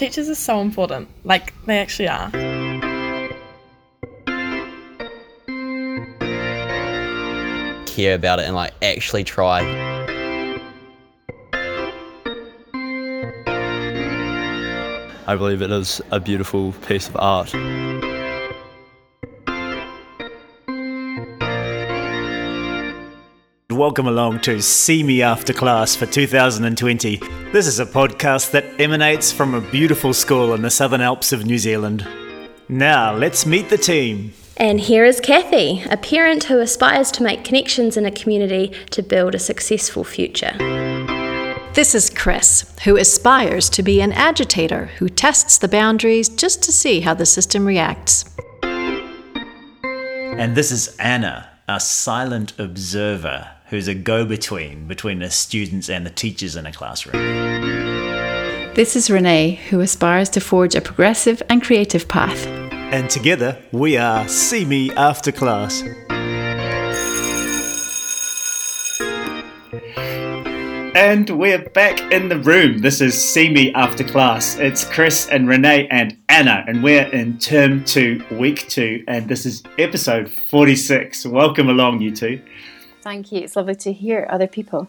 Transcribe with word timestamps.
Teachers 0.00 0.30
are 0.30 0.34
so 0.34 0.62
important. 0.62 1.10
Like, 1.24 1.52
they 1.66 1.78
actually 1.78 2.08
are. 2.08 2.30
Care 7.84 8.14
about 8.14 8.38
it 8.38 8.46
and 8.46 8.54
like 8.54 8.72
actually 8.80 9.24
try. 9.24 9.60
I 15.26 15.36
believe 15.36 15.60
it 15.60 15.70
is 15.70 16.00
a 16.10 16.18
beautiful 16.18 16.72
piece 16.88 17.06
of 17.06 17.16
art. 17.18 17.52
Welcome 23.80 24.08
along 24.08 24.40
to 24.40 24.60
See 24.60 25.02
Me 25.02 25.22
After 25.22 25.54
Class 25.54 25.96
for 25.96 26.04
2020. 26.04 27.16
This 27.50 27.66
is 27.66 27.80
a 27.80 27.86
podcast 27.86 28.50
that 28.50 28.78
emanates 28.78 29.32
from 29.32 29.54
a 29.54 29.62
beautiful 29.62 30.12
school 30.12 30.52
in 30.52 30.60
the 30.60 30.68
Southern 30.68 31.00
Alps 31.00 31.32
of 31.32 31.46
New 31.46 31.56
Zealand. 31.56 32.06
Now, 32.68 33.14
let's 33.14 33.46
meet 33.46 33.70
the 33.70 33.78
team. 33.78 34.34
And 34.58 34.78
here 34.78 35.06
is 35.06 35.18
Kathy, 35.18 35.82
a 35.88 35.96
parent 35.96 36.44
who 36.44 36.58
aspires 36.58 37.10
to 37.12 37.22
make 37.22 37.42
connections 37.42 37.96
in 37.96 38.04
a 38.04 38.10
community 38.10 38.70
to 38.90 39.02
build 39.02 39.34
a 39.34 39.38
successful 39.38 40.04
future. 40.04 40.52
This 41.72 41.94
is 41.94 42.10
Chris, 42.10 42.76
who 42.84 42.98
aspires 42.98 43.70
to 43.70 43.82
be 43.82 44.02
an 44.02 44.12
agitator 44.12 44.90
who 44.98 45.08
tests 45.08 45.56
the 45.56 45.68
boundaries 45.68 46.28
just 46.28 46.62
to 46.64 46.70
see 46.70 47.00
how 47.00 47.14
the 47.14 47.24
system 47.24 47.64
reacts. 47.64 48.26
And 48.62 50.54
this 50.54 50.70
is 50.70 50.94
Anna, 50.98 51.48
a 51.66 51.80
silent 51.80 52.52
observer 52.58 53.52
who's 53.70 53.86
a 53.86 53.94
go 53.94 54.24
between 54.24 54.86
between 54.88 55.20
the 55.20 55.30
students 55.30 55.88
and 55.88 56.04
the 56.04 56.10
teachers 56.10 56.56
in 56.56 56.66
a 56.66 56.72
classroom. 56.72 57.14
This 58.74 58.96
is 58.96 59.10
Renee, 59.10 59.60
who 59.70 59.80
aspires 59.80 60.28
to 60.30 60.40
forge 60.40 60.74
a 60.74 60.80
progressive 60.80 61.40
and 61.48 61.62
creative 61.62 62.08
path. 62.08 62.46
And 62.46 63.08
together, 63.08 63.58
we 63.70 63.96
are 63.96 64.26
See 64.26 64.64
Me 64.64 64.90
After 64.92 65.30
Class. 65.30 65.84
And 70.96 71.30
we're 71.30 71.68
back 71.70 72.00
in 72.12 72.28
the 72.28 72.38
room. 72.38 72.78
This 72.78 73.00
is 73.00 73.14
See 73.14 73.48
Me 73.48 73.72
After 73.74 74.02
Class. 74.02 74.56
It's 74.56 74.84
Chris 74.84 75.28
and 75.28 75.48
Renee 75.48 75.86
and 75.88 76.16
Anna, 76.28 76.64
and 76.66 76.82
we're 76.82 77.06
in 77.06 77.38
term 77.38 77.84
two, 77.84 78.24
week 78.32 78.68
two, 78.68 79.04
and 79.06 79.28
this 79.28 79.46
is 79.46 79.62
episode 79.78 80.28
46. 80.28 81.26
Welcome 81.26 81.68
along, 81.68 82.00
you 82.00 82.14
two. 82.14 82.42
Thank 83.02 83.32
you. 83.32 83.40
It's 83.40 83.56
lovely 83.56 83.74
to 83.76 83.92
hear 83.92 84.26
other 84.30 84.46
people. 84.46 84.88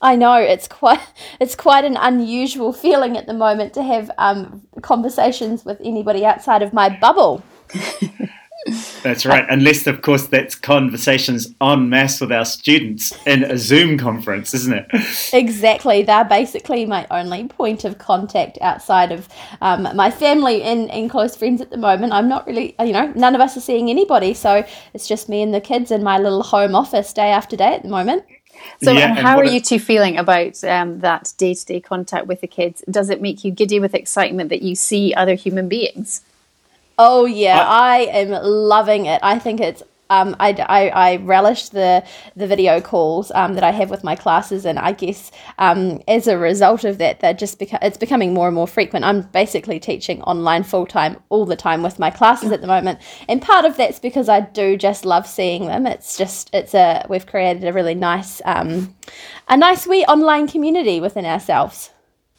I 0.00 0.16
know 0.16 0.34
it's 0.34 0.68
quite 0.68 1.00
it's 1.40 1.54
quite 1.54 1.84
an 1.84 1.96
unusual 1.96 2.72
feeling 2.72 3.16
at 3.16 3.26
the 3.26 3.34
moment 3.34 3.74
to 3.74 3.82
have 3.82 4.10
um, 4.18 4.62
conversations 4.82 5.64
with 5.64 5.80
anybody 5.82 6.24
outside 6.24 6.62
of 6.62 6.72
my 6.72 6.88
bubble. 6.88 7.42
That's 9.02 9.24
right, 9.24 9.46
unless 9.48 9.86
of 9.86 10.02
course 10.02 10.26
that's 10.26 10.54
conversations 10.54 11.54
en 11.60 11.88
masse 11.88 12.20
with 12.20 12.32
our 12.32 12.44
students 12.44 13.12
in 13.26 13.44
a 13.44 13.56
Zoom 13.56 13.96
conference, 13.98 14.52
isn't 14.52 14.74
it? 14.74 14.86
Exactly, 15.32 16.02
they're 16.02 16.24
basically 16.24 16.84
my 16.84 17.06
only 17.10 17.46
point 17.48 17.84
of 17.84 17.98
contact 17.98 18.58
outside 18.60 19.12
of 19.12 19.28
um, 19.60 19.88
my 19.94 20.10
family 20.10 20.62
and, 20.62 20.90
and 20.90 21.08
close 21.08 21.36
friends 21.36 21.60
at 21.60 21.70
the 21.70 21.76
moment. 21.76 22.12
I'm 22.12 22.28
not 22.28 22.46
really, 22.46 22.74
you 22.80 22.92
know, 22.92 23.12
none 23.14 23.34
of 23.34 23.40
us 23.40 23.56
are 23.56 23.60
seeing 23.60 23.90
anybody, 23.90 24.34
so 24.34 24.64
it's 24.92 25.06
just 25.06 25.28
me 25.28 25.42
and 25.42 25.54
the 25.54 25.60
kids 25.60 25.90
in 25.90 26.02
my 26.02 26.18
little 26.18 26.42
home 26.42 26.74
office 26.74 27.12
day 27.12 27.30
after 27.30 27.56
day 27.56 27.74
at 27.74 27.82
the 27.82 27.88
moment. 27.88 28.24
So, 28.82 28.92
yeah, 28.92 29.14
how 29.14 29.38
are 29.38 29.44
you 29.44 29.60
two 29.60 29.78
feeling 29.78 30.16
about 30.16 30.62
um, 30.64 30.98
that 31.00 31.32
day 31.38 31.54
to 31.54 31.64
day 31.64 31.80
contact 31.80 32.26
with 32.26 32.40
the 32.40 32.48
kids? 32.48 32.82
Does 32.90 33.08
it 33.08 33.22
make 33.22 33.44
you 33.44 33.52
giddy 33.52 33.78
with 33.78 33.94
excitement 33.94 34.50
that 34.50 34.62
you 34.62 34.74
see 34.74 35.14
other 35.14 35.34
human 35.34 35.68
beings? 35.68 36.22
Oh 36.98 37.26
yeah, 37.26 37.64
I, 37.64 38.06
I 38.12 38.18
am 38.18 38.30
loving 38.30 39.06
it. 39.06 39.20
I 39.22 39.38
think 39.38 39.60
it's 39.60 39.82
um, 40.10 40.34
I, 40.40 40.52
I, 40.52 40.88
I 40.88 41.16
relish 41.16 41.68
the 41.68 42.04
the 42.34 42.46
video 42.46 42.80
calls 42.80 43.30
um, 43.34 43.54
that 43.54 43.62
I 43.62 43.70
have 43.70 43.90
with 43.90 44.02
my 44.02 44.16
classes, 44.16 44.64
and 44.64 44.78
I 44.78 44.92
guess 44.92 45.30
um, 45.58 46.00
as 46.08 46.26
a 46.26 46.38
result 46.38 46.84
of 46.84 46.98
that, 46.98 47.20
they're 47.20 47.34
just 47.34 47.58
beca- 47.60 47.78
it's 47.82 47.98
becoming 47.98 48.34
more 48.34 48.48
and 48.48 48.54
more 48.54 48.66
frequent. 48.66 49.04
I'm 49.04 49.22
basically 49.22 49.78
teaching 49.78 50.22
online 50.22 50.64
full 50.64 50.86
time 50.86 51.18
all 51.28 51.44
the 51.46 51.56
time 51.56 51.82
with 51.82 51.98
my 51.98 52.10
classes 52.10 52.50
at 52.52 52.62
the 52.62 52.66
moment, 52.66 53.00
and 53.28 53.40
part 53.42 53.64
of 53.64 53.76
that's 53.76 53.98
because 54.00 54.28
I 54.28 54.40
do 54.40 54.76
just 54.76 55.04
love 55.04 55.26
seeing 55.26 55.66
them. 55.66 55.86
It's 55.86 56.16
just 56.16 56.50
it's 56.54 56.74
a 56.74 57.06
we've 57.08 57.26
created 57.26 57.64
a 57.64 57.72
really 57.72 57.94
nice 57.94 58.40
um, 58.44 58.96
a 59.48 59.56
nice 59.56 59.86
wee 59.86 60.04
online 60.06 60.48
community 60.48 61.00
within 61.00 61.26
ourselves. 61.26 61.90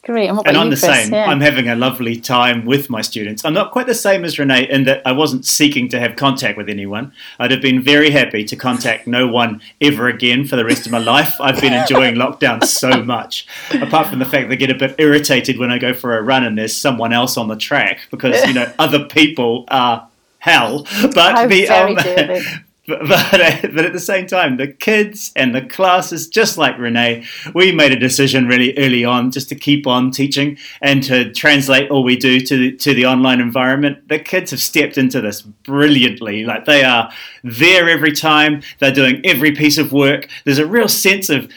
Great. 0.04 0.30
And, 0.30 0.40
and 0.46 0.56
I'm 0.58 0.70
the 0.70 0.78
Chris? 0.78 0.82
same. 0.82 1.14
Yeah. 1.14 1.26
I'm 1.26 1.42
having 1.42 1.68
a 1.68 1.76
lovely 1.76 2.20
time 2.20 2.66
with 2.66 2.90
my 2.90 3.02
students. 3.02 3.44
I'm 3.44 3.54
not 3.54 3.72
quite 3.72 3.86
the 3.86 3.94
same 3.94 4.24
as 4.24 4.40
Renee 4.40 4.70
in 4.70 4.86
that 4.86 5.02
I 5.06 5.12
wasn't 5.12 5.46
seeking 5.46 5.90
to 5.90 6.00
have 6.00 6.16
contact 6.16 6.58
with 6.58 6.70
anyone. 6.70 7.12
I'd 7.38 7.52
have 7.52 7.62
been 7.62 7.82
very 7.82 8.10
happy 8.10 8.46
to 8.46 8.56
contact 8.56 9.08
no 9.08 9.28
one 9.28 9.62
ever 9.82 10.08
again 10.08 10.46
for 10.46 10.56
the 10.56 10.64
rest 10.64 10.86
of 10.86 10.94
my 10.94 11.00
life. 11.00 11.36
I've 11.42 11.60
been 11.60 11.74
enjoying 11.74 12.16
lockdown 12.16 12.64
so 12.64 13.04
much. 13.04 13.46
Apart 13.82 14.08
from 14.08 14.20
the 14.20 14.26
fact 14.26 14.48
that 14.48 14.54
I 14.54 14.56
get 14.56 14.72
a 14.72 14.76
bit 14.76 14.96
irritated 15.00 15.60
when 15.60 15.70
I 15.70 15.78
go 15.78 15.94
for 15.94 16.18
a 16.18 16.22
run 16.22 16.46
and 16.46 16.58
there's 16.58 16.76
someone 16.76 17.12
else 17.12 17.36
on 17.36 17.50
the 17.50 17.58
track 17.58 18.08
because, 18.10 18.46
you 18.46 18.54
know, 18.54 18.72
other 18.80 19.04
people 19.04 19.66
are 19.68 20.08
hell. 20.40 20.88
But 21.14 21.36
How 21.36 21.48
the 21.48 21.66
very 21.66 21.98
um. 21.98 22.64
but, 22.90 23.08
but, 23.08 23.32
but 23.74 23.86
at 23.86 23.94
the 23.94 24.00
same 24.00 24.28
time, 24.28 24.58
the 24.58 24.68
kids 24.68 25.32
and 25.36 25.56
the 25.56 25.62
classes, 25.62 26.28
just 26.28 26.58
like 26.58 26.78
Renee, 26.78 27.26
we 27.54 27.72
made 27.72 27.92
a 27.92 28.00
decision 28.00 28.48
really 28.48 28.78
early 28.78 29.06
on 29.06 29.32
just 29.32 29.50
to 29.50 29.56
keep 29.56 29.88
on 29.88 30.12
teaching 30.12 30.58
and 30.82 31.04
to 31.04 31.32
translate 31.32 31.90
all 31.90 32.04
we 32.04 32.18
do 32.18 32.40
to 32.40 32.58
the, 32.58 32.72
to 32.78 32.94
the 32.94 33.06
online 33.06 33.40
environment. 33.40 34.08
The 34.10 34.20
kids 34.20 34.52
have 34.52 34.60
stepped 34.60 34.98
into 34.98 35.22
this 35.22 35.42
brilliantly. 35.42 36.44
Like 36.44 36.66
they 36.66 36.84
are 36.84 37.12
there 37.44 37.90
every 37.90 38.12
time, 38.12 38.62
they're 38.80 38.92
doing 38.92 39.22
every 39.24 39.52
piece 39.54 39.78
of 39.78 39.94
work. 39.94 40.28
There's 40.44 40.60
a 40.60 40.68
real 40.68 40.90
sense 40.90 41.30
of 41.30 41.50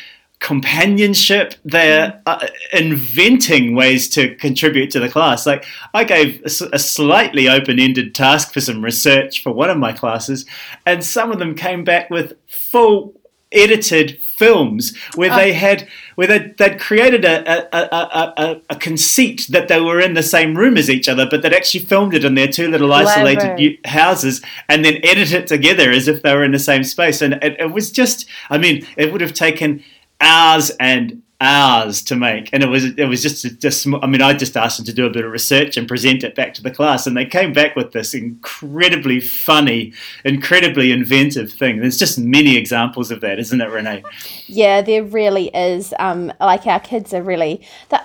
companionship. 0.42 1.54
They're 1.64 2.20
uh, 2.26 2.47
inventing 2.72 3.75
ways 3.75 4.08
to 4.10 4.34
contribute 4.36 4.91
to 4.91 5.00
the 5.00 5.08
class. 5.08 5.47
Like 5.47 5.64
I 5.94 6.04
gave 6.04 6.42
a 6.44 6.78
slightly 6.78 7.48
open-ended 7.48 8.14
task 8.14 8.53
for 8.53 8.60
some 8.60 8.84
research 8.84 9.42
for 9.42 9.53
one 9.53 9.70
of 9.70 9.78
my 9.78 9.92
classes, 9.92 10.44
and 10.84 11.03
some 11.03 11.32
of 11.32 11.38
them 11.38 11.54
came 11.54 11.84
back 11.84 12.10
with 12.10 12.34
full 12.48 13.14
edited 13.54 14.19
films 14.22 14.97
where 15.14 15.28
they 15.36 15.53
had 15.53 15.86
where 16.14 16.26
they'd, 16.26 16.56
they'd 16.56 16.80
created 16.80 17.22
a, 17.22 17.36
a, 17.47 17.69
a, 17.76 17.84
a, 17.92 18.32
a- 18.44 18.60
a 18.70 18.76
conceit 18.76 19.47
that 19.50 19.69
they 19.69 19.78
were 19.78 20.00
in 20.00 20.14
the 20.14 20.22
same 20.22 20.56
room 20.56 20.78
as 20.78 20.88
each 20.88 21.06
other 21.06 21.26
but 21.30 21.42
they'd 21.42 21.53
actually 21.53 21.84
filmed 21.84 22.14
it 22.14 22.24
in 22.24 22.34
their 22.34 22.48
two 22.48 22.69
little 22.69 22.91
isolated 22.94 23.42
u- 23.60 23.76
houses 23.84 24.41
and 24.70 24.82
then 24.86 24.94
edited 25.04 25.42
it 25.42 25.47
together 25.47 25.91
as 25.91 26.09
if 26.09 26.22
they 26.22 26.34
were 26.34 26.42
in 26.44 26.53
the 26.53 26.59
same 26.59 26.82
space 26.82 27.20
and 27.20 27.34
it, 27.42 27.60
it 27.60 27.70
was 27.74 27.91
just 27.92 28.26
i 28.48 28.56
mean 28.56 28.86
it 28.97 29.12
would 29.12 29.20
have 29.20 29.34
taken 29.34 29.84
hours 30.22 30.71
and 30.81 31.22
hours 31.41 32.03
to 32.03 32.15
make 32.15 32.49
and 32.53 32.62
it 32.62 32.69
was 32.69 32.84
it 32.84 33.06
was 33.06 33.21
just 33.21 33.59
just 33.59 33.84
i 34.00 34.06
mean 34.06 34.22
i 34.22 34.33
just 34.33 34.56
asked 34.56 34.77
them 34.77 34.87
to 34.87 34.93
do 34.93 35.06
a 35.06 35.10
bit 35.10 35.25
of 35.25 35.33
research 35.33 35.77
and 35.77 35.88
present 35.88 36.22
it 36.22 36.37
back 36.37 36.55
to 36.55 36.62
the 36.62 36.71
class 36.71 37.05
and 37.05 37.16
they 37.16 37.25
came 37.25 37.53
back 37.53 37.75
with 37.75 37.91
this 37.91 38.15
incredibly 38.15 39.19
funny 39.19 39.93
incredibly 40.25 40.93
inventive 40.93 41.53
thing 41.53 41.81
there's 41.81 41.99
just 41.99 42.16
many 42.16 42.56
examples 42.56 43.10
of 43.10 43.21
that 43.21 43.41
isn't 43.41 43.60
it 43.60 43.69
renee 43.71 44.05
Yeah, 44.49 44.83
there 44.83 45.03
really 45.03 45.49
is. 45.49 45.94
Um, 45.99 46.33
like 46.41 46.66
our 46.66 46.81
kids 46.81 47.15
are 47.15 47.22
really, 47.22 47.62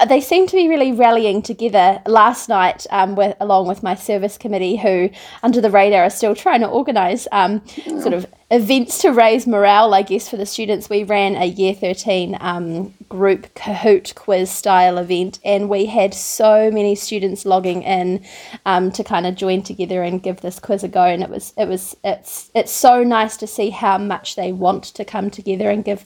they 0.07 0.21
seem 0.21 0.47
to 0.47 0.55
be 0.55 0.69
really 0.69 0.91
rallying 0.93 1.41
together. 1.41 2.01
Last 2.05 2.47
night, 2.47 2.85
um, 2.89 3.15
with 3.15 3.35
along 3.39 3.67
with 3.67 3.83
my 3.83 3.95
service 3.95 4.37
committee, 4.37 4.77
who 4.77 5.09
under 5.43 5.59
the 5.59 5.69
radar 5.69 6.03
are 6.03 6.09
still 6.09 6.35
trying 6.35 6.61
to 6.61 6.67
organise 6.67 7.27
um, 7.31 7.65
sort 7.67 8.13
of 8.13 8.25
events 8.49 8.99
to 8.99 9.09
raise 9.09 9.45
morale, 9.45 9.93
I 9.93 10.01
guess, 10.01 10.29
for 10.29 10.37
the 10.37 10.45
students. 10.45 10.89
We 10.89 11.03
ran 11.03 11.35
a 11.35 11.45
Year 11.45 11.73
Thirteen 11.73 12.37
um, 12.39 12.93
group 13.09 13.53
Kahoot 13.55 14.15
quiz 14.15 14.49
style 14.49 14.97
event, 14.97 15.39
and 15.43 15.69
we 15.69 15.85
had 15.85 16.13
so 16.13 16.71
many 16.71 16.95
students 16.95 17.45
logging 17.45 17.83
in 17.83 18.23
um, 18.65 18.91
to 18.93 19.03
kind 19.03 19.27
of 19.27 19.35
join 19.35 19.63
together 19.63 20.03
and 20.03 20.23
give 20.23 20.41
this 20.41 20.59
quiz 20.59 20.83
a 20.83 20.87
go. 20.87 21.03
And 21.03 21.23
it 21.23 21.29
was, 21.29 21.53
it 21.57 21.67
was, 21.67 21.95
it's, 22.03 22.49
it's 22.55 22.71
so 22.71 23.03
nice 23.03 23.37
to 23.37 23.47
see 23.47 23.69
how 23.69 23.97
much 23.97 24.35
they 24.35 24.51
want 24.51 24.83
to 24.85 25.05
come 25.05 25.29
together 25.29 25.69
and 25.69 25.83
give 25.83 26.05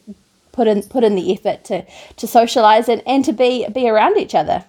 put 0.51 0.67
in 0.67 0.83
put 0.83 1.03
in 1.03 1.15
the 1.15 1.31
effort 1.31 1.63
to 1.63 1.85
to 2.17 2.27
socialize 2.27 2.89
and, 2.89 3.01
and 3.05 3.23
to 3.23 3.31
be 3.31 3.65
be 3.69 3.87
around 3.87 4.17
each 4.17 4.35
other 4.35 4.65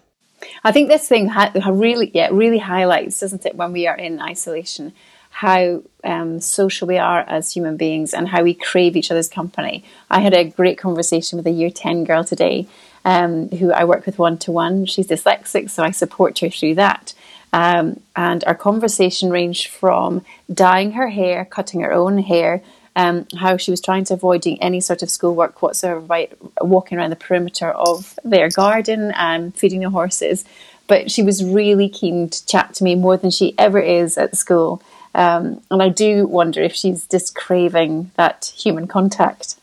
I 0.65 0.73
think 0.73 0.89
this 0.89 1.09
thing 1.09 1.31
really, 1.67 2.11
yeah, 2.15 2.29
really 2.33 2.59
highlights, 2.59 3.21
doesn't 3.21 3.47
it, 3.47 3.57
when 3.57 3.73
we 3.73 3.87
are 3.87 3.97
in 3.97 4.21
isolation, 4.21 4.93
how 5.33 5.83
um, 6.05 6.41
social 6.41 6.87
we 6.87 6.99
are 6.99 7.21
as 7.21 7.53
human 7.53 7.77
beings 7.77 8.15
and 8.15 8.29
how 8.29 8.43
we 8.43 8.55
crave 8.55 8.97
each 8.97 9.11
other's 9.11 9.29
company. 9.29 9.83
I 10.11 10.21
had 10.21 10.35
a 10.35 10.45
great 10.45 10.79
conversation 10.79 11.37
with 11.37 11.47
a 11.47 11.51
year 11.51 11.71
10 11.71 12.05
girl 12.05 12.23
today 12.23 12.69
um, 13.05 13.49
who 13.49 13.73
I 13.73 13.85
work 13.85 14.07
with 14.07 14.19
one 14.19 14.39
to 14.39 14.53
one. 14.53 14.87
She's 14.87 15.09
dyslexic, 15.09 15.71
so 15.71 15.83
I 15.83 15.91
support 15.91 16.39
her 16.41 16.51
through 16.51 16.77
that. 16.77 17.15
Um, 17.53 18.01
and 18.15 18.45
our 18.45 18.55
conversation 18.55 19.31
ranged 19.31 19.69
from 19.69 20.25
dyeing 20.53 20.93
her 20.93 21.09
hair, 21.09 21.45
cutting 21.45 21.81
her 21.81 21.93
own 21.93 22.19
hair, 22.19 22.63
um, 22.95 23.27
how 23.39 23.57
she 23.57 23.71
was 23.71 23.81
trying 23.81 24.05
to 24.05 24.15
avoid 24.15 24.43
doing 24.43 24.63
any 24.63 24.81
sort 24.81 25.03
of 25.03 25.11
schoolwork 25.11 25.63
whatsoever 25.63 26.01
by 26.01 26.29
walking 26.61 26.99
around 26.99 27.11
the 27.11 27.17
perimeter 27.17 27.71
of 27.71 28.19
their 28.23 28.49
garden 28.51 29.13
and 29.17 29.55
feeding 29.57 29.81
the 29.81 29.91
horses. 29.91 30.45
but 30.89 31.11
she 31.11 31.23
was 31.23 31.43
really 31.43 31.89
keen 31.89 32.29
to 32.29 32.45
chat 32.45 32.75
to 32.75 32.85
me 32.85 32.95
more 32.95 33.17
than 33.17 33.31
she 33.31 33.55
ever 33.57 33.79
is 33.79 34.19
at 34.19 34.37
school. 34.37 34.83
Um, 35.15 35.61
and 35.71 35.83
I 35.83 35.89
do 35.89 36.27
wonder 36.27 36.63
if 36.63 36.75
she's 36.75 37.07
just 37.07 37.35
craving 37.35 38.11
that 38.17 38.53
human 38.57 38.87
contact 38.87 39.57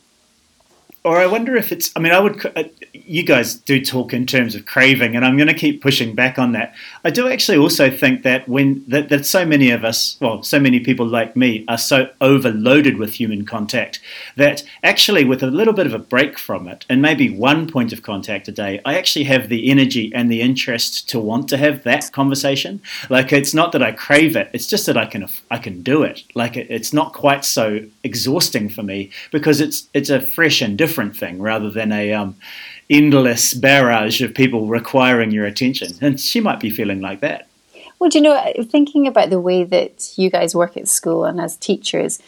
or 1.03 1.17
I 1.17 1.27
wonder 1.27 1.55
if 1.55 1.71
it's. 1.71 1.91
I 1.95 1.99
mean, 1.99 2.11
I 2.11 2.19
would. 2.19 2.45
You 3.09 3.23
guys 3.23 3.55
do 3.55 3.83
talk 3.83 4.13
in 4.13 4.27
terms 4.27 4.53
of 4.53 4.67
craving, 4.67 5.15
and 5.15 5.25
I'm 5.25 5.35
going 5.35 5.47
to 5.47 5.55
keep 5.55 5.81
pushing 5.81 6.13
back 6.13 6.37
on 6.37 6.51
that. 6.51 6.75
I 7.03 7.09
do 7.09 7.27
actually 7.27 7.57
also 7.57 7.89
think 7.89 8.21
that 8.21 8.47
when 8.47 8.85
that, 8.87 9.09
that 9.09 9.25
so 9.25 9.47
many 9.47 9.71
of 9.71 9.83
us, 9.83 10.15
well, 10.21 10.43
so 10.43 10.59
many 10.59 10.79
people 10.79 11.07
like 11.07 11.35
me, 11.35 11.65
are 11.67 11.79
so 11.79 12.11
overloaded 12.21 12.99
with 12.99 13.13
human 13.13 13.45
contact 13.45 13.99
that 14.35 14.63
actually, 14.83 15.25
with 15.25 15.41
a 15.41 15.47
little 15.47 15.73
bit 15.73 15.87
of 15.87 15.93
a 15.95 15.97
break 15.97 16.37
from 16.37 16.67
it, 16.67 16.85
and 16.87 17.01
maybe 17.01 17.35
one 17.35 17.67
point 17.67 17.91
of 17.91 18.03
contact 18.03 18.47
a 18.47 18.51
day, 18.51 18.79
I 18.85 18.95
actually 18.95 19.25
have 19.25 19.49
the 19.49 19.71
energy 19.71 20.11
and 20.13 20.29
the 20.29 20.41
interest 20.41 21.09
to 21.09 21.19
want 21.19 21.49
to 21.49 21.57
have 21.57 21.81
that 21.85 22.11
conversation. 22.11 22.79
Like, 23.09 23.33
it's 23.33 23.55
not 23.55 23.71
that 23.71 23.81
I 23.81 23.91
crave 23.91 24.35
it; 24.35 24.51
it's 24.53 24.67
just 24.67 24.85
that 24.85 24.97
I 24.97 25.07
can 25.07 25.27
I 25.49 25.57
can 25.57 25.81
do 25.81 26.03
it. 26.03 26.21
Like, 26.35 26.55
it, 26.55 26.67
it's 26.69 26.93
not 26.93 27.13
quite 27.13 27.43
so 27.43 27.79
exhausting 28.03 28.69
for 28.69 28.83
me 28.83 29.09
because 29.31 29.59
it's 29.61 29.89
it's 29.95 30.11
a 30.11 30.21
fresh 30.21 30.61
and 30.61 30.77
different 30.77 31.17
thing 31.17 31.41
rather 31.41 31.71
than 31.71 31.91
a 31.91 32.13
um, 32.13 32.35
endless 32.89 33.53
barrage 33.53 34.21
of 34.21 34.33
people 34.33 34.67
requiring 34.67 35.31
your 35.31 35.45
attention. 35.45 35.93
And 36.01 36.19
she 36.19 36.39
might 36.39 36.59
be 36.59 36.69
feeling 36.69 37.01
like 37.01 37.19
that. 37.21 37.47
Well, 37.99 38.09
do 38.09 38.17
you 38.17 38.23
know, 38.23 38.53
thinking 38.63 39.07
about 39.07 39.29
the 39.29 39.39
way 39.39 39.63
that 39.65 40.13
you 40.15 40.29
guys 40.29 40.55
work 40.55 40.77
at 40.77 40.87
school 40.87 41.25
and 41.25 41.39
as 41.39 41.57
teachers, 41.57 42.19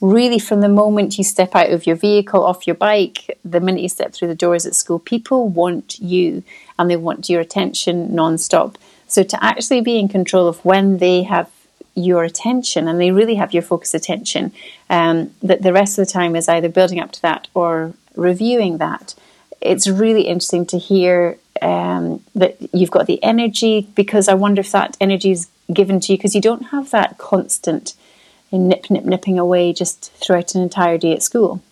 really 0.00 0.38
from 0.38 0.60
the 0.60 0.68
moment 0.68 1.16
you 1.16 1.24
step 1.24 1.54
out 1.56 1.70
of 1.70 1.86
your 1.86 1.96
vehicle, 1.96 2.44
off 2.44 2.66
your 2.66 2.76
bike, 2.76 3.38
the 3.44 3.60
minute 3.60 3.80
you 3.80 3.88
step 3.88 4.12
through 4.12 4.28
the 4.28 4.34
doors 4.34 4.66
at 4.66 4.74
school, 4.74 4.98
people 4.98 5.48
want 5.48 5.98
you 5.98 6.42
and 6.78 6.90
they 6.90 6.96
want 6.96 7.30
your 7.30 7.40
attention 7.40 8.14
non-stop. 8.14 8.76
So 9.08 9.22
to 9.22 9.44
actually 9.44 9.80
be 9.80 9.98
in 9.98 10.08
control 10.08 10.46
of 10.46 10.62
when 10.64 10.98
they 10.98 11.22
have 11.22 11.50
your 11.94 12.24
attention 12.24 12.86
and 12.86 13.00
they 13.00 13.10
really 13.10 13.36
have 13.36 13.54
your 13.54 13.62
focused 13.62 13.94
attention, 13.94 14.52
um, 14.90 15.32
that 15.42 15.62
the 15.62 15.72
rest 15.72 15.98
of 15.98 16.06
the 16.06 16.12
time 16.12 16.36
is 16.36 16.48
either 16.48 16.68
building 16.68 17.00
up 17.00 17.12
to 17.12 17.22
that 17.22 17.48
or 17.54 17.94
reviewing 18.14 18.78
that, 18.78 19.14
it's 19.64 19.88
really 19.88 20.22
interesting 20.22 20.66
to 20.66 20.78
hear 20.78 21.38
um, 21.62 22.22
that 22.34 22.56
you've 22.74 22.90
got 22.90 23.06
the 23.06 23.22
energy 23.22 23.88
because 23.94 24.28
I 24.28 24.34
wonder 24.34 24.60
if 24.60 24.72
that 24.72 24.96
energy 25.00 25.30
is 25.30 25.48
given 25.72 26.00
to 26.00 26.12
you 26.12 26.18
because 26.18 26.34
you 26.34 26.40
don't 26.40 26.66
have 26.66 26.90
that 26.90 27.18
constant 27.18 27.94
nip, 28.52 28.90
nip, 28.90 29.04
nipping 29.04 29.38
away 29.38 29.72
just 29.72 30.12
throughout 30.12 30.54
an 30.54 30.62
entire 30.62 30.98
day 30.98 31.12
at 31.12 31.22
school. 31.22 31.62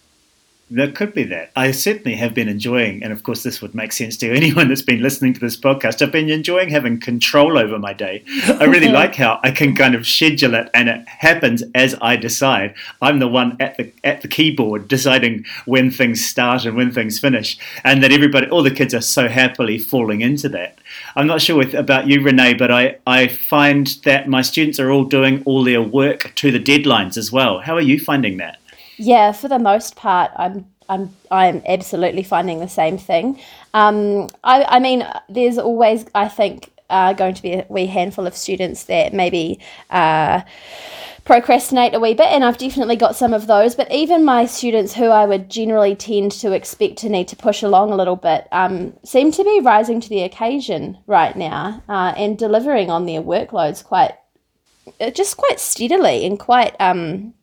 There 0.74 0.90
could 0.90 1.12
be 1.12 1.24
that. 1.24 1.50
I 1.54 1.70
certainly 1.70 2.16
have 2.16 2.32
been 2.32 2.48
enjoying, 2.48 3.02
and 3.02 3.12
of 3.12 3.24
course, 3.24 3.42
this 3.42 3.60
would 3.60 3.74
make 3.74 3.92
sense 3.92 4.16
to 4.16 4.32
anyone 4.34 4.68
that's 4.68 4.80
been 4.80 5.02
listening 5.02 5.34
to 5.34 5.40
this 5.40 5.54
podcast. 5.54 6.00
I've 6.00 6.12
been 6.12 6.30
enjoying 6.30 6.70
having 6.70 6.98
control 6.98 7.58
over 7.58 7.78
my 7.78 7.92
day. 7.92 8.24
I 8.46 8.64
really 8.64 8.88
like 9.00 9.14
how 9.14 9.38
I 9.42 9.50
can 9.50 9.76
kind 9.76 9.94
of 9.94 10.06
schedule 10.06 10.54
it, 10.54 10.70
and 10.72 10.88
it 10.88 11.06
happens 11.06 11.62
as 11.74 11.94
I 12.00 12.16
decide. 12.16 12.74
I'm 13.02 13.18
the 13.18 13.28
one 13.28 13.58
at 13.60 13.76
the 13.76 13.92
at 14.02 14.22
the 14.22 14.28
keyboard 14.28 14.88
deciding 14.88 15.44
when 15.66 15.90
things 15.90 16.24
start 16.24 16.64
and 16.64 16.74
when 16.74 16.90
things 16.90 17.18
finish, 17.18 17.58
and 17.84 18.02
that 18.02 18.10
everybody, 18.10 18.46
all 18.48 18.62
the 18.62 18.70
kids, 18.70 18.94
are 18.94 19.02
so 19.02 19.28
happily 19.28 19.76
falling 19.78 20.22
into 20.22 20.48
that. 20.48 20.78
I'm 21.16 21.26
not 21.26 21.42
sure 21.42 21.56
with, 21.56 21.74
about 21.74 22.06
you, 22.06 22.22
Renee, 22.22 22.54
but 22.54 22.70
I, 22.70 22.96
I 23.06 23.28
find 23.28 23.88
that 24.04 24.26
my 24.26 24.40
students 24.40 24.80
are 24.80 24.90
all 24.90 25.04
doing 25.04 25.42
all 25.44 25.64
their 25.64 25.82
work 25.82 26.32
to 26.36 26.50
the 26.50 26.58
deadlines 26.58 27.18
as 27.18 27.30
well. 27.30 27.60
How 27.60 27.74
are 27.74 27.82
you 27.82 28.00
finding 28.00 28.38
that? 28.38 28.58
Yeah, 28.98 29.32
for 29.32 29.48
the 29.48 29.58
most 29.58 29.96
part, 29.96 30.30
I'm 30.36 30.66
I'm 30.88 31.14
I'm 31.30 31.62
absolutely 31.66 32.22
finding 32.22 32.60
the 32.60 32.68
same 32.68 32.98
thing. 32.98 33.40
Um, 33.74 34.28
I 34.44 34.64
I 34.64 34.78
mean, 34.78 35.06
there's 35.28 35.58
always 35.58 36.04
I 36.14 36.28
think 36.28 36.70
uh, 36.90 37.12
going 37.14 37.34
to 37.34 37.42
be 37.42 37.54
a 37.54 37.66
wee 37.68 37.86
handful 37.86 38.26
of 38.26 38.36
students 38.36 38.84
that 38.84 39.12
maybe. 39.12 39.58
Uh, 39.90 40.42
procrastinate 41.24 41.94
a 41.94 42.00
wee 42.00 42.14
bit, 42.14 42.26
and 42.26 42.44
I've 42.44 42.58
definitely 42.58 42.96
got 42.96 43.14
some 43.14 43.32
of 43.32 43.46
those. 43.46 43.74
But 43.74 43.90
even 43.92 44.24
my 44.24 44.44
students, 44.46 44.94
who 44.94 45.06
I 45.06 45.24
would 45.24 45.48
generally 45.48 45.94
tend 45.94 46.32
to 46.32 46.52
expect 46.52 46.98
to 46.98 47.08
need 47.08 47.28
to 47.28 47.36
push 47.36 47.62
along 47.62 47.92
a 47.92 47.96
little 47.96 48.16
bit, 48.16 48.48
um, 48.50 48.92
seem 49.04 49.30
to 49.32 49.44
be 49.44 49.60
rising 49.62 50.00
to 50.00 50.08
the 50.08 50.22
occasion 50.22 50.98
right 51.06 51.36
now 51.36 51.82
uh, 51.88 52.12
and 52.16 52.38
delivering 52.38 52.90
on 52.90 53.06
their 53.06 53.22
workloads 53.22 53.84
quite, 53.84 54.14
uh, 55.00 55.10
just 55.10 55.36
quite 55.36 55.60
steadily 55.60 56.26
and 56.26 56.38
quite 56.40 56.74
um, 56.80 57.34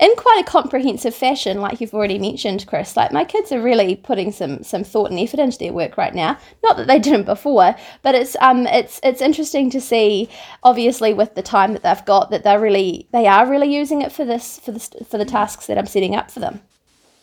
in 0.00 0.14
quite 0.16 0.40
a 0.40 0.50
comprehensive 0.50 1.14
fashion, 1.14 1.60
like 1.60 1.80
you've 1.80 1.94
already 1.94 2.18
mentioned, 2.18 2.66
Chris. 2.66 2.96
Like 2.96 3.12
my 3.12 3.24
kids 3.24 3.52
are 3.52 3.60
really 3.60 3.96
putting 3.96 4.32
some 4.32 4.62
some 4.62 4.84
thought 4.84 5.10
and 5.10 5.18
effort 5.20 5.40
into 5.40 5.58
their 5.58 5.72
work 5.72 5.96
right 5.96 6.14
now. 6.14 6.38
Not 6.62 6.76
that 6.76 6.86
they 6.86 6.98
didn't 7.06 7.24
before, 7.24 7.74
but 8.02 8.14
it's 8.14 8.36
um 8.40 8.66
it's 8.66 9.00
it's 9.02 9.20
interesting 9.20 9.70
to 9.70 9.80
see, 9.80 10.28
obviously, 10.62 11.14
with 11.14 11.34
the 11.34 11.42
time 11.42 11.72
that 11.72 11.82
they've 11.82 12.04
got, 12.04 12.30
that 12.30 12.44
they're 12.44 12.60
really 12.60 13.08
they 13.12 13.26
are 13.26 13.48
really 13.48 13.72
using 13.72 14.02
it 14.02 14.12
for 14.12 14.24
this 14.24 14.58
for 14.60 14.72
this 14.72 14.90
for 15.08 15.18
the 15.18 15.24
tasks 15.24 15.66
that 15.66 15.78
I'm 15.78 15.86
setting 15.86 16.14
up 16.14 16.30
for 16.30 16.40
them. 16.40 16.60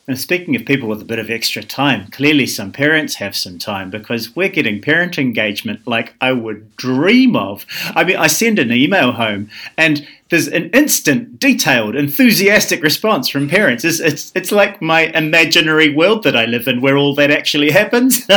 And 0.05 0.19
speaking 0.19 0.53
of 0.57 0.65
people 0.65 0.89
with 0.89 1.01
a 1.01 1.05
bit 1.05 1.17
of 1.17 1.29
extra 1.29 1.63
time, 1.63 2.11
clearly 2.11 2.45
some 2.45 2.73
parents 2.73 3.15
have 3.15 3.37
some 3.37 3.57
time 3.57 3.89
because 3.89 4.35
we're 4.35 4.49
getting 4.49 4.81
parent 4.81 5.17
engagement 5.17 5.87
like 5.87 6.13
I 6.19 6.33
would 6.33 6.75
dream 6.75 7.37
of. 7.37 7.65
I 7.95 8.03
mean, 8.03 8.17
I 8.17 8.27
send 8.27 8.59
an 8.59 8.73
email 8.73 9.13
home 9.13 9.49
and 9.77 10.05
there's 10.29 10.49
an 10.49 10.71
instant, 10.71 11.39
detailed, 11.39 11.95
enthusiastic 11.95 12.83
response 12.83 13.29
from 13.29 13.47
parents. 13.47 13.85
It's, 13.85 14.01
it's, 14.01 14.31
it's 14.35 14.51
like 14.51 14.81
my 14.81 15.03
imaginary 15.15 15.93
world 15.93 16.23
that 16.23 16.35
I 16.35 16.45
live 16.45 16.67
in 16.67 16.81
where 16.81 16.97
all 16.97 17.15
that 17.15 17.31
actually 17.31 17.71
happens. 17.71 18.25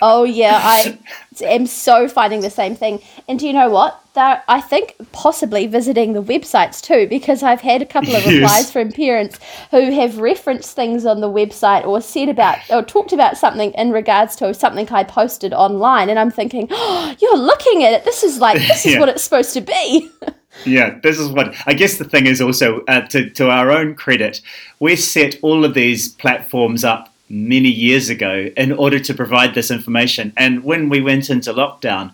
oh, 0.00 0.22
yeah. 0.22 0.60
I 0.62 0.96
am 1.42 1.66
so 1.66 2.08
finding 2.08 2.40
the 2.40 2.50
same 2.50 2.74
thing. 2.74 3.00
And 3.28 3.38
do 3.38 3.46
you 3.46 3.52
know 3.52 3.70
what? 3.70 4.02
They're, 4.14 4.42
I 4.48 4.60
think 4.60 4.96
possibly 5.12 5.66
visiting 5.66 6.14
the 6.14 6.22
websites 6.22 6.80
too, 6.82 7.06
because 7.08 7.42
I've 7.42 7.60
had 7.60 7.80
a 7.82 7.86
couple 7.86 8.14
of 8.14 8.26
replies 8.26 8.42
yes. 8.42 8.72
from 8.72 8.90
parents 8.92 9.38
who 9.70 9.92
have 9.92 10.18
referenced 10.18 10.74
things 10.74 11.06
on 11.06 11.20
the 11.20 11.30
website 11.30 11.86
or 11.86 12.00
said 12.00 12.28
about 12.28 12.58
or 12.70 12.82
talked 12.82 13.12
about 13.12 13.36
something 13.36 13.72
in 13.74 13.92
regards 13.92 14.34
to 14.36 14.52
something 14.52 14.88
I 14.90 15.04
posted 15.04 15.52
online. 15.52 16.08
And 16.10 16.18
I'm 16.18 16.30
thinking, 16.30 16.68
oh, 16.70 17.14
you're 17.20 17.38
looking 17.38 17.84
at 17.84 17.92
it. 17.92 18.04
This 18.04 18.22
is 18.24 18.38
like, 18.38 18.58
this 18.58 18.86
is 18.86 18.92
yeah. 18.94 19.00
what 19.00 19.08
it's 19.08 19.22
supposed 19.22 19.54
to 19.54 19.60
be. 19.60 20.10
yeah, 20.64 20.98
this 21.02 21.18
is 21.18 21.28
what 21.28 21.54
I 21.66 21.74
guess 21.74 21.98
the 21.98 22.04
thing 22.04 22.26
is 22.26 22.40
also 22.40 22.80
uh, 22.88 23.02
to, 23.08 23.30
to 23.30 23.50
our 23.50 23.70
own 23.70 23.94
credit, 23.94 24.40
we 24.80 24.96
set 24.96 25.36
all 25.42 25.64
of 25.64 25.74
these 25.74 26.08
platforms 26.14 26.84
up 26.84 27.09
many 27.30 27.68
years 27.68 28.10
ago 28.10 28.50
in 28.56 28.72
order 28.72 28.98
to 28.98 29.14
provide 29.14 29.54
this 29.54 29.70
information. 29.70 30.32
And 30.36 30.64
when 30.64 30.88
we 30.88 31.00
went 31.00 31.30
into 31.30 31.52
lockdown, 31.52 32.12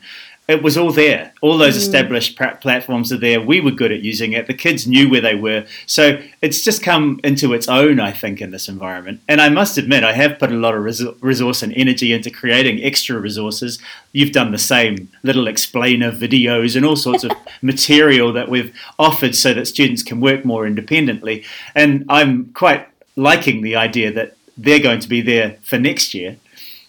it 0.49 0.63
was 0.63 0.79
all 0.79 0.93
there. 0.93 1.33
All 1.41 1.59
those 1.59 1.75
mm. 1.75 1.79
established 1.79 2.37
platforms 2.37 3.13
are 3.13 3.17
there. 3.17 3.41
We 3.41 3.61
were 3.61 3.73
good 3.73 3.91
at 3.91 4.03
using 4.03 4.33
it. 4.33 4.47
The 4.47 4.55
kids 4.55 4.87
knew 4.87 5.11
where 5.11 5.21
they 5.21 5.35
were. 5.35 5.67
So 5.87 6.23
it's 6.41 6.63
just 6.63 6.85
come 6.85 7.19
into 7.25 7.53
its 7.53 7.67
own, 7.67 7.99
I 7.99 8.13
think, 8.13 8.41
in 8.41 8.53
this 8.53 8.69
environment. 8.69 9.21
And 9.27 9.41
I 9.41 9.49
must 9.49 9.77
admit, 9.77 10.05
I 10.05 10.13
have 10.13 10.39
put 10.39 10.53
a 10.53 10.57
lot 10.57 10.75
of 10.75 10.85
resource 11.21 11.63
and 11.63 11.73
energy 11.75 12.13
into 12.13 12.31
creating 12.31 12.85
extra 12.85 13.19
resources. 13.19 13.81
You've 14.13 14.31
done 14.31 14.53
the 14.53 14.59
same 14.59 15.09
little 15.25 15.49
explainer 15.49 16.13
videos 16.13 16.77
and 16.77 16.87
all 16.87 16.97
sorts 16.97 17.25
of 17.25 17.33
material 17.63 18.33
that 18.35 18.49
we've 18.49 18.73
offered 19.01 19.35
so 19.35 19.53
that 19.53 19.67
students 19.67 20.05
can 20.05 20.21
work 20.21 20.45
more 20.45 20.65
independently. 20.65 21.45
And 21.75 22.05
I'm 22.09 22.53
quite 22.53 22.87
liking 23.17 23.63
the 23.63 23.75
idea 23.75 24.13
that 24.13 24.36
they're 24.57 24.81
going 24.81 25.01
to 25.01 25.09
be 25.09 25.21
there 25.21 25.57
for 25.63 25.79
next 25.79 26.15
year 26.15 26.37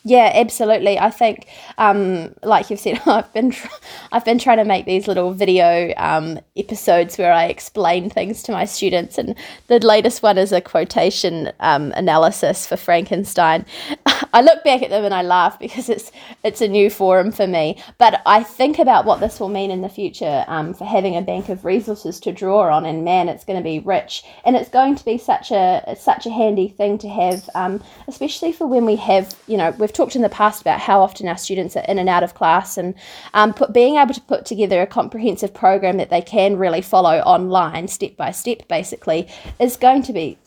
yeah, 0.08 0.32
absolutely. 0.34 0.98
I 0.98 1.10
think, 1.10 1.48
um, 1.78 2.34
like 2.44 2.70
you've 2.70 2.80
said, 2.80 3.02
I've 3.06 3.32
been 3.34 3.52
tr- 3.52 3.68
I've 4.12 4.26
been 4.26 4.40
trying 4.40 4.58
to 4.58 4.66
make 4.66 4.86
these 4.86 5.08
little 5.08 5.34
video 5.34 5.94
um, 5.98 6.40
episodes 6.56 7.18
where 7.18 7.32
I 7.32 7.46
explain 7.46 8.10
things 8.10 8.44
to 8.44 8.52
my 8.52 8.66
students, 8.66 9.18
and 9.18 9.36
the 9.68 9.80
latest 9.80 10.24
one 10.24 10.38
is 10.38 10.52
a 10.52 10.62
quotation 10.62 11.52
um, 11.60 11.92
analysis 11.94 12.66
for 12.66 12.78
Frankenstein. 12.78 13.66
I 14.34 14.42
look 14.42 14.64
back 14.64 14.82
at 14.82 14.90
them 14.90 15.06
and 15.06 15.14
I 15.14 15.22
laugh 15.22 15.60
because 15.68 15.90
it's 15.90 16.12
it's 16.44 16.62
a 16.62 16.68
new 16.68 16.90
forum 16.90 17.32
for 17.32 17.48
me. 17.48 17.82
But 17.98 18.22
I 18.26 18.44
think 18.44 18.80
about 18.80 19.06
what 19.06 19.20
this 19.20 19.40
will 19.40 19.50
mean 19.50 19.72
in 19.72 19.82
the 19.82 19.90
future 19.90 20.46
um, 20.48 20.74
for 20.74 20.86
having 20.86 21.16
a 21.16 21.22
bank 21.22 21.50
of 21.50 21.66
resources 21.66 22.20
to 22.22 22.32
draw 22.32 22.74
on, 22.74 22.86
and 22.86 23.06
man, 23.06 23.30
it's 23.30 23.46
going 23.46 23.60
to 23.60 23.64
be 23.64 23.80
rich, 23.80 24.24
and 24.46 24.56
it's 24.56 24.70
going 24.70 24.96
to 24.96 25.06
be 25.06 25.18
such 25.18 25.52
a 25.52 25.96
such 26.00 26.26
a 26.26 26.32
handy 26.32 26.68
thing 26.70 26.98
to 26.98 27.10
have, 27.10 27.50
um, 27.56 27.84
especially 28.08 28.52
for 28.52 28.66
when 28.66 28.86
we 28.86 28.96
have 28.96 29.36
you 29.48 29.58
know 29.58 29.72
we've 29.78 29.94
talked 29.94 30.16
in 30.16 30.22
the 30.22 30.30
past 30.30 30.62
about 30.62 30.80
how 30.80 31.02
often 31.02 31.28
our 31.28 31.38
students 31.38 31.67
are 31.76 31.84
in 31.88 32.00
and 32.00 32.10
out 32.10 32.24
of 32.24 32.34
class, 32.34 32.78
and 32.78 32.96
um, 33.34 33.54
put, 33.54 33.74
being 33.74 33.98
able 33.98 34.14
to 34.14 34.22
put 34.22 34.46
together 34.46 34.82
a 34.82 34.88
comprehensive 34.88 35.54
program 35.54 35.98
that 35.98 36.10
they 36.10 36.22
can 36.22 36.58
really 36.58 36.82
follow 36.82 37.20
online, 37.20 37.88
step 37.88 38.16
by 38.16 38.32
step, 38.32 38.68
basically, 38.68 39.28
is 39.60 39.78
going 39.78 40.04
to 40.04 40.14
be 40.14 40.38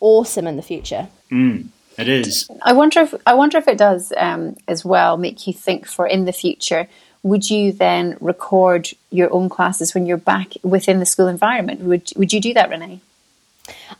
awesome 0.00 0.46
in 0.46 0.56
the 0.56 0.62
future. 0.62 1.08
Mm, 1.30 1.68
it 1.96 2.08
is. 2.08 2.48
I 2.62 2.72
wonder 2.72 3.00
if 3.00 3.14
I 3.26 3.34
wonder 3.34 3.58
if 3.58 3.68
it 3.68 3.78
does 3.78 4.12
um, 4.16 4.56
as 4.66 4.84
well 4.84 5.16
make 5.16 5.46
you 5.46 5.52
think 5.52 5.86
for 5.86 6.06
in 6.06 6.24
the 6.24 6.32
future. 6.32 6.88
Would 7.22 7.50
you 7.50 7.72
then 7.72 8.16
record 8.20 8.88
your 9.10 9.30
own 9.30 9.50
classes 9.50 9.94
when 9.94 10.06
you're 10.06 10.16
back 10.16 10.54
within 10.62 11.00
the 11.00 11.06
school 11.06 11.28
environment? 11.28 11.80
Would 11.80 12.10
Would 12.16 12.32
you 12.32 12.40
do 12.40 12.54
that, 12.54 12.70
Renee? 12.70 13.00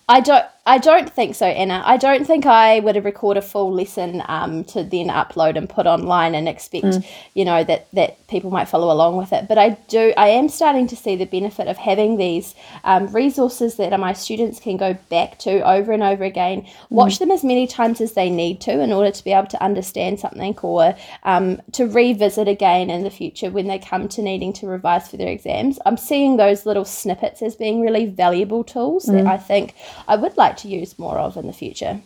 I 0.09 0.21
don't. 0.21 0.45
I 0.67 0.79
don't 0.79 1.11
think 1.11 1.35
so, 1.35 1.47
Anna. 1.47 1.83
I 1.85 1.97
don't 1.97 2.27
think 2.27 2.45
I 2.45 2.81
would 2.81 2.95
have 2.95 3.05
record 3.05 3.37
a 3.37 3.43
full 3.43 3.73
lesson 3.73 4.23
um, 4.29 4.63
to 4.65 4.85
then 4.85 5.09
upload 5.09 5.57
and 5.57 5.69
put 5.69 5.87
online 5.87 6.35
and 6.35 6.49
expect, 6.49 6.85
mm. 6.85 7.07
you 7.35 7.45
know, 7.45 7.65
that 7.65 7.91
that 7.93 8.25
people 8.29 8.51
might 8.51 8.69
follow 8.69 8.93
along 8.93 9.17
with 9.17 9.33
it. 9.33 9.49
But 9.49 9.59
I 9.59 9.71
do. 9.89 10.13
I 10.17 10.29
am 10.29 10.49
starting 10.49 10.87
to 10.89 10.97
see 10.97 11.17
the 11.17 11.25
benefit 11.25 11.67
of 11.67 11.77
having 11.77 12.19
these 12.19 12.55
um, 12.85 13.07
resources 13.09 13.77
that 13.77 13.99
my 13.99 14.13
students 14.13 14.61
can 14.61 14.77
go 14.77 14.95
back 15.09 15.39
to 15.41 15.61
over 15.69 15.93
and 15.93 16.03
over 16.03 16.25
again, 16.25 16.67
watch 16.91 17.17
mm. 17.17 17.19
them 17.21 17.31
as 17.31 17.43
many 17.43 17.67
times 17.67 18.01
as 18.01 18.13
they 18.13 18.29
need 18.29 18.61
to 18.61 18.81
in 18.81 18.93
order 18.93 19.11
to 19.11 19.25
be 19.25 19.33
able 19.33 19.49
to 19.49 19.63
understand 19.63 20.21
something 20.21 20.57
or 20.63 20.95
um, 21.25 21.61
to 21.73 21.87
revisit 21.87 22.49
again 22.49 22.91
in 22.91 23.03
the 23.03 23.11
future 23.11 23.51
when 23.51 23.67
they 23.67 23.79
come 23.79 24.09
to 24.09 24.23
needing 24.23 24.53
to 24.53 24.67
revise 24.67 25.09
for 25.09 25.17
their 25.17 25.29
exams. 25.29 25.79
I'm 25.87 25.97
seeing 25.97 26.37
those 26.37 26.67
little 26.67 26.85
snippets 26.85 27.43
as 27.43 27.57
being 27.57 27.81
really 27.81 28.07
valuable 28.07 28.63
tools 28.63 29.07
mm. 29.07 29.15
that 29.15 29.27
I 29.27 29.37
think 29.37 29.75
I 30.07 30.17
would 30.17 30.37
like 30.37 30.50
to 30.59 30.69
use 30.69 30.99
more 30.99 31.19
of 31.19 31.37
in 31.37 31.47
the 31.47 31.53
future. 31.53 32.01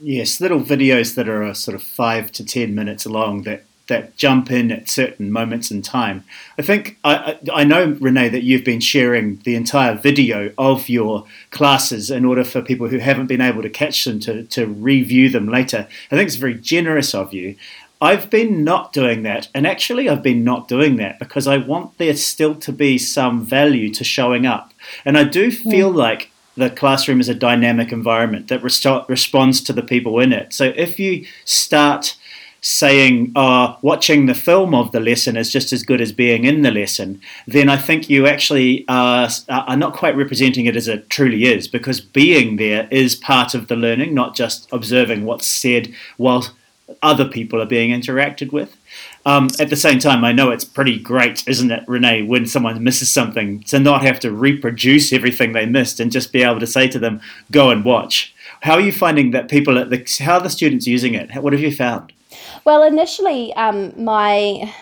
Yes, 0.00 0.40
little 0.40 0.60
videos 0.60 1.14
that 1.14 1.28
are 1.28 1.42
uh, 1.42 1.54
sort 1.54 1.74
of 1.74 1.82
five 1.82 2.32
to 2.32 2.44
ten 2.44 2.74
minutes 2.74 3.06
long 3.06 3.42
that 3.42 3.64
that 3.90 4.16
jump 4.16 4.50
in 4.50 4.70
at 4.70 4.88
certain 4.88 5.30
moments 5.30 5.70
in 5.70 5.82
time. 5.82 6.24
I 6.56 6.62
think 6.62 6.96
I, 7.04 7.38
I 7.52 7.64
know 7.64 7.96
Renee 8.00 8.30
that 8.30 8.44
you've 8.44 8.64
been 8.64 8.80
sharing 8.80 9.36
the 9.38 9.56
entire 9.56 9.94
video 9.94 10.52
of 10.56 10.88
your 10.88 11.26
classes 11.50 12.10
in 12.10 12.24
order 12.24 12.44
for 12.44 12.62
people 12.62 12.88
who 12.88 12.98
haven't 12.98 13.26
been 13.26 13.40
able 13.42 13.62
to 13.62 13.68
catch 13.68 14.04
them 14.04 14.20
to 14.20 14.44
to 14.44 14.66
review 14.66 15.28
them 15.28 15.48
later. 15.48 15.86
I 16.10 16.16
think 16.16 16.28
it's 16.28 16.36
very 16.36 16.54
generous 16.54 17.14
of 17.14 17.34
you. 17.34 17.56
I've 18.02 18.30
been 18.30 18.64
not 18.64 18.94
doing 18.94 19.24
that, 19.24 19.48
and 19.54 19.66
actually, 19.66 20.08
I've 20.08 20.22
been 20.22 20.42
not 20.42 20.68
doing 20.68 20.96
that 20.96 21.18
because 21.18 21.46
I 21.46 21.58
want 21.58 21.98
there 21.98 22.16
still 22.16 22.54
to 22.54 22.72
be 22.72 22.96
some 22.96 23.44
value 23.44 23.92
to 23.92 24.04
showing 24.04 24.46
up. 24.46 24.72
And 25.04 25.18
I 25.18 25.24
do 25.24 25.50
feel 25.50 25.90
yeah. 25.90 26.04
like 26.04 26.29
the 26.56 26.70
classroom 26.70 27.20
is 27.20 27.28
a 27.28 27.34
dynamic 27.34 27.92
environment 27.92 28.48
that 28.48 28.62
responds 28.62 29.60
to 29.62 29.72
the 29.72 29.82
people 29.82 30.18
in 30.20 30.32
it. 30.32 30.52
So 30.52 30.72
if 30.76 30.98
you 30.98 31.26
start 31.44 32.16
saying, 32.62 33.32
oh, 33.36 33.78
watching 33.80 34.26
the 34.26 34.34
film 34.34 34.74
of 34.74 34.92
the 34.92 35.00
lesson 35.00 35.36
is 35.36 35.50
just 35.50 35.72
as 35.72 35.82
good 35.82 36.00
as 36.00 36.12
being 36.12 36.44
in 36.44 36.60
the 36.60 36.70
lesson, 36.70 37.18
then 37.46 37.70
I 37.70 37.78
think 37.78 38.10
you 38.10 38.26
actually 38.26 38.84
are, 38.86 39.30
are 39.48 39.76
not 39.76 39.94
quite 39.94 40.14
representing 40.14 40.66
it 40.66 40.76
as 40.76 40.86
it 40.86 41.08
truly 41.08 41.44
is, 41.44 41.68
because 41.68 42.00
being 42.00 42.56
there 42.56 42.86
is 42.90 43.14
part 43.16 43.54
of 43.54 43.68
the 43.68 43.76
learning, 43.76 44.12
not 44.12 44.36
just 44.36 44.68
observing 44.72 45.24
what's 45.24 45.46
said 45.46 45.94
while 46.18 46.48
other 47.02 47.24
people 47.24 47.62
are 47.62 47.66
being 47.66 47.98
interacted 47.98 48.52
with. 48.52 48.76
Um, 49.26 49.48
at 49.58 49.68
the 49.68 49.76
same 49.76 49.98
time, 49.98 50.24
I 50.24 50.32
know 50.32 50.50
it's 50.50 50.64
pretty 50.64 50.98
great, 50.98 51.46
isn't 51.46 51.70
it, 51.70 51.84
Renee, 51.86 52.22
when 52.22 52.46
someone 52.46 52.82
misses 52.82 53.10
something, 53.10 53.62
to 53.64 53.78
not 53.78 54.02
have 54.02 54.18
to 54.20 54.32
reproduce 54.32 55.12
everything 55.12 55.52
they 55.52 55.66
missed 55.66 56.00
and 56.00 56.10
just 56.10 56.32
be 56.32 56.42
able 56.42 56.60
to 56.60 56.66
say 56.66 56.88
to 56.88 56.98
them, 56.98 57.20
go 57.50 57.70
and 57.70 57.84
watch. 57.84 58.34
How 58.62 58.74
are 58.74 58.80
you 58.80 58.92
finding 58.92 59.30
that 59.32 59.48
people, 59.48 59.78
at 59.78 59.90
the, 59.90 60.06
how 60.24 60.34
are 60.34 60.42
the 60.42 60.50
students 60.50 60.86
using 60.86 61.14
it? 61.14 61.34
What 61.42 61.52
have 61.52 61.62
you 61.62 61.74
found? 61.74 62.12
Well, 62.64 62.82
initially, 62.82 63.52
um, 63.54 63.92
my 64.02 64.72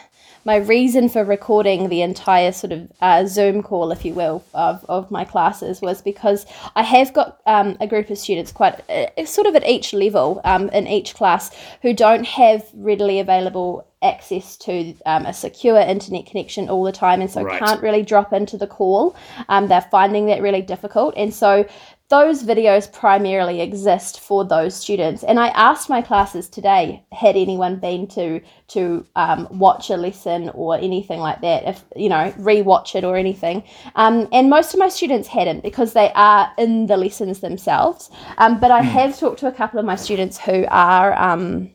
my 0.44 0.56
reason 0.56 1.10
for 1.10 1.24
recording 1.24 1.90
the 1.90 2.00
entire 2.00 2.52
sort 2.52 2.72
of 2.72 2.90
uh, 3.02 3.26
Zoom 3.26 3.62
call, 3.62 3.92
if 3.92 4.02
you 4.02 4.14
will, 4.14 4.42
of, 4.54 4.82
of 4.88 5.10
my 5.10 5.22
classes 5.22 5.82
was 5.82 6.00
because 6.00 6.46
I 6.74 6.84
have 6.84 7.12
got 7.12 7.40
um, 7.44 7.76
a 7.80 7.86
group 7.86 8.08
of 8.08 8.16
students 8.16 8.50
quite 8.50 8.80
uh, 8.88 9.26
sort 9.26 9.46
of 9.46 9.54
at 9.56 9.68
each 9.68 9.92
level 9.92 10.40
um, 10.44 10.70
in 10.70 10.86
each 10.86 11.14
class 11.14 11.54
who 11.82 11.92
don't 11.92 12.24
have 12.24 12.64
readily 12.72 13.20
available 13.20 13.86
access 14.02 14.56
to 14.56 14.94
um, 15.06 15.26
a 15.26 15.32
secure 15.32 15.78
internet 15.78 16.26
connection 16.26 16.68
all 16.68 16.84
the 16.84 16.92
time 16.92 17.20
and 17.20 17.30
so 17.30 17.42
right. 17.42 17.58
can't 17.58 17.82
really 17.82 18.02
drop 18.02 18.32
into 18.32 18.56
the 18.56 18.66
call. 18.66 19.16
Um, 19.48 19.68
they're 19.68 19.88
finding 19.90 20.26
that 20.26 20.42
really 20.42 20.62
difficult. 20.62 21.14
And 21.16 21.34
so 21.34 21.66
those 22.08 22.42
videos 22.42 22.90
primarily 22.90 23.60
exist 23.60 24.20
for 24.20 24.42
those 24.42 24.74
students. 24.74 25.22
And 25.24 25.38
I 25.38 25.48
asked 25.48 25.90
my 25.90 26.00
classes 26.00 26.48
today, 26.48 27.02
had 27.12 27.36
anyone 27.36 27.76
been 27.76 28.06
to 28.08 28.40
to 28.68 29.04
um, 29.14 29.46
watch 29.50 29.90
a 29.90 29.96
lesson 29.96 30.50
or 30.50 30.76
anything 30.76 31.20
like 31.20 31.42
that, 31.42 31.64
if 31.64 31.84
you 31.96 32.08
know, 32.08 32.32
rewatch 32.38 32.94
it 32.94 33.04
or 33.04 33.16
anything. 33.16 33.62
Um, 33.94 34.26
and 34.32 34.48
most 34.48 34.72
of 34.72 34.78
my 34.78 34.88
students 34.88 35.28
hadn't 35.28 35.62
because 35.62 35.92
they 35.92 36.10
are 36.14 36.50
in 36.56 36.86
the 36.86 36.96
lessons 36.96 37.40
themselves. 37.40 38.10
Um, 38.38 38.58
but 38.58 38.70
I 38.70 38.82
hmm. 38.82 38.88
have 38.88 39.18
talked 39.18 39.40
to 39.40 39.46
a 39.46 39.52
couple 39.52 39.78
of 39.78 39.84
my 39.84 39.96
students 39.96 40.38
who 40.38 40.64
are 40.70 41.12
um, 41.20 41.70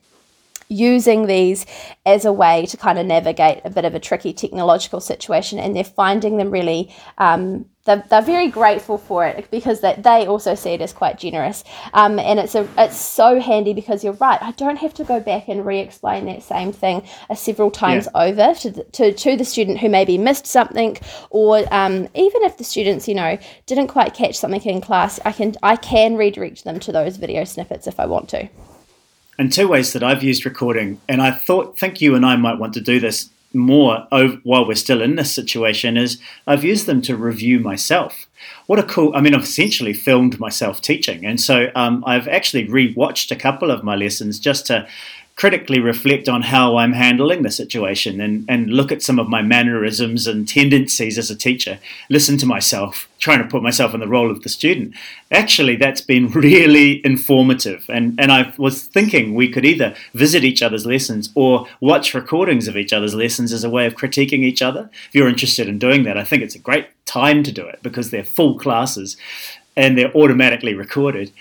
using 0.70 1.28
these 1.28 1.66
as 2.06 2.26
a 2.26 2.34
way 2.34 2.66
to 2.66 2.78
kind 2.78 3.00
of 3.00 3.06
navigate 3.06 3.62
a 3.66 3.70
bit 3.70 3.86
of 3.86 3.96
a 3.96 4.00
tricky 4.00 4.34
technological 4.34 5.00
situation 5.00 5.60
and 5.60 5.76
they're 5.76 5.84
finding 5.84 6.38
them 6.38 6.52
really 6.52 6.94
um, 7.18 7.66
they're, 7.86 8.04
they're 8.10 8.22
very 8.22 8.48
grateful 8.48 8.98
for 8.98 9.26
it 9.26 9.50
because 9.52 9.82
they, 9.82 9.94
they 9.98 10.26
also 10.26 10.56
see 10.56 10.72
it 10.72 10.82
as 10.82 10.94
quite 10.94 11.18
generous 11.18 11.64
um, 11.94 12.18
and 12.18 12.40
it's 12.40 12.56
a 12.56 12.68
it's 12.78 12.96
so 12.96 13.40
handy 13.40 13.74
because 13.74 14.04
you're 14.04 14.14
right 14.14 14.42
I 14.42 14.52
don't 14.52 14.78
have 14.78 14.94
to 14.96 15.04
go 15.04 15.20
back 15.20 15.48
and 15.48 15.66
re-explain 15.66 16.26
that 16.26 16.44
same 16.44 16.72
thing 16.72 17.04
uh, 17.30 17.36
several 17.36 17.72
times 17.72 18.08
yeah. 18.14 18.24
over 18.24 18.54
to 18.62 18.72
the, 18.72 18.84
to, 18.86 19.14
to 19.14 19.36
the 19.36 19.46
student 19.46 19.80
who 19.80 19.90
maybe 19.90 20.18
missed 20.18 20.48
something 20.48 20.98
or 21.30 21.64
um, 21.74 22.08
even 22.16 22.44
if 22.44 22.58
the 22.58 22.64
students 22.64 23.08
you 23.08 23.16
know 23.16 23.38
didn't 23.66 23.88
quite 23.88 24.14
catch 24.14 24.36
something 24.36 24.62
in 24.62 24.82
class 24.82 25.20
I 25.26 25.32
can 25.34 25.56
I 25.62 25.76
can 25.76 26.16
redirect 26.16 26.64
them 26.64 26.80
to 26.82 26.92
those 26.92 27.18
video 27.18 27.44
snippets 27.44 27.88
if 27.88 28.00
I 28.00 28.06
want 28.06 28.30
to 28.30 28.50
and 29.38 29.52
two 29.52 29.68
ways 29.68 29.94
that 29.94 30.04
I've 30.04 30.24
used 30.24 30.46
recording, 30.46 31.00
and 31.08 31.22
I 31.22 31.32
thought 31.32 31.78
think 31.78 32.02
you 32.02 32.16
and 32.16 32.26
I 32.26 32.36
might 32.36 32.60
want 32.60 32.74
to 32.74 32.82
do 32.82 33.00
this 33.00 33.30
more 33.54 34.08
over, 34.12 34.38
while 34.44 34.68
we're 34.68 34.76
still 34.76 35.02
in 35.02 35.16
this 35.16 35.32
situation 35.32 35.96
is 35.96 36.20
I've 36.48 36.64
used 36.64 36.88
them 36.88 37.02
to 37.04 37.16
review 37.16 37.60
myself. 37.60 38.26
What 38.66 38.80
a 38.80 38.84
cool! 38.84 39.16
I 39.16 39.22
mean, 39.22 39.36
I've 39.36 39.44
essentially 39.44 39.94
filmed 39.94 40.40
myself 40.40 40.82
teaching, 40.82 41.26
and 41.26 41.40
so 41.40 41.70
um, 41.76 42.04
I've 42.08 42.28
actually 42.28 42.68
rewatched 42.68 43.32
a 43.32 43.36
couple 43.36 43.72
of 43.72 43.84
my 43.84 43.96
lessons 43.96 44.40
just 44.40 44.66
to 44.68 44.88
critically 45.36 45.80
reflect 45.80 46.30
on 46.30 46.44
how 46.44 46.78
I'm 46.78 46.94
handling 46.94 47.42
the 47.42 47.50
situation 47.50 48.22
and, 48.22 48.46
and 48.48 48.70
look 48.70 48.92
at 48.92 49.02
some 49.02 49.18
of 49.18 49.28
my 49.28 49.42
mannerisms 49.42 50.28
and 50.28 50.48
tendencies 50.48 51.18
as 51.18 51.32
a 51.32 51.36
teacher, 51.36 51.80
listen 52.10 52.38
to 52.38 52.46
myself, 52.46 53.10
trying 53.18 53.40
to 53.40 53.48
put 53.48 53.64
myself 53.64 53.96
in 53.96 54.00
the 54.00 54.08
role 54.08 54.30
of 54.30 54.44
the 54.44 54.50
student. 54.50 54.94
Actually, 55.32 55.76
that's 55.76 56.02
been 56.02 56.30
really 56.32 57.04
informative. 57.04 57.86
And, 57.90 58.20
and 58.20 58.32
I 58.32 58.54
was 58.58 58.84
thinking 58.84 59.34
we 59.34 59.50
could 59.50 59.66
either 59.66 59.96
visit 60.14 60.44
each 60.44 60.62
other's 60.62 60.86
lessons 60.86 61.32
or 61.34 61.68
watch 61.82 62.14
recordings 62.14 62.68
of 62.68 62.78
each 62.78 62.94
other's 62.94 63.16
lessons 63.16 63.52
as 63.52 63.64
a 63.64 63.70
way 63.70 63.88
of 63.88 63.96
critiquing 63.96 64.44
each 64.44 64.62
other. 64.62 64.90
If 65.10 65.16
you're 65.16 65.28
interested 65.28 65.68
in 65.68 65.80
doing 65.80 66.04
that, 66.04 66.18
I 66.18 66.24
think 66.24 66.44
it's 66.44 66.56
a 66.56 66.60
great 66.60 66.88
time 67.06 67.42
to 67.44 67.52
do 67.52 67.66
it 67.68 67.80
because 67.82 68.12
they're 68.12 68.24
full 68.24 68.60
classes 68.60 69.18
and 69.76 69.98
they're 69.98 70.16
automatically 70.16 70.76
recorded. 70.76 71.32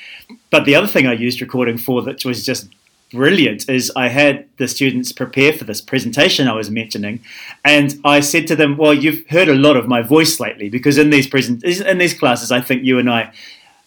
But 0.49 0.65
the 0.65 0.75
other 0.75 0.87
thing 0.87 1.07
I 1.07 1.13
used 1.13 1.43
recording 1.43 1.77
for 1.77 2.01
that 2.03 2.25
was 2.25 2.47
just 2.47 2.69
brilliant 3.13 3.69
is 3.69 3.93
I 3.95 4.09
had 4.09 4.47
the 4.57 4.67
students 4.67 5.13
prepare 5.13 5.53
for 5.53 5.65
this 5.65 5.81
presentation 5.81 6.49
I 6.49 6.55
was 6.55 6.71
mentioning, 6.71 7.21
and 7.65 7.99
I 8.05 8.21
said 8.21 8.47
to 8.49 8.57
them, 8.57 8.77
"Well, 8.77 8.95
you've 8.95 9.27
heard 9.29 9.49
a 9.49 9.55
lot 9.55 9.77
of 9.77 9.87
my 9.89 10.03
voice 10.03 10.41
lately 10.41 10.69
because 10.69 10.99
in 10.99 11.11
these 11.11 11.27
present 11.27 11.63
in 11.65 11.99
these 11.99 12.15
classes, 12.15 12.51
I 12.51 12.61
think 12.61 12.85
you 12.85 12.99
and 12.99 13.11
I." 13.11 13.33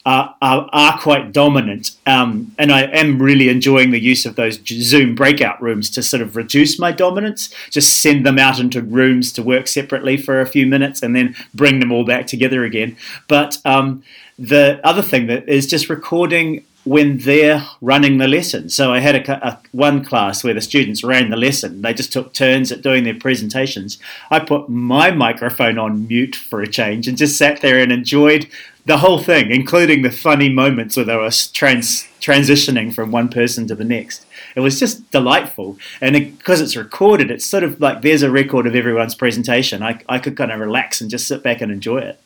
Are, 0.08 0.36
are, 0.40 0.70
are 0.72 1.00
quite 1.00 1.32
dominant, 1.32 1.90
um, 2.06 2.54
and 2.60 2.72
I 2.72 2.84
am 2.84 3.20
really 3.20 3.50
enjoying 3.50 3.90
the 3.90 4.00
use 4.00 4.28
of 4.28 4.36
those 4.36 4.60
Zoom 4.64 5.16
breakout 5.16 5.60
rooms 5.60 5.90
to 5.90 6.04
sort 6.04 6.22
of 6.22 6.36
reduce 6.36 6.78
my 6.78 6.92
dominance. 6.92 7.50
Just 7.72 8.04
send 8.04 8.24
them 8.24 8.38
out 8.38 8.60
into 8.60 8.84
rooms 8.84 9.34
to 9.34 9.42
work 9.42 9.66
separately 9.66 10.16
for 10.16 10.42
a 10.42 10.46
few 10.46 10.68
minutes, 10.68 11.02
and 11.02 11.16
then 11.16 11.36
bring 11.56 11.80
them 11.80 11.92
all 11.92 12.06
back 12.06 12.28
together 12.28 12.64
again. 12.64 12.96
But 13.28 13.58
um, 13.66 14.04
the 14.38 14.80
other 14.84 15.02
thing 15.02 15.26
that 15.26 15.50
is 15.50 15.66
just 15.66 15.90
recording 15.90 16.64
when 16.86 17.18
they're 17.18 17.66
running 17.82 18.20
the 18.20 18.28
lesson. 18.28 18.70
So 18.70 18.94
I 18.94 19.00
had 19.00 19.16
a, 19.16 19.48
a, 19.48 19.60
one 19.72 20.06
class 20.06 20.44
where 20.44 20.54
the 20.54 20.62
students 20.62 21.04
ran 21.04 21.32
the 21.32 21.36
lesson. 21.36 21.82
They 21.82 21.94
just 21.94 22.14
took 22.14 22.32
turns 22.32 22.72
at 22.72 22.84
doing 22.84 23.04
their 23.04 23.16
presentations. 23.16 23.98
I 24.30 24.40
put 24.40 24.70
my 24.70 25.12
microphone 25.12 25.78
on 25.78 26.08
mute 26.08 26.36
for 26.36 26.62
a 26.62 26.68
change 26.68 27.08
and 27.08 27.18
just 27.18 27.38
sat 27.38 27.62
there 27.62 27.80
and 27.80 27.92
enjoyed 27.92 28.48
the 28.86 29.00
whole 29.00 29.18
thing, 29.18 29.50
including 29.50 30.04
the 30.04 30.12
funny 30.12 30.48
moments 30.48 30.96
where 30.96 31.06
they 31.06 31.16
were 31.16 31.32
trans, 31.54 32.08
transitioning 32.22 32.94
from 32.94 33.12
one 33.12 33.30
person 33.30 33.68
to 33.68 33.76
the 33.76 33.84
next. 33.84 34.26
It 34.56 34.60
was 34.60 34.80
just 34.80 35.10
delightful. 35.10 35.78
And 36.02 36.14
because 36.14 36.62
it, 36.62 36.66
it's 36.66 36.76
recorded, 36.76 37.32
it's 37.32 37.46
sort 37.46 37.64
of 37.64 37.82
like 37.82 38.04
there's 38.04 38.22
a 38.22 38.30
record 38.30 38.68
of 38.68 38.76
everyone's 38.76 39.16
presentation. 39.16 39.82
I, 39.82 40.02
I 40.08 40.20
could 40.20 40.38
kind 40.38 40.52
of 40.52 40.60
relax 40.60 41.02
and 41.02 41.10
just 41.10 41.28
sit 41.28 41.42
back 41.42 41.62
and 41.62 41.72
enjoy 41.72 41.98
it. 41.98 42.20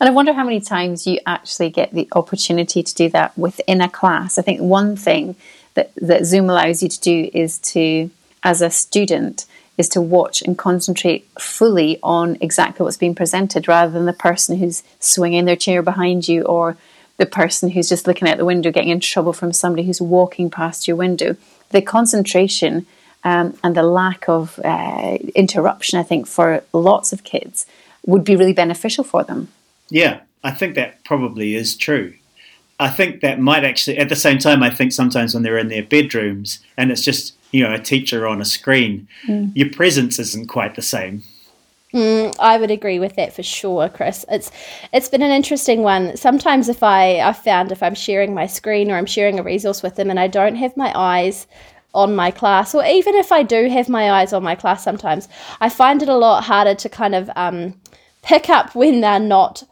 And 0.00 0.08
I 0.08 0.12
wonder 0.12 0.32
how 0.32 0.44
many 0.44 0.60
times 0.60 1.06
you 1.06 1.18
actually 1.26 1.70
get 1.70 1.92
the 1.92 2.08
opportunity 2.12 2.82
to 2.82 2.94
do 2.94 3.08
that 3.10 3.36
within 3.38 3.80
a 3.80 3.88
class. 3.88 4.38
I 4.38 4.42
think 4.42 4.60
one 4.60 4.94
thing 4.96 5.36
that, 5.74 5.92
that 5.96 6.26
Zoom 6.26 6.50
allows 6.50 6.82
you 6.82 6.88
to 6.88 7.00
do 7.00 7.30
is 7.32 7.58
to, 7.58 8.10
as 8.42 8.60
a 8.60 8.70
student, 8.70 9.46
is 9.78 9.88
to 9.90 10.00
watch 10.00 10.42
and 10.42 10.56
concentrate 10.56 11.26
fully 11.38 11.98
on 12.02 12.36
exactly 12.40 12.84
what's 12.84 12.96
being 12.96 13.14
presented 13.14 13.68
rather 13.68 13.92
than 13.92 14.06
the 14.06 14.12
person 14.12 14.58
who's 14.58 14.82
swinging 15.00 15.44
their 15.44 15.56
chair 15.56 15.82
behind 15.82 16.28
you 16.28 16.42
or 16.42 16.76
the 17.18 17.26
person 17.26 17.70
who's 17.70 17.88
just 17.88 18.06
looking 18.06 18.28
out 18.28 18.36
the 18.36 18.44
window 18.44 18.70
getting 18.70 18.90
in 18.90 19.00
trouble 19.00 19.32
from 19.32 19.52
somebody 19.52 19.86
who's 19.86 20.00
walking 20.00 20.50
past 20.50 20.86
your 20.86 20.96
window. 20.96 21.36
The 21.70 21.82
concentration 21.82 22.86
um, 23.24 23.56
and 23.64 23.74
the 23.74 23.82
lack 23.82 24.28
of 24.28 24.60
uh, 24.64 25.18
interruption, 25.34 25.98
I 25.98 26.02
think, 26.02 26.26
for 26.26 26.62
lots 26.72 27.12
of 27.12 27.24
kids 27.24 27.66
would 28.04 28.24
be 28.24 28.36
really 28.36 28.52
beneficial 28.52 29.02
for 29.02 29.24
them. 29.24 29.48
Yeah, 29.90 30.20
I 30.42 30.50
think 30.50 30.74
that 30.74 31.04
probably 31.04 31.54
is 31.54 31.76
true. 31.76 32.14
I 32.78 32.88
think 32.88 33.20
that 33.22 33.40
might 33.40 33.64
actually, 33.64 33.98
at 33.98 34.08
the 34.08 34.16
same 34.16 34.38
time, 34.38 34.62
I 34.62 34.70
think 34.70 34.92
sometimes 34.92 35.32
when 35.32 35.42
they're 35.42 35.58
in 35.58 35.68
their 35.68 35.82
bedrooms 35.82 36.60
and 36.76 36.90
it's 36.90 37.00
just, 37.02 37.34
you 37.50 37.62
know, 37.62 37.72
a 37.72 37.78
teacher 37.78 38.26
on 38.26 38.40
a 38.40 38.44
screen, 38.44 39.08
your 39.54 39.70
presence 39.70 40.18
isn't 40.18 40.48
quite 40.48 40.74
the 40.74 40.82
same. 40.82 41.22
I 42.38 42.58
would 42.58 42.70
agree 42.70 42.98
with 42.98 43.16
that 43.16 43.32
for 43.32 43.42
sure, 43.42 43.88
Chris. 43.88 44.26
It's 44.28 44.50
it's 44.92 45.08
been 45.08 45.22
an 45.22 45.30
interesting 45.30 45.82
one. 45.82 46.16
Sometimes 46.16 46.68
if 46.68 46.82
I 46.82 47.20
I 47.20 47.32
found 47.32 47.72
if 47.72 47.82
I'm 47.82 47.94
sharing 47.94 48.34
my 48.34 48.46
screen 48.46 48.90
or 48.90 48.96
I'm 48.96 49.06
sharing 49.06 49.38
a 49.38 49.42
resource 49.42 49.82
with 49.82 49.96
them 49.96 50.10
and 50.10 50.20
I 50.20 50.26
don't 50.26 50.56
have 50.56 50.76
my 50.76 50.92
eyes 50.94 51.46
on 51.94 52.14
my 52.14 52.30
class, 52.30 52.74
or 52.74 52.84
even 52.84 53.14
if 53.14 53.32
I 53.32 53.42
do 53.42 53.70
have 53.70 53.88
my 53.88 54.10
eyes 54.10 54.34
on 54.34 54.42
my 54.42 54.54
class, 54.54 54.84
sometimes 54.84 55.28
I 55.60 55.70
find 55.70 56.02
it 56.02 56.10
a 56.10 56.16
lot 56.16 56.44
harder 56.44 56.74
to 56.74 56.88
kind 56.90 57.14
of 57.14 57.30
um, 57.36 57.80
pick 58.22 58.50
up 58.50 58.74
when 58.74 59.00
they're 59.00 59.18
not 59.18 59.62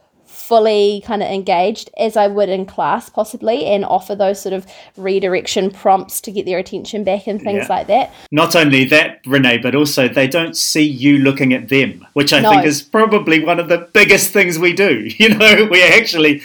fully 0.47 1.01
kind 1.05 1.23
of 1.23 1.29
engaged 1.29 1.89
as 1.97 2.15
I 2.15 2.27
would 2.27 2.49
in 2.49 2.65
class 2.65 3.09
possibly 3.09 3.65
and 3.65 3.83
offer 3.83 4.15
those 4.15 4.39
sort 4.39 4.53
of 4.53 4.65
redirection 4.95 5.71
prompts 5.71 6.21
to 6.21 6.31
get 6.31 6.45
their 6.45 6.59
attention 6.59 7.03
back 7.03 7.25
and 7.27 7.41
things 7.41 7.63
Yeah. 7.67 7.75
like 7.75 7.87
that. 7.87 8.13
Not 8.31 8.55
only 8.55 8.85
that, 8.85 9.21
Renee, 9.25 9.57
but 9.57 9.73
also 9.75 10.07
they 10.07 10.27
don't 10.27 10.55
see 10.55 10.83
you 10.83 11.17
looking 11.17 11.53
at 11.53 11.69
them, 11.69 12.05
which 12.13 12.31
I 12.31 12.41
No. 12.41 12.51
think 12.51 12.65
is 12.65 12.81
probably 12.81 13.43
one 13.43 13.59
of 13.59 13.69
the 13.69 13.87
biggest 13.93 14.31
things 14.31 14.59
we 14.59 14.73
do. 14.73 15.09
You 15.25 15.29
know, 15.29 15.67
we 15.71 15.81
actually 15.81 16.41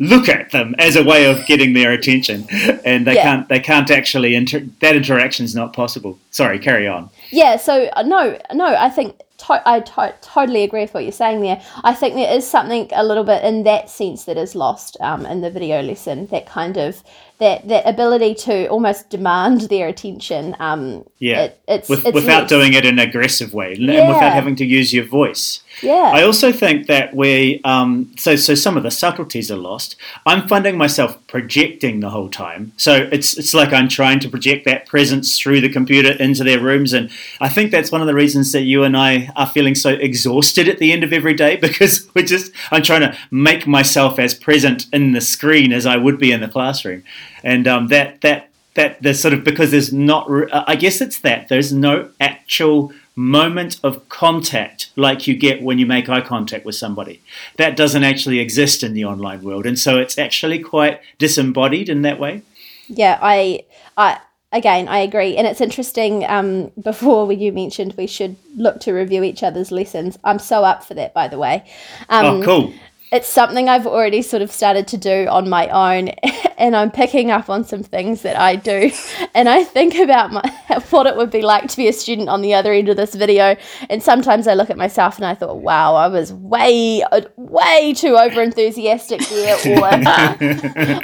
look 0.00 0.28
at 0.28 0.50
them 0.50 0.74
as 0.78 0.96
a 0.96 1.04
way 1.04 1.26
of 1.30 1.46
getting 1.46 1.72
their 1.74 1.92
attention, 1.92 2.46
and 2.84 3.06
they 3.06 3.14
Yeah. 3.14 3.22
can't. 3.22 3.48
They 3.48 3.60
can't 3.60 3.90
actually. 3.90 4.34
Inter- 4.34 4.64
that 4.80 4.96
interaction 4.96 5.44
is 5.44 5.54
not 5.54 5.72
possible. 5.72 6.18
Sorry, 6.30 6.58
carry 6.58 6.88
on. 6.88 7.08
Yeah, 7.30 7.56
so 7.56 7.88
uh, 7.96 8.02
no, 8.02 8.36
no, 8.52 8.66
I 8.66 8.88
think 8.90 9.14
to- 9.38 9.68
I 9.68 9.80
to- 9.80 10.14
totally 10.20 10.62
agree 10.62 10.82
with 10.82 10.94
what 10.94 11.02
you're 11.02 11.12
saying 11.12 11.40
there. 11.42 11.60
I 11.84 11.94
think 11.94 12.14
there 12.14 12.32
is 12.32 12.46
something 12.46 12.88
a 12.92 13.04
little 13.04 13.24
bit 13.24 13.44
in 13.44 13.64
that 13.64 13.90
sense 13.90 14.24
that 14.24 14.36
is 14.36 14.54
lost 14.54 14.96
um, 15.00 15.26
in 15.26 15.40
the 15.40 15.50
video 15.50 15.82
lesson. 15.82 16.26
That 16.26 16.46
kind 16.46 16.76
of 16.76 17.02
that 17.38 17.68
that 17.68 17.86
ability 17.86 18.34
to 18.34 18.66
almost 18.68 19.10
demand 19.10 19.62
their 19.62 19.88
attention. 19.88 20.56
Um, 20.58 21.04
Yeah, 21.18 21.42
it, 21.44 21.60
it's, 21.68 21.88
With, 21.88 22.06
it's 22.06 22.14
without 22.14 22.48
doing 22.48 22.72
it 22.72 22.86
in 22.86 22.98
an 22.98 23.08
aggressive 23.08 23.52
way 23.52 23.74
and 23.74 23.86
without 23.86 24.32
having 24.32 24.56
to 24.56 24.64
use 24.64 24.94
your 24.94 25.04
voice. 25.04 25.60
Yeah, 25.82 26.10
I 26.14 26.22
also 26.22 26.52
think 26.52 26.86
that 26.86 27.14
we 27.14 27.60
um, 27.64 28.12
so 28.16 28.34
so 28.36 28.54
some 28.54 28.76
of 28.76 28.82
the 28.82 28.90
subtleties 28.90 29.50
are 29.50 29.56
lost. 29.56 29.96
I'm 30.24 30.48
finding 30.48 30.78
myself 30.78 31.18
projecting 31.26 32.00
the 32.00 32.10
whole 32.10 32.30
time, 32.30 32.72
so 32.76 33.08
it's 33.12 33.36
it's 33.36 33.52
like 33.52 33.72
I'm 33.72 33.88
trying 33.88 34.20
to 34.20 34.28
project 34.28 34.64
that 34.64 34.86
presence 34.86 35.38
through 35.38 35.60
the 35.60 35.68
computer 35.68 36.12
into 36.12 36.44
their 36.44 36.60
rooms, 36.60 36.92
and 36.92 37.10
I 37.40 37.48
think 37.48 37.70
that's 37.70 37.92
one 37.92 38.00
of 38.00 38.06
the 38.06 38.14
reasons 38.14 38.52
that 38.52 38.62
you 38.62 38.84
and 38.84 38.96
I 38.96 39.30
are 39.36 39.46
feeling 39.46 39.74
so 39.74 39.90
exhausted 39.90 40.68
at 40.68 40.78
the 40.78 40.92
end 40.92 41.04
of 41.04 41.12
every 41.12 41.34
day 41.34 41.56
because 41.60 42.08
we're 42.14 42.24
just 42.24 42.52
I'm 42.70 42.82
trying 42.82 43.02
to 43.02 43.16
make 43.30 43.66
myself 43.66 44.18
as 44.18 44.34
present 44.34 44.86
in 44.92 45.12
the 45.12 45.20
screen 45.20 45.72
as 45.72 45.84
I 45.84 45.96
would 45.96 46.18
be 46.18 46.32
in 46.32 46.40
the 46.40 46.48
classroom, 46.48 47.02
and 47.44 47.68
um, 47.68 47.88
that 47.88 48.22
that 48.22 48.48
that 48.76 49.02
there's 49.02 49.20
sort 49.20 49.34
of 49.34 49.42
because 49.44 49.72
there's 49.72 49.92
not 49.92 50.30
I 50.52 50.76
guess 50.76 51.00
it's 51.00 51.18
that. 51.20 51.48
There's 51.48 51.72
no 51.72 52.10
actual 52.20 52.92
moment 53.16 53.80
of 53.82 54.08
contact 54.08 54.90
like 54.94 55.26
you 55.26 55.34
get 55.34 55.62
when 55.62 55.78
you 55.78 55.86
make 55.86 56.08
eye 56.08 56.20
contact 56.20 56.64
with 56.66 56.74
somebody 56.74 57.20
that 57.56 57.74
doesn't 57.74 58.04
actually 58.04 58.38
exist 58.38 58.82
in 58.82 58.92
the 58.92 59.04
online 59.04 59.42
world 59.42 59.64
and 59.64 59.78
so 59.78 59.98
it's 59.98 60.18
actually 60.18 60.58
quite 60.58 61.00
disembodied 61.18 61.88
in 61.88 62.02
that 62.02 62.20
way 62.20 62.42
yeah. 62.88 63.18
I 63.20 63.64
I 63.96 64.20
again 64.52 64.88
I 64.88 64.98
agree, 64.98 65.36
and 65.36 65.46
it's 65.46 65.60
interesting. 65.60 66.24
Um, 66.26 66.72
before 66.82 67.30
you 67.32 67.52
mentioned 67.52 67.94
we 67.96 68.06
should 68.06 68.36
look 68.56 68.80
to 68.80 68.92
review 68.92 69.22
each 69.22 69.42
other's 69.42 69.70
lessons. 69.70 70.18
I'm 70.24 70.38
so 70.38 70.64
up 70.64 70.84
for 70.84 70.94
that, 70.94 71.14
by 71.14 71.28
the 71.28 71.38
way. 71.38 71.64
Um, 72.08 72.26
oh 72.26 72.42
cool 72.42 72.74
it's 73.12 73.28
something 73.28 73.68
I've 73.68 73.86
already 73.86 74.22
sort 74.22 74.42
of 74.42 74.50
started 74.50 74.86
to 74.88 74.96
do 74.96 75.26
on 75.28 75.48
my 75.48 75.68
own, 75.68 76.08
and 76.58 76.74
I'm 76.76 76.90
picking 76.90 77.30
up 77.30 77.48
on 77.48 77.64
some 77.64 77.82
things 77.82 78.22
that 78.22 78.38
I 78.38 78.56
do. 78.56 78.90
And 79.36 79.50
I 79.50 79.64
think 79.64 79.96
about 79.96 80.32
my, 80.32 80.40
what 80.90 81.06
it 81.06 81.14
would 81.14 81.30
be 81.30 81.42
like 81.42 81.68
to 81.68 81.76
be 81.76 81.88
a 81.88 81.92
student 81.92 82.30
on 82.30 82.40
the 82.40 82.54
other 82.54 82.72
end 82.72 82.88
of 82.88 82.96
this 82.96 83.14
video. 83.14 83.54
And 83.90 84.02
sometimes 84.02 84.48
I 84.48 84.54
look 84.54 84.70
at 84.70 84.78
myself 84.78 85.16
and 85.16 85.26
I 85.26 85.34
thought, 85.34 85.58
wow, 85.58 85.94
I 85.94 86.08
was 86.08 86.32
way, 86.32 87.04
way 87.36 87.92
too 87.92 88.16
over 88.16 88.40
enthusiastic 88.40 89.20
there. 89.28 89.56
Or 89.78 89.90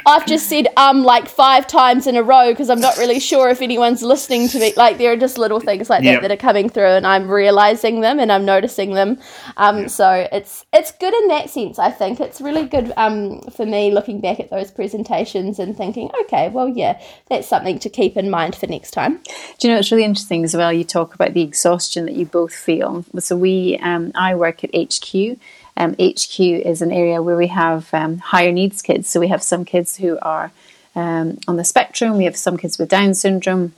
I've 0.07 0.25
just 0.27 0.49
said 0.49 0.69
um 0.79 1.03
like 1.03 1.29
five 1.29 1.67
times 1.67 2.07
in 2.07 2.17
a 2.17 2.23
row 2.23 2.53
because 2.53 2.71
I'm 2.71 2.81
not 2.81 2.97
really 2.97 3.21
sure 3.21 3.51
if 3.51 3.61
anyone's 3.61 4.03
listening 4.03 4.49
to 4.49 4.59
me. 4.59 4.73
Like 4.79 4.97
there 4.97 5.13
are 5.13 5.17
just 5.17 5.37
little 5.37 5.61
things 5.61 5.91
like 5.91 6.03
Yep. 6.03 6.23
that 6.23 6.29
that 6.29 6.35
are 6.35 6.41
coming 6.41 6.71
through, 6.71 6.87
and 6.87 7.07
I'm 7.07 7.29
realizing 7.29 8.01
them 8.01 8.19
and 8.19 8.33
I'm 8.33 8.47
noticing 8.47 8.95
them. 8.95 9.19
Um, 9.59 9.91
so 9.91 10.27
it's 10.33 10.65
it's 10.73 10.91
good 10.93 11.13
in 11.13 11.29
that 11.29 11.51
sense. 11.51 11.79
I 11.79 11.91
think 11.93 12.21
it's 12.21 12.41
really 12.41 12.67
good 12.67 12.93
um 12.97 13.41
for 13.43 13.65
me 13.65 13.91
looking 13.91 14.21
back 14.21 14.41
at 14.41 14.51
those 14.51 14.71
presentations 14.71 15.59
and 15.59 15.77
thinking, 15.77 16.11
okay, 16.23 16.49
well, 16.49 16.69
yeah, 16.69 17.01
that's 17.29 17.49
something 17.49 17.79
to 17.81 17.89
keep 17.89 18.17
in 18.17 18.31
mind 18.31 18.57
for 18.57 18.67
next 18.67 18.91
time. 18.91 19.21
Do 19.59 19.69
you 19.69 19.73
know 19.73 19.79
it's 19.79 19.93
really 19.93 20.05
interesting 20.05 20.45
as 20.45 20.57
well? 20.57 20.73
You 20.73 20.85
talk 20.85 21.15
about 21.15 21.35
the 21.35 21.43
exhaustion 21.43 22.07
that 22.07 22.15
you 22.15 22.27
both 22.27 22.55
feel. 22.55 23.05
So 23.19 23.37
we, 23.37 23.79
um, 23.79 24.13
I 24.15 24.35
work 24.35 24.65
at 24.65 24.71
HQ. 24.75 25.39
Um, 25.77 25.95
HQ 25.95 26.41
is 26.41 26.83
an 26.83 26.93
area 26.93 27.23
where 27.23 27.37
we 27.37 27.47
have 27.47 27.93
um, 27.95 28.19
higher 28.19 28.53
needs 28.53 28.83
kids. 28.83 29.09
So 29.09 29.21
we 29.21 29.29
have 29.29 29.43
some 29.43 29.65
kids 29.65 29.97
who 29.97 30.19
are 30.21 30.53
um, 30.95 31.39
on 31.49 31.57
the 31.57 31.65
spectrum. 31.65 32.17
We 32.17 32.25
have 32.25 32.37
some 32.37 32.57
kids 32.57 32.79
with 32.79 32.89
Down 32.89 33.15
syndrome. 33.15 33.73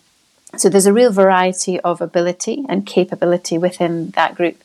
So 0.57 0.69
there's 0.69 0.87
a 0.87 0.93
real 0.93 1.13
variety 1.13 1.81
of 1.81 2.01
ability 2.01 2.65
and 2.69 2.87
capability 2.87 3.59
within 3.59 4.11
that 4.11 4.35
group. 4.35 4.63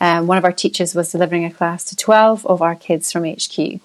Um, 0.00 0.26
one 0.26 0.38
of 0.38 0.44
our 0.44 0.52
teachers 0.52 0.94
was 0.94 1.12
delivering 1.12 1.44
a 1.44 1.50
class 1.50 1.84
to 1.84 1.96
12 1.96 2.46
of 2.46 2.62
our 2.62 2.74
kids 2.74 3.12
from 3.12 3.24
HQ, 3.24 3.80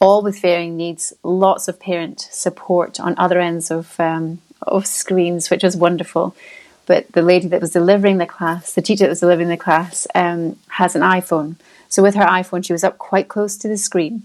all 0.00 0.22
with 0.22 0.40
varying 0.40 0.76
needs, 0.76 1.12
lots 1.22 1.68
of 1.68 1.78
parent 1.78 2.20
support 2.30 2.98
on 2.98 3.14
other 3.18 3.40
ends 3.40 3.70
of, 3.70 3.98
um, 4.00 4.40
of 4.62 4.86
screens, 4.86 5.50
which 5.50 5.62
was 5.62 5.76
wonderful. 5.76 6.34
But 6.86 7.12
the 7.12 7.22
lady 7.22 7.46
that 7.48 7.60
was 7.60 7.70
delivering 7.70 8.18
the 8.18 8.26
class, 8.26 8.72
the 8.72 8.82
teacher 8.82 9.04
that 9.04 9.10
was 9.10 9.20
delivering 9.20 9.48
the 9.48 9.56
class, 9.56 10.06
um, 10.14 10.58
has 10.68 10.96
an 10.96 11.02
iPhone. 11.02 11.56
So 11.88 12.02
with 12.02 12.14
her 12.14 12.24
iPhone, 12.24 12.64
she 12.64 12.72
was 12.72 12.82
up 12.82 12.98
quite 12.98 13.28
close 13.28 13.56
to 13.58 13.68
the 13.68 13.76
screen. 13.76 14.22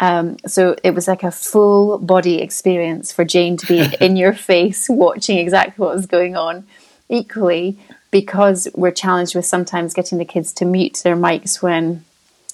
Um, 0.00 0.36
so 0.46 0.76
it 0.82 0.92
was 0.92 1.08
like 1.08 1.22
a 1.22 1.30
full 1.30 1.98
body 1.98 2.40
experience 2.40 3.12
for 3.12 3.24
Jane 3.24 3.56
to 3.58 3.66
be 3.66 3.94
in 4.00 4.16
your 4.16 4.32
face, 4.32 4.88
watching 4.88 5.38
exactly 5.38 5.82
what 5.84 5.94
was 5.94 6.06
going 6.06 6.36
on. 6.36 6.66
Equally, 7.08 7.78
because 8.10 8.68
we're 8.74 8.90
challenged 8.90 9.34
with 9.34 9.46
sometimes 9.46 9.94
getting 9.94 10.18
the 10.18 10.24
kids 10.24 10.52
to 10.54 10.64
mute 10.64 11.00
their 11.04 11.16
mics 11.16 11.62
when 11.62 12.04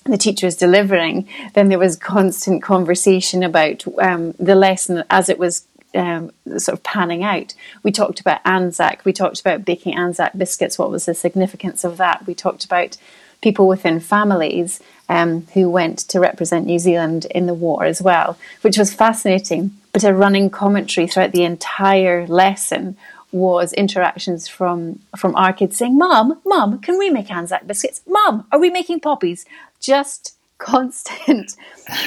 the 0.04 0.18
teacher 0.18 0.46
is 0.46 0.56
delivering, 0.56 1.28
then 1.54 1.68
there 1.68 1.78
was 1.78 1.96
constant 1.96 2.62
conversation 2.62 3.42
about 3.42 3.84
um, 3.98 4.32
the 4.32 4.54
lesson 4.54 5.02
as 5.08 5.28
it 5.28 5.38
was 5.38 5.66
um, 5.94 6.30
sort 6.58 6.76
of 6.76 6.82
panning 6.82 7.22
out. 7.22 7.54
We 7.82 7.92
talked 7.92 8.20
about 8.20 8.40
Anzac, 8.44 9.04
we 9.04 9.12
talked 9.12 9.40
about 9.40 9.64
baking 9.64 9.96
Anzac 9.96 10.36
biscuits, 10.36 10.78
what 10.78 10.90
was 10.90 11.06
the 11.06 11.14
significance 11.14 11.84
of 11.84 11.96
that. 11.98 12.26
We 12.26 12.34
talked 12.34 12.64
about 12.64 12.96
people 13.40 13.68
within 13.68 14.00
families 14.00 14.80
um, 15.08 15.46
who 15.54 15.68
went 15.68 15.98
to 15.98 16.18
represent 16.18 16.66
New 16.66 16.78
Zealand 16.78 17.26
in 17.30 17.46
the 17.46 17.54
war 17.54 17.84
as 17.84 18.02
well, 18.02 18.38
which 18.62 18.78
was 18.78 18.92
fascinating. 18.92 19.76
But 19.92 20.02
a 20.02 20.12
running 20.12 20.50
commentary 20.50 21.06
throughout 21.06 21.32
the 21.32 21.44
entire 21.44 22.26
lesson 22.26 22.96
was 23.34 23.72
interactions 23.72 24.46
from 24.46 25.00
from 25.16 25.34
our 25.34 25.52
kids 25.52 25.76
saying, 25.76 25.98
"Mom, 25.98 26.40
Mom, 26.46 26.78
can 26.78 26.96
we 26.96 27.10
make 27.10 27.30
Anzac 27.30 27.66
biscuits? 27.66 28.00
Mom, 28.06 28.46
are 28.52 28.60
we 28.60 28.70
making 28.70 29.00
poppies?" 29.00 29.44
Just 29.80 30.36
constant. 30.58 31.56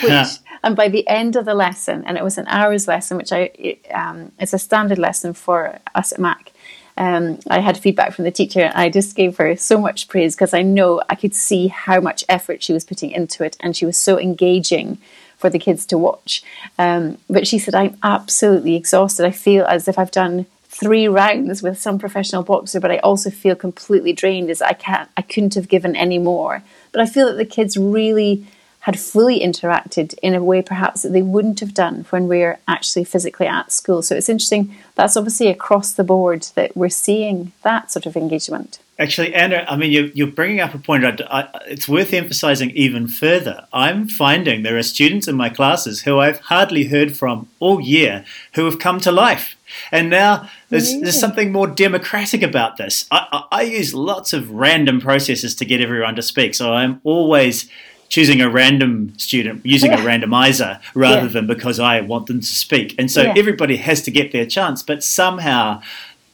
Which, 0.01 0.27
and 0.63 0.75
by 0.75 0.87
the 0.87 1.07
end 1.07 1.35
of 1.35 1.43
the 1.43 1.53
lesson, 1.53 2.03
and 2.05 2.17
it 2.17 2.23
was 2.23 2.37
an 2.37 2.47
hour's 2.47 2.87
lesson, 2.87 3.17
which 3.17 3.33
I 3.33 3.51
um, 3.93 4.31
it's 4.39 4.53
a 4.53 4.57
standard 4.57 4.97
lesson 4.97 5.33
for 5.33 5.77
us 5.93 6.13
at 6.13 6.19
Mac. 6.19 6.53
Um, 6.95 7.39
I 7.49 7.59
had 7.59 7.77
feedback 7.77 8.13
from 8.13 8.23
the 8.23 8.31
teacher, 8.31 8.61
and 8.61 8.73
I 8.73 8.89
just 8.89 9.15
gave 9.15 9.37
her 9.37 9.55
so 9.57 9.79
much 9.79 10.07
praise 10.07 10.33
because 10.33 10.53
I 10.53 10.61
know 10.61 11.01
I 11.09 11.15
could 11.15 11.35
see 11.35 11.67
how 11.67 11.99
much 11.99 12.23
effort 12.29 12.63
she 12.63 12.73
was 12.73 12.85
putting 12.85 13.11
into 13.11 13.43
it, 13.43 13.57
and 13.59 13.75
she 13.75 13.85
was 13.85 13.97
so 13.97 14.17
engaging 14.17 14.97
for 15.37 15.49
the 15.49 15.59
kids 15.59 15.85
to 15.87 15.97
watch. 15.97 16.41
Um, 16.79 17.17
but 17.29 17.45
she 17.45 17.59
said, 17.59 17.75
"I'm 17.75 17.97
absolutely 18.01 18.75
exhausted. 18.75 19.25
I 19.25 19.31
feel 19.31 19.65
as 19.65 19.89
if 19.89 19.99
I've 19.99 20.11
done." 20.11 20.45
Three 20.79 21.07
rounds 21.07 21.63
with 21.63 21.79
some 21.79 21.97
professional 21.97 22.43
boxer, 22.43 22.79
but 22.79 22.91
I 22.91 22.97
also 22.99 23.29
feel 23.29 23.55
completely 23.55 24.13
drained 24.13 24.49
as 24.49 24.61
I 24.61 24.73
can't 24.73 25.09
I 25.17 25.21
couldn't 25.21 25.55
have 25.55 25.67
given 25.69 25.95
any 25.95 26.19
more. 26.19 26.63
But 26.91 27.01
I 27.01 27.05
feel 27.07 27.27
that 27.27 27.37
the 27.37 27.45
kids 27.45 27.77
really 27.77 28.45
had 28.81 28.97
fully 28.97 29.41
interacted 29.41 30.17
in 30.23 30.33
a 30.33 30.41
way 30.41 30.61
perhaps 30.61 31.01
that 31.01 31.11
they 31.11 31.21
wouldn't 31.21 31.59
have 31.59 31.73
done 31.73 32.05
when 32.09 32.29
we're 32.29 32.57
actually 32.69 33.03
physically 33.03 33.45
at 33.45 33.69
school. 33.69 34.01
So 34.01 34.15
it's 34.15 34.29
interesting, 34.29 34.73
that's 34.95 35.17
obviously 35.17 35.47
across 35.47 35.91
the 35.91 36.05
board 36.05 36.47
that 36.55 36.77
we're 36.77 36.87
seeing 36.87 37.51
that 37.63 37.91
sort 37.91 38.05
of 38.05 38.15
engagement. 38.15 38.79
Actually, 38.97 39.33
Anna, 39.33 39.65
I 39.67 39.75
mean, 39.75 39.91
you're, 39.91 40.05
you're 40.07 40.27
bringing 40.27 40.61
up 40.61 40.73
a 40.73 40.77
point. 40.77 41.03
I, 41.03 41.49
it's 41.67 41.89
worth 41.89 42.13
emphasizing 42.13 42.71
even 42.71 43.09
further. 43.09 43.67
I'm 43.73 44.07
finding 44.07 44.63
there 44.63 44.77
are 44.77 44.83
students 44.83 45.27
in 45.27 45.35
my 45.35 45.49
classes 45.49 46.03
who 46.03 46.19
I've 46.19 46.39
hardly 46.39 46.85
heard 46.85 47.17
from 47.17 47.49
all 47.59 47.81
year 47.81 48.23
who 48.53 48.63
have 48.63 48.79
come 48.79 49.01
to 49.01 49.11
life. 49.11 49.56
And 49.91 50.09
now 50.09 50.49
there's, 50.69 50.99
there's 51.01 51.19
something 51.19 51.51
more 51.51 51.67
democratic 51.67 52.41
about 52.43 52.77
this. 52.77 53.05
I, 53.11 53.27
I, 53.31 53.43
I 53.59 53.61
use 53.63 53.93
lots 53.93 54.33
of 54.33 54.51
random 54.51 54.99
processes 55.01 55.55
to 55.55 55.65
get 55.65 55.81
everyone 55.81 56.15
to 56.15 56.21
speak. 56.21 56.55
So 56.55 56.73
I'm 56.73 56.99
always 57.03 57.69
choosing 58.09 58.39
a 58.41 58.49
random 58.49 59.13
student 59.17 59.65
using 59.65 59.91
a 59.91 59.97
randomizer 59.97 60.79
rather 60.95 61.23
Yeah. 61.23 61.33
than 61.33 61.47
because 61.47 61.79
I 61.79 61.99
want 62.01 62.27
them 62.27 62.39
to 62.39 62.45
speak. 62.47 62.95
And 62.97 63.11
so 63.11 63.21
Yeah. 63.23 63.33
everybody 63.35 63.75
has 63.77 64.01
to 64.03 64.11
get 64.11 64.31
their 64.31 64.45
chance, 64.45 64.81
but 64.81 65.03
somehow 65.03 65.81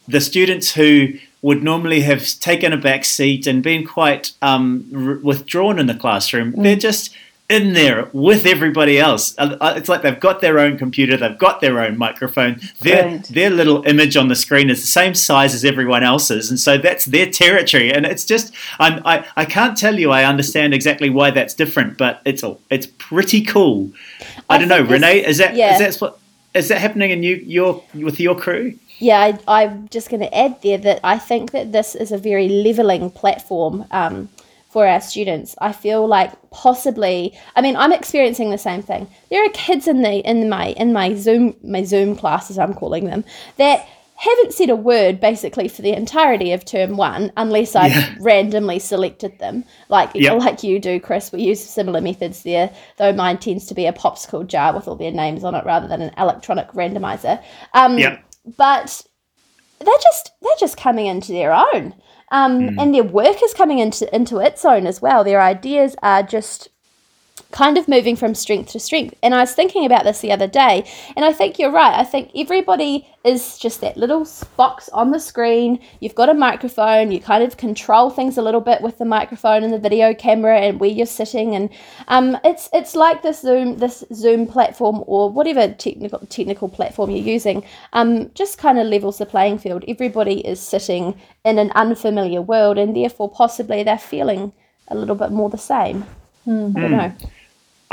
the 0.08 0.22
students 0.22 0.74
who 0.76 1.14
would 1.42 1.64
normally 1.64 2.02
have 2.02 2.26
taken 2.40 2.72
a 2.74 2.78
back 2.78 3.04
seat 3.04 3.48
and 3.48 3.64
been 3.64 3.86
quite 3.86 4.34
um, 4.42 4.86
r- 4.96 5.20
withdrawn 5.24 5.80
in 5.80 5.88
the 5.88 5.96
classroom, 5.96 6.54
Mm. 6.54 6.64
they're 6.64 6.76
just 6.76 7.14
in 7.54 7.74
there 7.74 8.10
with 8.12 8.46
everybody 8.46 9.00
else. 9.00 9.34
Uh, 9.38 9.56
uh, 9.62 9.74
It's 9.78 9.88
like 9.88 10.02
they've 10.02 10.20
got 10.20 10.42
their 10.42 10.60
own 10.60 10.78
computer, 10.78 11.16
they've 11.16 11.38
got 11.38 11.62
their 11.62 11.80
own 11.80 11.98
microphone. 11.98 12.60
Their 12.82 13.04
Brilliant. 13.04 13.28
their 13.30 13.50
little 13.50 13.84
image 13.84 14.18
on 14.18 14.28
the 14.28 14.36
screen 14.36 14.70
is 14.70 14.82
the 14.82 14.88
same 14.88 15.14
size 15.16 15.54
as 15.54 15.64
everyone 15.64 16.04
else's, 16.04 16.50
and 16.50 16.60
so 16.60 16.78
that's 16.78 17.06
their 17.06 17.30
territory. 17.30 17.94
And 17.94 18.06
it's 18.06 18.26
just 18.26 18.54
I'm, 18.80 19.02
I 19.06 19.26
I 19.38 19.46
can't 19.46 19.78
tell 19.78 19.98
you 20.00 20.12
I 20.12 20.26
understand 20.26 20.74
exactly 20.74 21.10
why 21.10 21.32
that's 21.32 21.54
different, 21.54 21.98
but 21.98 22.22
it's 22.26 22.44
all 22.44 22.60
it's 22.70 22.88
pretty 22.98 23.42
cool. 23.44 23.92
I, 24.50 24.56
I 24.56 24.58
don't 24.58 24.68
know, 24.68 24.82
Renee. 24.82 25.26
Is 25.26 25.38
that 25.38 25.52
is 25.52 25.58
yeah. 25.58 25.78
that 25.78 25.96
what 26.02 26.20
is 26.54 26.68
that 26.68 26.80
happening 26.80 27.12
in 27.12 27.24
you 27.24 27.36
your 27.46 27.84
with 27.94 28.20
your 28.20 28.36
crew? 28.36 28.74
Yeah, 29.00 29.20
I, 29.20 29.62
I'm 29.62 29.90
just 29.90 30.10
going 30.10 30.22
to 30.22 30.38
add 30.38 30.62
there 30.62 30.78
that 30.78 31.00
I 31.04 31.18
think 31.18 31.52
that 31.52 31.72
this 31.72 31.96
is 31.96 32.12
a 32.12 32.18
very 32.18 32.48
leveling 32.48 33.10
platform 33.10 33.86
um, 33.92 34.30
for 34.74 34.88
our 34.88 35.00
students. 35.00 35.56
I 35.62 35.72
feel 35.72 36.08
like 36.08 36.32
possibly, 36.50 37.38
I 37.56 37.62
mean, 37.62 37.76
I'm 37.76 37.94
experiencing 37.94 38.50
the 38.50 38.58
same 38.58 38.82
thing. 38.82 39.08
There 39.30 39.46
are 39.46 39.50
kids 39.50 39.88
in 39.88 40.02
the 40.02 40.16
in 40.30 40.50
my 40.50 40.68
in 40.84 40.92
my 40.92 41.14
Zoom 41.14 41.56
my 41.64 41.84
Zoom 41.84 42.16
classes, 42.16 42.58
I'm 42.58 42.74
calling 42.74 43.06
them, 43.06 43.24
that 43.58 43.88
haven't 44.16 44.54
said 44.54 44.70
a 44.70 44.76
word 44.76 45.20
basically 45.20 45.68
for 45.68 45.82
the 45.82 45.92
entirety 45.92 46.54
of 46.54 46.64
term 46.66 46.98
one 46.98 47.32
unless 47.38 47.76
I've 47.76 47.92
Yeah. 47.92 48.16
randomly 48.22 48.80
selected 48.80 49.38
them 49.40 49.64
like 49.90 50.10
Yep. 50.14 50.40
like 50.46 50.64
you 50.64 50.80
do 50.80 51.00
chris 51.00 51.32
we 51.32 51.42
use 51.42 51.60
similar 51.62 52.00
methods 52.00 52.44
there 52.44 52.70
though 52.98 53.12
mine 53.12 53.38
tends 53.40 53.66
to 53.66 53.74
be 53.74 53.86
a 53.88 53.92
popsicle 53.92 54.46
jar 54.48 54.74
with 54.74 54.88
all 54.88 54.96
their 54.96 55.12
names 55.12 55.44
on 55.44 55.56
it 55.56 55.66
rather 55.66 55.88
than 55.88 56.02
an 56.02 56.14
electronic 56.18 56.70
randomizer 56.74 57.44
um, 57.74 57.98
Yeah. 57.98 58.20
but 58.56 59.02
they're 59.80 60.04
just 60.04 60.32
they're 60.42 60.60
just 60.60 60.78
coming 60.78 61.08
into 61.08 61.32
their 61.34 61.52
own 61.52 61.94
um, 62.34 62.78
and 62.80 62.94
their 62.94 63.04
work 63.04 63.38
is 63.44 63.54
coming 63.54 63.78
into 63.78 64.14
into 64.14 64.40
its 64.40 64.66
own 64.66 64.88
as 64.88 65.02
well. 65.02 65.24
Their 65.24 65.42
ideas 65.42 65.96
are 66.02 66.24
just 66.24 66.70
kind 67.54 67.78
of 67.78 67.88
moving 67.88 68.18
from 68.18 68.36
strength 68.36 68.72
to 68.72 68.80
strength. 68.80 69.16
And 69.24 69.34
i 69.34 69.40
was 69.40 69.54
thinking 69.54 69.86
about 69.86 70.04
this 70.04 70.20
the 70.20 70.32
other 70.32 70.48
day 70.48 70.84
and 71.16 71.24
i 71.24 71.32
think 71.32 71.58
you're 71.58 71.72
right. 71.72 71.94
I 71.98 72.04
think 72.04 72.32
everybody 72.36 73.08
is 73.24 73.58
just 73.58 73.80
that 73.80 73.96
little 73.96 74.28
box 74.58 74.90
on 74.90 75.12
the 75.12 75.20
screen. 75.20 75.80
You've 76.02 76.16
got 76.16 76.30
a 76.30 76.34
microphone. 76.34 77.12
You 77.12 77.22
kind 77.22 77.44
of 77.44 77.56
control 77.56 78.10
things 78.10 78.38
a 78.38 78.42
little 78.42 78.60
bit 78.60 78.82
with 78.82 78.98
the 78.98 79.06
microphone 79.06 79.64
and 79.64 79.72
the 79.74 79.80
video 79.80 80.14
camera 80.14 80.60
and 80.60 80.80
where 80.80 80.90
you're 80.90 81.06
sitting. 81.06 81.56
And 81.56 81.70
um, 82.10 82.38
it's 82.44 82.70
it's 82.74 82.96
like 82.96 83.22
this 83.22 83.42
zoom 83.42 83.78
this 83.78 84.04
zoom 84.14 84.46
platform 84.46 85.04
or 85.08 85.30
whatever 85.30 85.74
technical 85.74 86.20
technical 86.28 86.68
platform 86.68 87.12
you're 87.12 87.24
using 87.24 87.64
um, 87.94 88.32
just 88.34 88.58
kind 88.58 88.78
of 88.78 88.88
levels 88.88 89.20
the 89.20 89.26
playing 89.26 89.60
field. 89.60 89.86
Everybody 89.88 90.46
is 90.46 90.60
sitting 90.60 91.16
in 91.46 91.60
an 91.60 91.72
unfamiliar 91.76 92.42
world 92.42 92.78
and 92.78 92.96
therefore 92.96 93.30
possibly 93.30 93.84
they're 93.84 93.98
feeling 93.98 94.52
a 94.90 94.96
little 94.96 95.16
bit 95.16 95.32
more 95.32 95.50
the 95.50 95.58
same. 95.58 96.06
I 96.76 96.80
don't 96.82 96.92
know. 96.92 97.14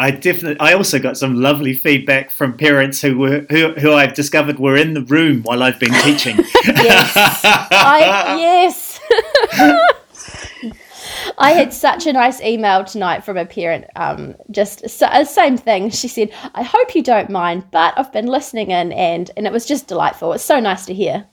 I 0.01 0.11
definitely. 0.13 0.59
I 0.61 0.73
also 0.73 0.99
got 0.99 1.19
some 1.19 1.35
lovely 1.35 1.75
feedback 1.75 2.31
from 2.31 2.57
parents 2.57 3.03
who 3.03 3.19
were 3.19 3.45
who, 3.51 3.73
who 3.75 3.93
I've 3.93 4.15
discovered 4.15 4.59
were 4.59 4.75
in 4.75 4.95
the 4.95 5.03
room 5.03 5.43
while 5.43 5.63
I've 5.63 5.79
been 5.79 5.93
teaching. 6.03 6.39
Yes. 6.65 7.13
I, 7.45 8.37
yes. 8.39 8.99
I 11.39 11.53
had 11.53 11.75
such 11.75 12.07
a 12.07 12.15
nice 12.15 12.41
email 12.41 12.83
tonight 12.85 13.25
from 13.25 13.37
a 13.37 13.45
parent. 13.45 13.85
Um, 13.95 14.37
just 14.51 14.89
so, 14.89 15.05
uh, 15.07 15.25
same 15.25 15.59
thing. 15.59 15.91
She 15.91 16.09
said, 16.09 16.31
"I 16.55 16.63
hope 16.63 16.95
you 16.95 17.03
don't 17.03 17.29
mind, 17.29 17.65
but 17.71 17.93
I've 17.99 18.13
been 18.13 18.27
listening 18.27 18.71
in, 18.71 18.93
and 18.93 19.31
and 19.37 19.47
it 19.47 19.53
was 19.53 19.67
just 19.67 19.87
delightful. 19.87 20.33
It's 20.33 20.45
so 20.45 20.61
nice 20.61 20.87
to 20.87 20.95
hear." 20.95 21.27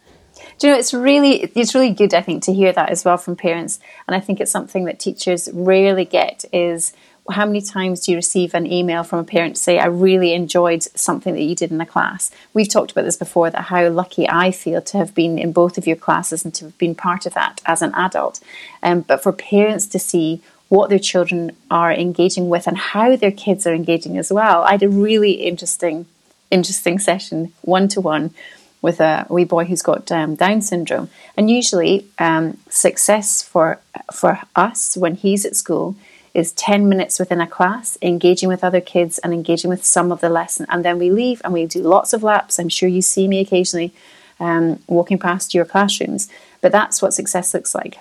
Do 0.59 0.67
you 0.67 0.73
know 0.73 0.79
it's 0.79 0.93
really 0.93 1.43
it's 1.55 1.73
really 1.73 1.91
good 1.91 2.13
I 2.13 2.21
think 2.21 2.43
to 2.43 2.53
hear 2.53 2.71
that 2.73 2.89
as 2.89 3.03
well 3.03 3.17
from 3.17 3.35
parents 3.35 3.79
and 4.07 4.15
I 4.15 4.19
think 4.19 4.39
it's 4.39 4.51
something 4.51 4.85
that 4.85 4.99
teachers 4.99 5.49
rarely 5.51 6.05
get 6.05 6.45
is 6.53 6.93
how 7.29 7.45
many 7.45 7.61
times 7.61 8.05
do 8.05 8.11
you 8.11 8.17
receive 8.17 8.53
an 8.53 8.65
email 8.71 9.03
from 9.03 9.19
a 9.19 9.23
parent 9.23 9.55
to 9.55 9.61
say 9.61 9.79
I 9.79 9.87
really 9.87 10.33
enjoyed 10.33 10.83
something 10.83 11.33
that 11.33 11.41
you 11.41 11.55
did 11.55 11.71
in 11.71 11.77
the 11.77 11.85
class 11.85 12.31
we've 12.53 12.69
talked 12.69 12.91
about 12.91 13.03
this 13.03 13.17
before 13.17 13.49
that 13.49 13.63
how 13.63 13.89
lucky 13.89 14.29
I 14.29 14.51
feel 14.51 14.81
to 14.81 14.97
have 14.97 15.13
been 15.13 15.37
in 15.37 15.51
both 15.51 15.77
of 15.77 15.87
your 15.87 15.95
classes 15.95 16.45
and 16.45 16.53
to 16.55 16.65
have 16.65 16.77
been 16.77 16.95
part 16.95 17.25
of 17.25 17.33
that 17.33 17.61
as 17.65 17.81
an 17.81 17.93
adult. 17.95 18.39
Um, 18.81 19.01
but 19.01 19.21
for 19.21 19.31
parents 19.31 19.85
to 19.87 19.99
see 19.99 20.41
what 20.69 20.89
their 20.89 20.99
children 20.99 21.55
are 21.71 21.91
engaging 21.91 22.49
with 22.49 22.67
and 22.67 22.77
how 22.77 23.15
their 23.15 23.31
kids 23.31 23.65
are 23.65 23.73
engaging 23.73 24.17
as 24.17 24.31
well. 24.31 24.63
I 24.63 24.71
had 24.71 24.83
a 24.83 24.89
really 24.89 25.33
interesting 25.33 26.05
interesting 26.49 26.97
session 26.97 27.51
one 27.61 27.87
to 27.89 27.99
one 27.99 28.33
with 28.81 29.01
a 29.01 29.25
wee 29.29 29.43
boy 29.43 29.65
who's 29.65 29.81
got 29.81 30.11
um, 30.11 30.35
Down 30.35 30.61
syndrome. 30.61 31.09
And 31.35 31.49
usually, 31.49 32.05
um, 32.19 32.57
success 32.69 33.41
for 33.41 33.79
for 34.13 34.39
us 34.55 34.95
when 34.95 35.15
he's 35.15 35.45
at 35.45 35.55
school 35.55 35.95
is 36.37 36.51
ten 36.53 36.87
minutes 36.87 37.19
within 37.19 37.41
a 37.41 37.53
class, 37.57 37.97
engaging 38.01 38.49
with 38.49 38.63
other 38.63 38.83
kids 38.93 39.13
and 39.19 39.33
engaging 39.33 39.69
with 39.69 39.83
some 39.95 40.11
of 40.11 40.21
the 40.21 40.29
lesson, 40.39 40.65
and 40.69 40.85
then 40.85 40.97
we 40.99 41.09
leave 41.21 41.41
and 41.43 41.51
we 41.53 41.65
do 41.65 41.81
lots 41.81 42.13
of 42.13 42.23
laps. 42.31 42.59
I'm 42.59 42.69
sure 42.77 42.89
you 42.89 43.01
see 43.01 43.27
me 43.27 43.39
occasionally 43.39 43.91
um, 44.39 44.79
walking 44.87 45.19
past 45.19 45.53
your 45.55 45.65
classrooms, 45.73 46.29
but 46.61 46.71
that's 46.71 47.01
what 47.01 47.13
success 47.13 47.53
looks 47.53 47.73
like. 47.73 47.95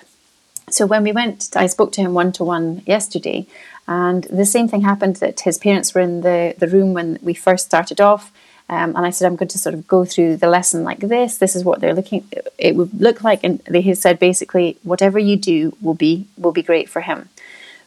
So 0.69 0.85
when 0.85 1.03
we 1.03 1.13
went, 1.19 1.37
I 1.63 1.67
spoke 1.67 1.91
to 1.93 2.01
him 2.01 2.13
one 2.13 2.31
to 2.33 2.43
one 2.43 2.83
yesterday, 2.85 3.39
and 3.87 4.23
the 4.25 4.45
same 4.45 4.67
thing 4.67 4.81
happened 4.81 5.15
that 5.17 5.39
his 5.47 5.57
parents 5.57 5.93
were 5.93 6.01
in 6.01 6.21
the, 6.21 6.53
the 6.61 6.67
room 6.75 6.93
when 6.93 7.17
we 7.21 7.33
first 7.33 7.65
started 7.65 7.99
off. 7.99 8.31
Um, 8.69 8.97
and 8.97 9.05
I 9.05 9.11
said, 9.11 9.25
I'm 9.27 9.37
going 9.37 9.55
to 9.55 9.57
sort 9.57 9.75
of 9.75 9.87
go 9.87 10.03
through 10.03 10.35
the 10.37 10.49
lesson 10.49 10.83
like 10.83 10.99
this. 10.99 11.37
This 11.37 11.55
is 11.55 11.63
what 11.63 11.79
they're 11.79 11.95
looking. 11.99 12.27
It 12.57 12.75
would 12.75 12.93
look 12.99 13.23
like, 13.23 13.41
and 13.45 13.61
had 13.89 13.97
said 13.97 14.19
basically, 14.19 14.77
whatever 14.83 15.17
you 15.17 15.37
do 15.37 15.59
will 15.81 15.93
be 15.93 16.27
will 16.37 16.51
be 16.51 16.63
great 16.63 16.89
for 16.89 17.01
him. 17.09 17.29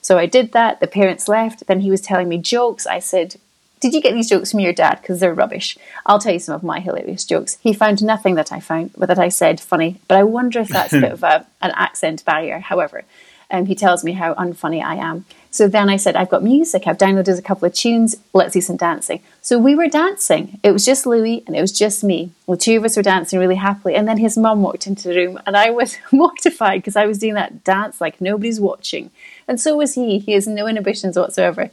So 0.03 0.19
I 0.19 0.27
did 0.27 0.53
that. 0.53 0.81
The 0.81 0.87
parents 0.87 1.29
left. 1.29 1.67
Then 1.67 1.81
he 1.81 1.91
was 1.91 2.01
telling 2.01 2.29
me 2.29 2.39
jokes. 2.39 2.87
I 2.87 2.99
said, 2.99 3.37
Did 3.81 3.95
you 3.95 4.01
get 4.01 4.15
these 4.15 4.29
jokes 4.29 4.51
from 4.51 4.61
your 4.61 4.73
dad? 4.73 4.99
Because 5.01 5.21
they're 5.21 5.35
rubbish. 5.35 5.77
I'll 6.07 6.19
tell 6.19 6.33
you 6.33 6.39
some 6.39 6.55
of 6.55 6.63
my 6.63 6.81
hilarious 6.81 7.25
jokes. 7.25 7.59
He 7.61 7.73
found 7.73 8.03
nothing 8.03 8.35
that 8.37 8.53
I 8.53 8.61
found 8.61 8.91
that 8.97 9.19
I 9.19 9.29
said 9.29 9.61
funny, 9.61 10.01
but 10.09 10.17
I 10.17 10.25
wonder 10.25 10.61
if 10.61 10.69
that's 10.69 10.93
a 10.93 11.01
bit 11.01 11.13
of 11.13 11.23
a, 11.23 11.47
an 11.63 11.73
accent 11.75 12.25
barrier. 12.25 12.61
However, 12.61 13.05
um, 13.51 13.67
he 13.67 13.75
tells 13.75 14.05
me 14.05 14.13
how 14.13 14.35
unfunny 14.35 14.83
I 14.83 14.97
am. 14.97 15.25
So 15.51 15.67
then 15.67 15.91
I 15.91 15.97
said, 15.97 16.15
I've 16.15 16.29
got 16.29 16.45
music. 16.45 16.87
I've 16.87 16.99
downloaded 16.99 17.37
a 17.37 17.43
couple 17.43 17.67
of 17.67 17.75
tunes. 17.75 18.15
Let's 18.33 18.55
do 18.55 18.61
some 18.61 18.77
dancing. 18.77 19.21
So 19.43 19.59
we 19.59 19.75
were 19.75 19.89
dancing. 19.89 20.61
It 20.63 20.71
was 20.71 20.85
just 20.85 21.07
Louis 21.07 21.43
and 21.47 21.57
it 21.57 21.61
was 21.61 21.77
just 21.77 22.05
me. 22.05 22.31
The 22.47 22.57
two 22.57 22.77
of 22.77 22.85
us 22.85 22.97
were 22.97 23.03
dancing 23.03 23.41
really 23.41 23.57
happily. 23.57 23.97
And 23.97 24.07
then 24.07 24.19
his 24.19 24.39
mum 24.39 24.63
walked 24.63 24.87
into 24.87 25.09
the 25.09 25.17
room 25.17 25.41
and 25.47 25.57
I 25.57 25.71
was 25.71 25.97
mortified 26.13 26.81
because 26.81 26.95
I 26.95 27.07
was 27.07 27.19
doing 27.19 27.35
that 27.35 27.65
dance 27.65 28.01
like 28.01 28.21
nobody's 28.21 28.61
watching. 28.61 29.11
And 29.51 29.61
so 29.61 29.77
was 29.77 29.95
he. 29.95 30.21
He 30.21 30.33
has 30.33 30.47
no 30.47 30.69
inhibitions 30.69 31.19
whatsoever. 31.19 31.71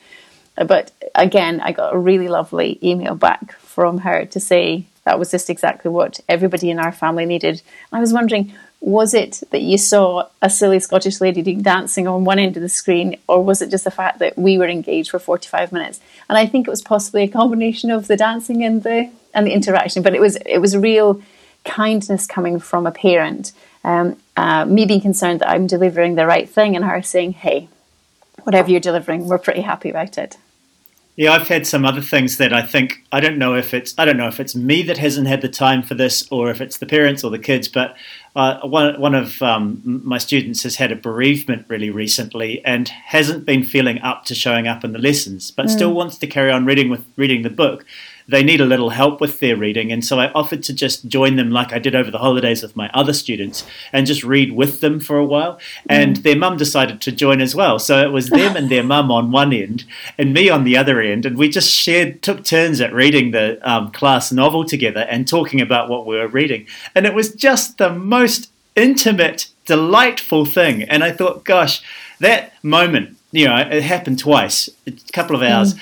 But 0.56 0.92
again, 1.13 1.62
I 1.62 1.72
got 1.72 1.94
a 1.94 2.00
really 2.00 2.28
lovely 2.28 2.80
email 2.82 3.13
back 3.13 3.54
from 3.60 4.00
her 4.00 4.26
to 4.26 4.40
say 4.40 4.86
that 5.04 5.20
was 5.20 5.30
just 5.30 5.48
exactly 5.48 5.92
what 5.92 6.20
everybody 6.28 6.72
in 6.72 6.80
our 6.80 6.92
family 6.92 7.28
needed. 7.28 7.62
I 7.94 8.00
was 8.00 8.12
wondering, 8.12 8.52
was 8.80 9.13
it 9.13 9.44
that 9.52 9.62
you 9.62 9.78
saw 9.78 10.28
a 10.42 10.50
silly 10.50 10.80
Scottish 10.80 11.22
lady 11.22 11.44
doing 11.44 11.62
dancing 11.62 12.08
on 12.08 12.26
one 12.26 12.40
end 12.40 12.58
of 12.58 12.63
the 12.63 12.70
screen, 12.70 13.18
or 13.28 13.44
was 13.44 13.62
it 13.62 13.70
just 13.70 13.84
the 13.84 13.92
fact 13.92 14.18
that 14.18 14.40
we 14.40 14.58
were 14.58 14.68
engaged 14.68 15.12
for 15.12 15.20
45 15.20 15.72
minutes? 15.72 16.00
And 16.30 16.38
I 16.38 16.48
think 16.48 16.68
it 16.68 16.72
was 16.72 16.82
possibly 16.82 17.24
a 17.24 17.28
combination 17.28 17.92
of 17.92 18.08
the 18.08 18.18
dancing 18.18 18.63
and 18.63 18.82
the 18.82 19.12
and 19.36 19.46
the 19.46 19.54
interaction, 19.54 20.02
but 20.02 20.16
it 20.16 20.22
was 20.22 20.36
it 20.48 20.58
was 20.58 20.76
real 20.76 21.22
kindness 21.63 22.26
coming 22.26 22.60
from 22.60 22.88
a 22.88 22.92
parent, 22.92 23.52
um, 23.84 24.18
uh, 24.38 24.65
me 24.65 24.86
being 24.86 25.02
concerned 25.02 25.41
that 25.41 25.50
I'm 25.50 25.67
delivering 25.67 26.15
the 26.15 26.26
right 26.26 26.47
thing, 26.47 26.76
and 26.76 26.86
her 26.86 27.02
saying, 27.02 27.34
"Hey, 27.34 27.67
whatever 28.43 28.71
you're 28.71 28.80
delivering, 28.80 29.28
we're 29.28 29.38
pretty 29.38 29.62
happy 29.62 29.89
about 29.89 30.17
it." 30.17 30.38
Yeah, 31.17 31.34
I've 31.34 31.47
had 31.47 31.65
some 31.65 31.84
other 31.84 32.02
things 32.02 32.38
that 32.38 32.54
I 32.54 32.62
think 32.62 33.04
I 33.12 33.19
don't 33.19 33.39
know 33.39 33.56
if 33.56 33.73
it's 33.73 33.95
I 33.97 34.06
don't 34.06 34.17
know 34.17 34.28
if 34.28 34.39
it's 34.39 34.56
me 34.56 34.84
that 34.84 35.00
hasn't 35.00 35.28
had 35.28 35.41
the 35.41 35.50
time 35.50 35.82
for 35.82 35.95
this 35.95 36.28
or 36.32 36.52
if 36.52 36.62
it's 36.62 36.78
the 36.78 36.86
parents 36.86 37.23
or 37.23 37.32
the 37.32 37.39
kids. 37.39 37.67
But 37.67 37.97
uh, 38.36 38.60
one 38.60 39.02
one 39.02 39.15
of 39.15 39.41
um, 39.41 39.82
my 39.84 40.19
students 40.19 40.62
has 40.62 40.76
had 40.76 40.91
a 40.91 40.95
bereavement 40.95 41.65
really 41.69 41.89
recently 41.89 42.63
and 42.63 42.88
hasn't 42.88 43.47
been 43.47 43.63
feeling 43.63 44.00
up 44.02 44.26
to 44.26 44.36
showing 44.36 44.67
up 44.67 44.84
in 44.84 44.91
the 44.91 45.00
lessons, 45.00 45.50
but 45.50 45.71
still 45.71 45.91
wants 45.91 46.19
to 46.19 46.28
carry 46.28 46.52
on 46.52 46.65
reading 46.65 46.91
with 46.91 47.04
reading 47.15 47.41
the 47.41 47.50
book. 47.50 47.84
They 48.28 48.44
need 48.44 48.60
a 48.60 48.66
little 48.66 48.90
help 48.90 49.22
with 49.22 49.40
their 49.40 49.56
reading, 49.56 49.92
and 49.92 50.04
so 50.04 50.20
I 50.20 50.32
offered 50.34 50.63
to 50.63 50.74
just 50.74 51.08
join 51.08 51.36
them 51.36 51.50
like 51.50 51.72
I 51.72 51.80
did 51.80 51.96
over 51.96 52.12
the 52.12 52.18
holidays 52.18 52.62
with 52.62 52.76
my 52.76 52.90
other 52.94 53.13
students 53.13 53.66
and 53.94 54.06
just 54.06 54.24
read 54.24 54.52
with 54.52 54.82
them 54.82 55.00
for 55.00 55.18
a 55.18 55.26
while. 55.26 55.60
And 55.90 56.18
their 56.18 56.36
mum 56.36 56.58
decided 56.58 57.00
to 57.02 57.12
join 57.12 57.42
as 57.42 57.56
well, 57.56 57.80
so 57.80 58.02
it 58.02 58.12
was 58.12 58.30
them 58.30 58.56
and 58.56 58.70
their 58.70 58.84
mum 58.94 59.12
on 59.12 59.32
one 59.32 59.54
end 59.54 59.86
and 60.18 60.34
me 60.34 60.50
on 60.50 60.63
the 60.63 60.78
other 60.78 61.00
end, 61.00 61.26
and 61.26 61.38
we 61.38 61.50
just 61.50 61.72
shared 61.72 62.22
took 62.22 62.44
turns 62.44 62.82
at 62.82 62.94
reading 62.94 63.32
the 63.32 63.60
um, 63.70 63.92
class 63.92 64.32
novel 64.32 64.66
together 64.66 65.02
and 65.10 65.28
talking 65.28 65.62
about 65.62 65.90
what 65.90 66.06
we 66.06 66.18
were 66.18 66.28
reading, 66.28 66.68
and 66.96 67.06
it 67.06 67.13
was 67.13 67.34
just 67.34 67.78
the 67.78 67.90
most 67.90 68.52
intimate, 68.76 69.48
delightful 69.66 70.46
thing. 70.46 70.84
And 70.84 71.04
I 71.04 71.12
thought, 71.12 71.44
gosh, 71.44 71.82
that 72.20 72.54
moment. 72.63 73.18
you 73.32 73.46
know, 73.46 73.58
it 73.58 73.84
happened 73.84 74.20
twice, 74.20 74.70
a 74.86 74.92
couple 75.12 75.36
of 75.36 75.42
hours. 75.42 75.76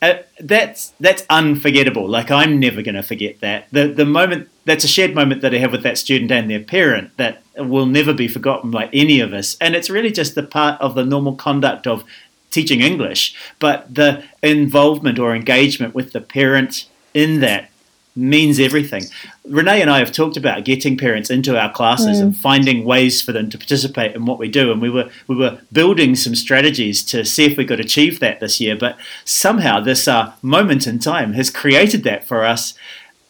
Uh, 0.00 0.14
that's 0.38 0.92
that's 1.00 1.24
unforgettable. 1.28 2.08
Like 2.08 2.30
I'm 2.30 2.60
never 2.60 2.82
going 2.82 2.94
to 2.94 3.02
forget 3.02 3.40
that. 3.40 3.66
The 3.72 3.88
the 3.88 4.04
moment 4.04 4.48
that's 4.64 4.84
a 4.84 4.88
shared 4.88 5.14
moment 5.14 5.42
that 5.42 5.54
I 5.54 5.58
have 5.58 5.72
with 5.72 5.82
that 5.82 5.98
student 5.98 6.30
and 6.30 6.48
their 6.48 6.62
parent 6.62 7.16
that 7.16 7.42
will 7.56 7.86
never 7.86 8.12
be 8.12 8.28
forgotten 8.28 8.70
by 8.70 8.88
any 8.92 9.18
of 9.18 9.32
us. 9.32 9.56
And 9.60 9.74
it's 9.74 9.90
really 9.90 10.12
just 10.12 10.34
the 10.34 10.44
part 10.44 10.80
of 10.80 10.94
the 10.94 11.04
normal 11.04 11.34
conduct 11.34 11.86
of 11.86 12.04
teaching 12.50 12.80
English, 12.80 13.34
but 13.58 13.92
the 13.92 14.24
involvement 14.42 15.18
or 15.18 15.34
engagement 15.34 15.94
with 15.94 16.12
the 16.12 16.20
parent 16.20 16.86
in 17.12 17.40
that 17.40 17.70
means 18.18 18.58
everything. 18.58 19.04
Renee 19.46 19.80
and 19.80 19.90
I 19.90 19.98
have 20.00 20.12
talked 20.12 20.36
about 20.36 20.64
getting 20.64 20.96
parents 20.96 21.30
into 21.30 21.58
our 21.58 21.72
classes 21.72 22.20
and 22.20 22.36
finding 22.36 22.84
ways 22.84 23.22
for 23.22 23.32
them 23.32 23.48
to 23.50 23.58
participate 23.58 24.14
in 24.14 24.26
what 24.26 24.38
we 24.38 24.48
do, 24.48 24.72
and 24.72 24.82
we 24.82 24.90
were 24.90 25.08
we 25.26 25.36
were 25.36 25.58
building 25.72 26.16
some 26.16 26.34
strategies 26.34 27.02
to 27.04 27.24
see 27.24 27.44
if 27.44 27.56
we 27.56 27.64
could 27.64 27.80
achieve 27.80 28.20
that 28.20 28.40
this 28.40 28.60
year. 28.60 28.76
But 28.76 28.98
somehow 29.24 29.80
this 29.80 30.08
uh, 30.08 30.32
moment 30.42 30.86
in 30.86 30.98
time 30.98 31.32
has 31.34 31.50
created 31.50 32.02
that 32.04 32.26
for 32.26 32.44
us. 32.44 32.74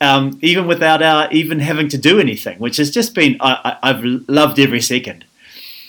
Um, 0.00 0.38
even 0.42 0.68
without 0.68 1.02
our 1.02 1.30
even 1.32 1.58
having 1.58 1.88
to 1.88 1.98
do 1.98 2.20
anything, 2.20 2.58
which 2.58 2.76
has 2.76 2.90
just 2.90 3.14
been, 3.14 3.36
I, 3.40 3.76
I've 3.82 4.04
loved 4.28 4.58
every 4.60 4.80
second. 4.80 5.24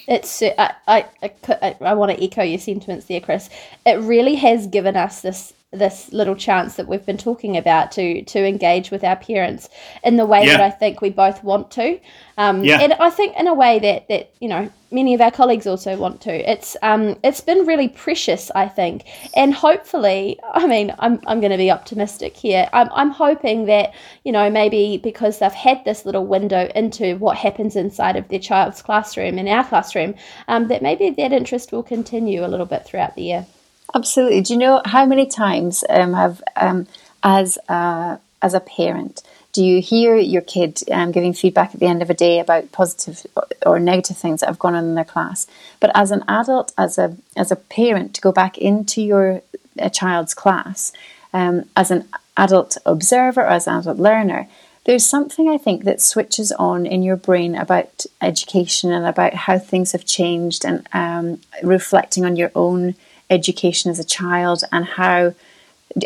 It's 0.07 0.41
I 0.41 0.73
I, 0.87 1.05
I, 1.21 1.31
I, 1.61 1.75
I 1.81 1.93
want 1.93 2.11
to 2.11 2.23
echo 2.23 2.41
your 2.41 2.57
sentiments 2.57 3.05
there, 3.05 3.21
Chris. 3.21 3.49
It 3.85 3.99
really 3.99 4.35
has 4.35 4.65
given 4.65 4.95
us 4.95 5.21
this 5.21 5.53
this 5.71 6.11
little 6.11 6.35
chance 6.35 6.75
that 6.75 6.87
we've 6.87 7.05
been 7.05 7.17
talking 7.17 7.55
about 7.55 7.91
to 7.91 8.23
to 8.23 8.43
engage 8.43 8.89
with 8.89 9.03
our 9.03 9.15
parents 9.15 9.69
in 10.03 10.17
the 10.17 10.25
way 10.25 10.43
Yeah. 10.43 10.57
that 10.57 10.61
I 10.61 10.71
think 10.71 10.99
we 10.99 11.11
both 11.11 11.43
want 11.43 11.69
to, 11.71 11.99
um, 12.39 12.63
Yeah. 12.63 12.79
and 12.81 12.93
I 12.93 13.11
think 13.11 13.37
in 13.39 13.45
a 13.47 13.53
way 13.53 13.77
that 13.77 14.07
that 14.09 14.31
you 14.39 14.47
know 14.49 14.69
many 14.91 15.13
of 15.13 15.21
our 15.21 15.29
colleagues 15.29 15.67
also 15.67 15.95
want 15.95 16.21
to. 16.21 16.51
It's 16.51 16.75
um 16.81 17.17
it's 17.23 17.41
been 17.41 17.67
really 17.67 17.87
precious, 17.87 18.49
I 18.55 18.67
think, 18.67 19.03
and 19.35 19.53
hopefully, 19.53 20.39
I 20.53 20.65
mean, 20.65 20.91
I'm 20.97 21.21
I'm 21.27 21.39
going 21.39 21.51
to 21.51 21.57
be 21.57 21.69
optimistic 21.69 22.35
here. 22.35 22.67
I'm 22.73 22.89
I'm 22.91 23.11
hoping 23.11 23.65
that 23.65 23.93
you 24.23 24.31
know 24.31 24.49
maybe 24.49 24.97
because 24.97 25.37
they've 25.37 25.51
had 25.53 25.85
this 25.85 26.03
little 26.03 26.25
window 26.25 26.67
into 26.73 27.15
what 27.17 27.37
happens 27.37 27.75
inside 27.75 28.15
of 28.15 28.27
their 28.29 28.39
child's 28.39 28.81
classroom 28.81 29.37
in 29.37 29.47
our 29.47 29.63
classroom, 29.63 30.15
um, 30.47 30.67
that 30.69 30.81
maybe 30.81 31.11
that 31.11 31.31
interest 31.31 31.71
will 31.71 31.83
continue 31.83 32.43
a 32.43 32.47
little 32.47 32.65
bit 32.65 32.85
throughout 32.85 33.15
the 33.15 33.21
year. 33.21 33.45
Absolutely. 33.93 34.41
Do 34.41 34.53
you 34.53 34.59
know 34.59 34.81
how 34.85 35.05
many 35.05 35.25
times 35.25 35.83
um, 35.89 36.13
have, 36.13 36.43
um, 36.55 36.87
as 37.23 37.57
a, 37.67 38.19
as 38.41 38.53
a 38.53 38.59
parent, 38.59 39.23
do 39.51 39.63
you 39.63 39.81
hear 39.81 40.15
your 40.15 40.43
kid 40.43 40.79
um, 40.91 41.11
giving 41.11 41.33
feedback 41.33 41.73
at 41.73 41.79
the 41.79 41.87
end 41.87 42.01
of 42.01 42.09
a 42.09 42.13
day 42.13 42.39
about 42.39 42.71
positive 42.71 43.25
or, 43.65 43.79
negative 43.79 44.17
things 44.17 44.41
that 44.41 44.47
have 44.47 44.59
gone 44.59 44.75
on 44.75 44.85
in 44.85 44.95
their 44.95 45.03
class? 45.03 45.47
But 45.79 45.91
as 45.95 46.11
an 46.11 46.23
adult, 46.27 46.71
as 46.77 46.97
a 46.99 47.17
as 47.35 47.51
a 47.51 47.55
parent, 47.55 48.13
to 48.13 48.21
go 48.21 48.31
back 48.31 48.57
into 48.57 49.01
your 49.01 49.41
a 49.77 49.89
child's 49.89 50.33
class 50.33 50.93
um, 51.33 51.65
as 51.75 51.89
an 51.89 52.07
adult 52.37 52.77
observer 52.85 53.41
or 53.41 53.47
as 53.47 53.65
an 53.65 53.79
adult 53.79 53.97
learner, 53.97 54.47
there's 54.85 55.05
something 55.05 55.49
I 55.49 55.57
think 55.57 55.83
that 55.83 56.01
switches 56.01 56.51
on 56.51 56.85
in 56.85 57.01
your 57.01 57.15
brain 57.15 57.55
about 57.55 58.05
education 58.21 58.91
and 58.91 59.05
about 59.05 59.33
how 59.33 59.57
things 59.57 59.93
have 59.93 60.05
changed 60.05 60.63
and 60.63 60.87
um, 60.93 61.41
reflecting 61.63 62.23
on 62.23 62.35
your 62.35 62.51
own 62.53 62.95
education 63.29 63.91
as 63.91 63.99
a 63.99 64.03
child 64.03 64.63
and 64.71 64.85
how 64.85 65.33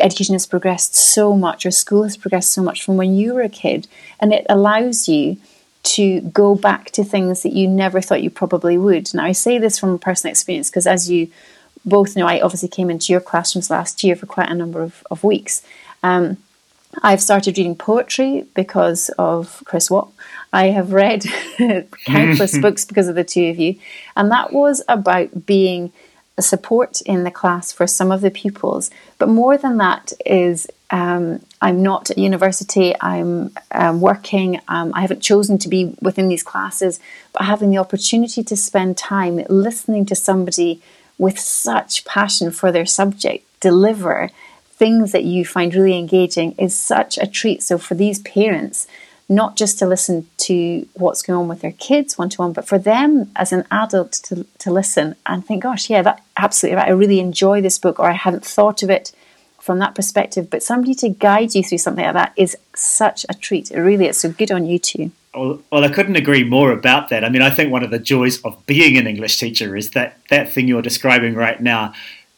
education 0.00 0.34
has 0.34 0.46
progressed 0.46 0.94
so 0.94 1.34
much 1.34 1.66
or 1.66 1.70
school 1.70 2.04
has 2.04 2.16
progressed 2.16 2.52
so 2.52 2.62
much 2.62 2.82
from 2.82 2.96
when 2.96 3.14
you 3.14 3.34
were 3.34 3.42
a 3.42 3.48
kid 3.48 3.86
and 4.20 4.32
it 4.32 4.46
allows 4.48 5.08
you 5.08 5.36
to 5.82 6.22
go 6.22 6.54
back 6.54 6.90
to 6.90 7.04
things 7.04 7.42
that 7.42 7.52
you 7.52 7.68
never 7.68 8.00
thought 8.00 8.22
you 8.22 8.30
probably 8.30 8.78
would. 8.78 9.12
Now 9.12 9.24
I 9.24 9.32
say 9.32 9.58
this 9.58 9.78
from 9.78 9.90
a 9.90 9.98
personal 9.98 10.30
experience 10.30 10.70
because 10.70 10.86
as 10.86 11.10
you 11.10 11.28
both 11.84 12.16
know 12.16 12.26
I 12.26 12.40
obviously 12.40 12.68
came 12.68 12.90
into 12.90 13.12
your 13.12 13.20
classrooms 13.20 13.70
last 13.70 14.02
year 14.02 14.16
for 14.16 14.26
quite 14.26 14.48
a 14.48 14.54
number 14.54 14.80
of, 14.80 15.04
of 15.10 15.22
weeks. 15.22 15.62
Um, 16.02 16.38
I've 17.02 17.20
started 17.20 17.58
reading 17.58 17.76
poetry 17.76 18.46
because 18.54 19.10
of 19.18 19.62
Chris 19.66 19.90
Watt. 19.90 20.10
I 20.52 20.66
have 20.68 20.92
read 20.92 21.24
countless 22.06 22.56
books 22.62 22.84
because 22.84 23.08
of 23.08 23.16
the 23.16 23.24
two 23.24 23.46
of 23.46 23.58
you. 23.58 23.76
And 24.16 24.30
that 24.30 24.52
was 24.52 24.82
about 24.88 25.46
being 25.46 25.92
support 26.40 27.00
in 27.02 27.24
the 27.24 27.30
class 27.30 27.72
for 27.72 27.86
some 27.86 28.10
of 28.10 28.20
the 28.20 28.30
pupils. 28.30 28.90
But 29.18 29.28
more 29.28 29.56
than 29.56 29.76
that 29.78 30.12
is 30.26 30.66
um, 30.90 31.40
I'm 31.60 31.82
not 31.82 32.10
at 32.10 32.18
university, 32.18 32.94
I'm 33.00 33.52
um, 33.70 34.00
working, 34.00 34.60
um, 34.68 34.92
I 34.94 35.00
haven't 35.00 35.20
chosen 35.20 35.58
to 35.58 35.68
be 35.68 35.94
within 36.00 36.28
these 36.28 36.42
classes, 36.42 37.00
but 37.32 37.42
having 37.42 37.70
the 37.70 37.78
opportunity 37.78 38.42
to 38.44 38.56
spend 38.56 38.96
time 38.96 39.44
listening 39.48 40.06
to 40.06 40.14
somebody 40.14 40.82
with 41.18 41.38
such 41.38 42.04
passion 42.04 42.50
for 42.50 42.72
their 42.72 42.86
subject 42.86 43.46
deliver 43.60 44.30
things 44.64 45.12
that 45.12 45.24
you 45.24 45.44
find 45.44 45.74
really 45.74 45.96
engaging 45.96 46.52
is 46.58 46.76
such 46.76 47.16
a 47.16 47.26
treat. 47.26 47.62
So 47.62 47.78
for 47.78 47.94
these 47.94 48.18
parents, 48.18 48.86
not 49.28 49.56
just 49.56 49.78
to 49.78 49.86
listen 49.86 50.28
to 50.36 50.86
what's 50.94 51.22
going 51.22 51.38
on 51.38 51.48
with 51.48 51.60
their 51.60 51.72
kids 51.72 52.18
one 52.18 52.28
to 52.30 52.38
one, 52.38 52.52
but 52.52 52.66
for 52.66 52.78
them 52.78 53.30
as 53.36 53.52
an 53.52 53.64
adult 53.70 54.12
to, 54.12 54.44
to 54.58 54.70
listen 54.70 55.16
and 55.26 55.46
think, 55.46 55.62
gosh, 55.62 55.88
yeah, 55.88 56.02
that 56.02 56.22
absolutely 56.36 56.76
right. 56.76 56.88
I 56.88 56.92
really 56.92 57.20
enjoy 57.20 57.60
this 57.60 57.78
book, 57.78 57.98
or 57.98 58.10
I 58.10 58.12
hadn't 58.12 58.44
thought 58.44 58.82
of 58.82 58.90
it 58.90 59.12
from 59.58 59.78
that 59.78 59.94
perspective. 59.94 60.50
But 60.50 60.62
somebody 60.62 60.94
to 60.96 61.08
guide 61.08 61.54
you 61.54 61.62
through 61.62 61.78
something 61.78 62.04
like 62.04 62.14
that 62.14 62.32
is 62.36 62.56
such 62.74 63.24
a 63.28 63.34
treat. 63.34 63.70
It 63.70 63.80
really 63.80 64.06
is. 64.06 64.18
So 64.18 64.30
good 64.30 64.52
on 64.52 64.66
you 64.66 64.78
two. 64.78 65.10
Well, 65.34 65.60
well, 65.72 65.84
I 65.84 65.88
couldn't 65.88 66.16
agree 66.16 66.44
more 66.44 66.70
about 66.70 67.08
that. 67.08 67.24
I 67.24 67.28
mean, 67.28 67.42
I 67.42 67.50
think 67.50 67.72
one 67.72 67.82
of 67.82 67.90
the 67.90 67.98
joys 67.98 68.40
of 68.42 68.64
being 68.66 68.96
an 68.98 69.06
English 69.06 69.38
teacher 69.38 69.74
is 69.74 69.90
that 69.90 70.18
that 70.28 70.52
thing 70.52 70.68
you're 70.68 70.82
describing 70.82 71.34
right 71.34 71.60
now 71.60 71.94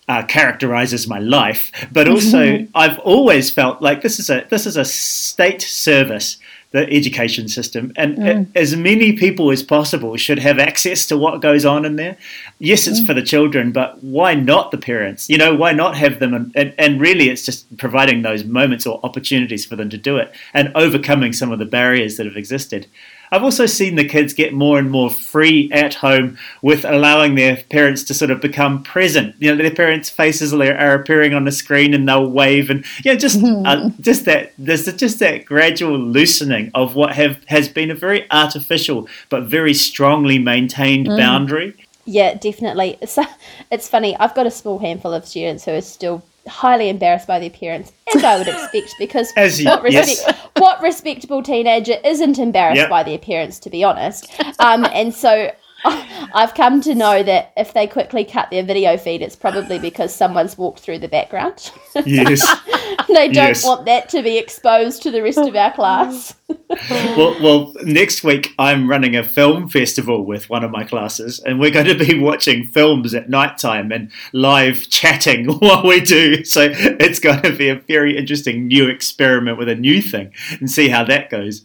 uh, 0.08 0.24
characterizes 0.24 1.08
my 1.08 1.18
life. 1.18 1.72
But 1.92 2.08
also, 2.08 2.66
I've 2.74 2.98
always 3.00 3.50
felt 3.50 3.82
like 3.82 4.02
this 4.02 4.18
is 4.18 4.30
a 4.30 4.46
this 4.48 4.66
is 4.66 4.76
a 4.76 4.84
state 4.84 5.62
service, 5.62 6.38
the 6.72 6.90
education 6.92 7.48
system, 7.48 7.92
and 7.96 8.18
uh, 8.18 8.44
as 8.54 8.76
many 8.76 9.12
people 9.12 9.50
as 9.50 9.62
possible 9.62 10.16
should 10.16 10.38
have 10.38 10.58
access 10.58 11.06
to 11.06 11.16
what 11.16 11.40
goes 11.40 11.64
on 11.64 11.84
in 11.84 11.96
there. 11.96 12.16
Yes, 12.58 12.86
it's 12.86 13.04
for 13.04 13.14
the 13.14 13.22
children, 13.22 13.72
but 13.72 14.02
why 14.02 14.34
not 14.34 14.70
the 14.72 14.78
parents? 14.78 15.28
You 15.30 15.38
know, 15.38 15.54
why 15.54 15.72
not 15.72 15.96
have 15.96 16.18
them? 16.18 16.34
And, 16.34 16.52
and, 16.54 16.74
and 16.76 17.00
really, 17.00 17.28
it's 17.30 17.44
just 17.44 17.76
providing 17.78 18.22
those 18.22 18.44
moments 18.44 18.86
or 18.86 19.00
opportunities 19.04 19.64
for 19.64 19.76
them 19.76 19.90
to 19.90 19.98
do 19.98 20.16
it 20.16 20.34
and 20.52 20.72
overcoming 20.74 21.32
some 21.32 21.52
of 21.52 21.58
the 21.58 21.64
barriers 21.64 22.16
that 22.16 22.26
have 22.26 22.36
existed. 22.36 22.86
I've 23.32 23.42
also 23.42 23.66
seen 23.66 23.96
the 23.96 24.04
kids 24.04 24.32
get 24.32 24.52
more 24.52 24.78
and 24.78 24.90
more 24.90 25.10
free 25.10 25.70
at 25.72 25.94
home 25.94 26.38
with 26.62 26.84
allowing 26.84 27.34
their 27.34 27.56
parents 27.70 28.02
to 28.04 28.14
sort 28.14 28.30
of 28.30 28.40
become 28.40 28.82
present. 28.82 29.34
You 29.38 29.54
know, 29.54 29.62
their 29.62 29.74
parents' 29.74 30.10
faces 30.10 30.52
are, 30.52 30.94
appearing 30.96 31.34
on 31.34 31.44
the 31.44 31.52
screen 31.52 31.92
and 31.94 32.08
they'll 32.08 32.30
wave, 32.30 32.70
and 32.70 32.84
you 33.04 33.12
know, 33.12 33.18
just 33.18 33.42
uh, 33.66 33.90
just 34.00 34.24
that 34.24 34.52
there's 34.58 34.86
just 34.96 35.18
that 35.18 35.44
gradual 35.44 35.98
loosening 35.98 36.70
of 36.74 36.94
what 36.94 37.14
have 37.14 37.42
has 37.46 37.68
been 37.68 37.90
a 37.90 37.94
very 37.94 38.30
artificial 38.30 39.08
but 39.28 39.44
very 39.44 39.74
strongly 39.74 40.38
maintained 40.38 41.06
boundary. 41.06 41.74
Yeah, 42.06 42.34
definitely. 42.34 42.98
So 43.04 43.24
it's 43.70 43.88
funny. 43.88 44.16
I've 44.16 44.34
got 44.34 44.46
a 44.46 44.50
small 44.50 44.78
handful 44.78 45.12
of 45.12 45.26
students 45.26 45.64
who 45.64 45.72
are 45.72 45.80
still 45.80 46.22
highly 46.48 46.88
embarrassed 46.88 47.26
by 47.26 47.38
the 47.38 47.46
appearance, 47.46 47.92
as 48.14 48.22
I 48.24 48.38
would 48.38 48.48
expect, 48.48 48.94
because 48.98 49.32
As 49.36 49.60
you- 49.60 49.68
what, 49.68 49.82
respect, 49.82 50.08
yes. 50.08 50.48
what 50.58 50.80
respectable 50.82 51.42
teenager 51.42 51.96
isn't 52.04 52.38
embarrassed 52.38 52.80
Yep. 52.82 52.90
by 52.90 53.02
the 53.02 53.14
appearance, 53.14 53.58
to 53.60 53.70
be 53.70 53.82
honest? 53.84 54.30
Um, 54.60 54.84
and 54.92 55.14
so 55.14 55.50
I've 56.34 56.54
come 56.54 56.80
to 56.82 56.94
know 56.94 57.22
that 57.22 57.52
if 57.56 57.72
they 57.72 57.86
quickly 57.86 58.24
cut 58.24 58.50
their 58.50 58.64
video 58.64 58.96
feed, 58.96 59.22
it's 59.22 59.36
probably 59.36 59.78
because 59.78 60.14
someone's 60.14 60.58
walked 60.58 60.80
through 60.80 60.98
the 60.98 61.08
background. 61.08 61.70
Yes. 62.04 62.44
they 63.08 63.28
don't 63.28 63.34
Yes. 63.34 63.64
want 63.64 63.86
that 63.86 64.08
to 64.10 64.22
be 64.22 64.36
exposed 64.38 65.02
to 65.02 65.10
the 65.10 65.22
rest 65.22 65.38
of 65.38 65.54
our 65.54 65.72
class. 65.72 66.34
well, 66.90 67.36
well, 67.42 67.74
next 67.82 68.24
week 68.24 68.52
I'm 68.58 68.88
running 68.88 69.16
a 69.16 69.22
film 69.22 69.68
festival 69.68 70.24
with 70.24 70.50
one 70.50 70.64
of 70.64 70.70
my 70.70 70.84
classes, 70.84 71.38
and 71.40 71.60
we're 71.60 71.70
going 71.70 71.86
to 71.86 72.04
be 72.04 72.18
watching 72.18 72.66
films 72.66 73.14
at 73.14 73.30
night 73.30 73.58
time 73.58 73.92
and 73.92 74.10
live 74.32 74.88
chatting 74.90 75.46
while 75.58 75.86
we 75.86 76.00
do. 76.00 76.44
So 76.44 76.68
it's 76.72 77.20
going 77.20 77.42
to 77.42 77.52
be 77.56 77.68
a 77.68 77.76
very 77.76 78.16
interesting 78.16 78.66
new 78.66 78.88
experiment 78.88 79.58
with 79.58 79.68
a 79.68 79.76
new 79.76 80.02
thing, 80.02 80.32
and 80.60 80.70
see 80.70 80.88
how 80.88 81.04
that 81.04 81.30
goes. 81.30 81.64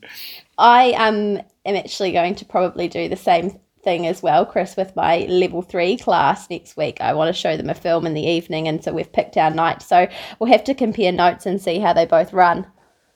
I 0.58 0.92
um, 0.92 1.42
am 1.66 1.76
actually 1.76 2.12
going 2.12 2.36
to 2.36 2.46
probably 2.46 2.88
do 2.88 3.10
the 3.10 3.16
same 3.16 3.60
thing 3.84 4.08
as 4.08 4.22
well, 4.22 4.46
Chris, 4.46 4.76
with 4.76 4.96
my 4.96 5.20
level 5.30 5.62
three 5.62 5.98
class 5.98 6.50
next 6.50 6.78
week. 6.78 7.00
I 7.02 7.13
want 7.13 7.34
to 7.34 7.39
show 7.39 7.58
them 7.58 7.70
a 7.70 7.74
film 7.74 8.06
in 8.06 8.13
the 8.13 8.26
evening, 8.26 8.67
and 8.67 8.84
so 8.84 8.94
we've 8.94 9.12
picked 9.12 9.38
our 9.38 9.52
night. 9.52 9.82
So 9.82 10.08
we'll 10.39 10.52
have 10.52 10.63
to 10.65 10.74
compare 10.74 11.12
notes 11.12 11.46
and 11.46 11.62
see 11.62 11.80
how 11.80 11.94
they 11.94 12.06
both 12.06 12.34
run. 12.34 12.67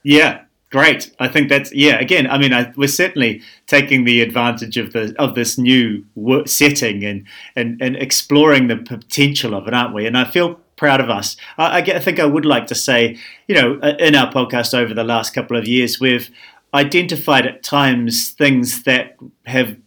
Yeah, 0.03 0.41
great. 0.71 1.15
I 1.19 1.27
think 1.27 1.49
that's 1.49 1.73
yeah. 1.73 1.99
Again, 1.99 2.27
I 2.29 2.37
mean, 2.37 2.53
I, 2.53 2.71
we're 2.75 2.87
certainly 2.87 3.41
taking 3.67 4.03
the 4.03 4.21
advantage 4.21 4.77
of 4.77 4.93
the 4.93 5.15
of 5.17 5.35
this 5.35 5.57
new 5.57 6.05
setting 6.45 7.03
and 7.03 7.25
and 7.55 7.81
and 7.81 7.95
exploring 7.95 8.67
the 8.67 8.77
potential 8.77 9.55
of 9.55 9.67
it, 9.67 9.73
aren't 9.73 9.93
we? 9.93 10.05
And 10.05 10.17
I 10.17 10.25
feel 10.25 10.59
proud 10.75 10.99
of 10.99 11.09
us. 11.09 11.37
I, 11.57 11.79
I 11.79 11.99
think 11.99 12.19
I 12.19 12.25
would 12.25 12.45
like 12.45 12.67
to 12.67 12.75
say, 12.75 13.17
you 13.47 13.55
know, 13.55 13.79
uh, 13.81 13.95
in 13.99 14.13
our 14.15 14.31
podcast 14.31 14.77
over 14.77 14.93
the 14.93 15.03
last 15.03 15.33
couple 15.33 15.57
of 15.57 15.67
years, 15.67 15.99
we've 15.99 16.29
identified 16.73 17.45
at 17.45 17.63
times 17.63 18.31
things 18.31 18.83
that 18.83 19.15
have 19.45 19.77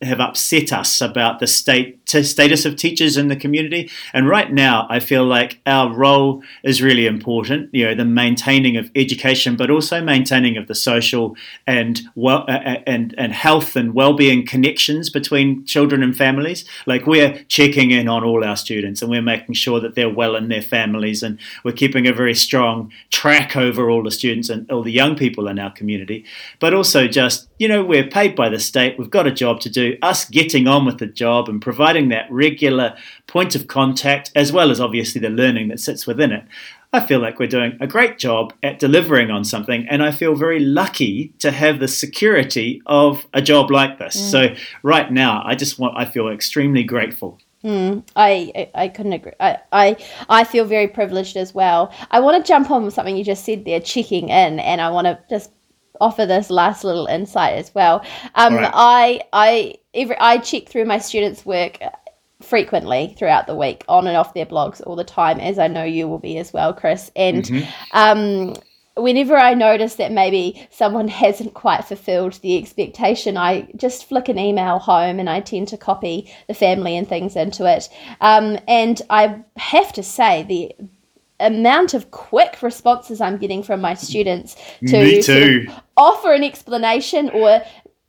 have 0.00 0.20
upset 0.20 0.72
us 0.72 1.00
about 1.00 1.38
the 1.38 1.46
state 1.46 1.97
to 2.08 2.24
status 2.24 2.64
of 2.64 2.76
teachers 2.76 3.16
in 3.16 3.28
the 3.28 3.36
community. 3.36 3.90
And 4.12 4.28
right 4.28 4.52
now, 4.52 4.86
I 4.90 4.98
feel 4.98 5.24
like 5.24 5.60
our 5.66 5.94
role 5.94 6.42
is 6.64 6.82
really 6.82 7.06
important. 7.06 7.72
You 7.72 7.86
know, 7.86 7.94
the 7.94 8.04
maintaining 8.04 8.76
of 8.76 8.90
education, 8.94 9.56
but 9.56 9.70
also 9.70 10.02
maintaining 10.02 10.56
of 10.56 10.66
the 10.66 10.74
social 10.74 11.36
and 11.66 12.00
well 12.14 12.44
and 12.48 13.14
and 13.16 13.32
health 13.32 13.76
and 13.76 13.94
well-being 13.94 14.46
connections 14.46 15.10
between 15.10 15.64
children 15.64 16.02
and 16.02 16.16
families. 16.16 16.64
Like 16.86 17.06
we're 17.06 17.44
checking 17.48 17.90
in 17.90 18.08
on 18.08 18.24
all 18.24 18.42
our 18.42 18.56
students, 18.56 19.02
and 19.02 19.10
we're 19.10 19.22
making 19.22 19.54
sure 19.54 19.80
that 19.80 19.94
they're 19.94 20.12
well 20.12 20.34
in 20.34 20.48
their 20.48 20.62
families, 20.62 21.22
and 21.22 21.38
we're 21.62 21.72
keeping 21.72 22.06
a 22.06 22.12
very 22.12 22.34
strong 22.34 22.90
track 23.10 23.56
over 23.56 23.90
all 23.90 24.02
the 24.02 24.10
students 24.10 24.48
and 24.48 24.70
all 24.70 24.82
the 24.82 24.92
young 24.92 25.14
people 25.14 25.46
in 25.46 25.58
our 25.58 25.70
community. 25.70 26.24
But 26.58 26.72
also 26.72 27.06
just 27.06 27.48
you 27.58 27.66
know, 27.66 27.84
we're 27.84 28.06
paid 28.06 28.36
by 28.36 28.48
the 28.48 28.60
state. 28.60 28.98
We've 28.98 29.10
got 29.10 29.26
a 29.26 29.32
job 29.32 29.60
to 29.60 29.70
do. 29.70 29.96
Us 30.00 30.24
getting 30.24 30.68
on 30.68 30.86
with 30.86 30.98
the 30.98 31.06
job 31.06 31.48
and 31.48 31.60
providing 31.60 31.97
that 32.06 32.30
regular 32.30 32.96
point 33.26 33.56
of 33.56 33.66
contact, 33.66 34.30
as 34.36 34.52
well 34.52 34.70
as 34.70 34.80
obviously 34.80 35.20
the 35.20 35.28
learning 35.28 35.68
that 35.68 35.80
sits 35.80 36.06
within 36.06 36.30
it. 36.30 36.44
I 36.92 37.04
feel 37.04 37.18
like 37.18 37.38
we're 37.38 37.48
doing 37.48 37.76
a 37.80 37.86
great 37.86 38.18
job 38.18 38.54
at 38.62 38.78
delivering 38.78 39.30
on 39.30 39.44
something, 39.44 39.86
and 39.90 40.02
I 40.02 40.10
feel 40.10 40.34
very 40.34 40.60
lucky 40.60 41.34
to 41.40 41.50
have 41.50 41.80
the 41.80 41.88
security 41.88 42.80
of 42.86 43.26
a 43.34 43.42
job 43.42 43.70
like 43.70 43.98
this. 43.98 44.16
Mm. 44.16 44.30
So 44.30 44.54
right 44.82 45.12
now, 45.12 45.42
I 45.44 45.54
just 45.54 45.78
want 45.78 45.98
I 45.98 46.06
feel 46.06 46.28
extremely 46.28 46.84
grateful. 46.84 47.38
Mm, 47.64 48.04
I, 48.14 48.70
I 48.74 48.88
couldn't 48.88 49.14
agree. 49.14 49.32
I, 49.40 49.58
I 49.72 49.96
I 50.28 50.44
feel 50.44 50.64
very 50.64 50.86
privileged 50.86 51.36
as 51.36 51.52
well. 51.52 51.92
I 52.10 52.20
want 52.20 52.42
to 52.42 52.48
jump 52.48 52.70
on 52.70 52.84
with 52.84 52.94
something 52.94 53.16
you 53.16 53.24
just 53.24 53.44
said 53.44 53.64
there, 53.64 53.80
checking 53.80 54.28
in, 54.28 54.60
and 54.60 54.80
I 54.80 54.90
want 54.90 55.06
to 55.06 55.18
just 55.28 55.50
offer 56.00 56.26
this 56.26 56.50
last 56.50 56.84
little 56.84 57.06
insight 57.06 57.54
as 57.54 57.74
well. 57.74 58.04
Um, 58.34 58.54
right. 58.54 58.70
I 58.72 59.20
I 59.32 59.74
every 59.94 60.16
I 60.18 60.38
check 60.38 60.66
through 60.68 60.84
my 60.84 60.98
students' 60.98 61.44
work 61.44 61.78
frequently 62.40 63.14
throughout 63.18 63.46
the 63.46 63.56
week 63.56 63.84
on 63.88 64.06
and 64.06 64.16
off 64.16 64.34
their 64.34 64.46
blogs 64.46 64.80
all 64.86 64.94
the 64.94 65.02
time 65.02 65.40
as 65.40 65.58
i 65.58 65.66
know 65.66 65.82
you 65.82 66.06
will 66.06 66.20
be 66.20 66.38
as 66.38 66.52
well 66.52 66.72
chris 66.72 67.10
and 67.16 67.44
mm-hmm. 67.44 67.68
um, 67.92 68.54
whenever 68.94 69.36
i 69.36 69.54
notice 69.54 69.96
that 69.96 70.12
maybe 70.12 70.68
someone 70.70 71.08
hasn't 71.24 71.52
quite 71.54 71.84
fulfilled 71.84 72.34
the 72.34 72.56
expectation 72.56 73.36
i 73.36 73.68
just 73.74 74.08
flick 74.08 74.28
an 74.28 74.38
email 74.38 74.78
home 74.78 75.18
and 75.18 75.28
i 75.28 75.40
tend 75.40 75.66
to 75.66 75.76
copy 75.76 76.32
the 76.46 76.54
family 76.54 76.96
and 76.96 77.08
things 77.08 77.34
into 77.34 77.66
it 77.66 77.88
um, 78.20 78.56
and 78.68 79.02
i 79.10 79.42
have 79.56 79.92
to 79.92 80.02
say 80.02 80.44
the 80.44 80.72
amount 81.40 81.94
of 81.94 82.10
quick 82.10 82.62
responses 82.62 83.20
I'm 83.20 83.36
getting 83.36 83.62
from 83.62 83.80
my 83.80 83.94
students 83.94 84.56
to 84.86 85.22
sort 85.22 85.42
of 85.42 85.82
offer 85.96 86.32
an 86.32 86.42
explanation 86.42 87.30
or 87.30 87.62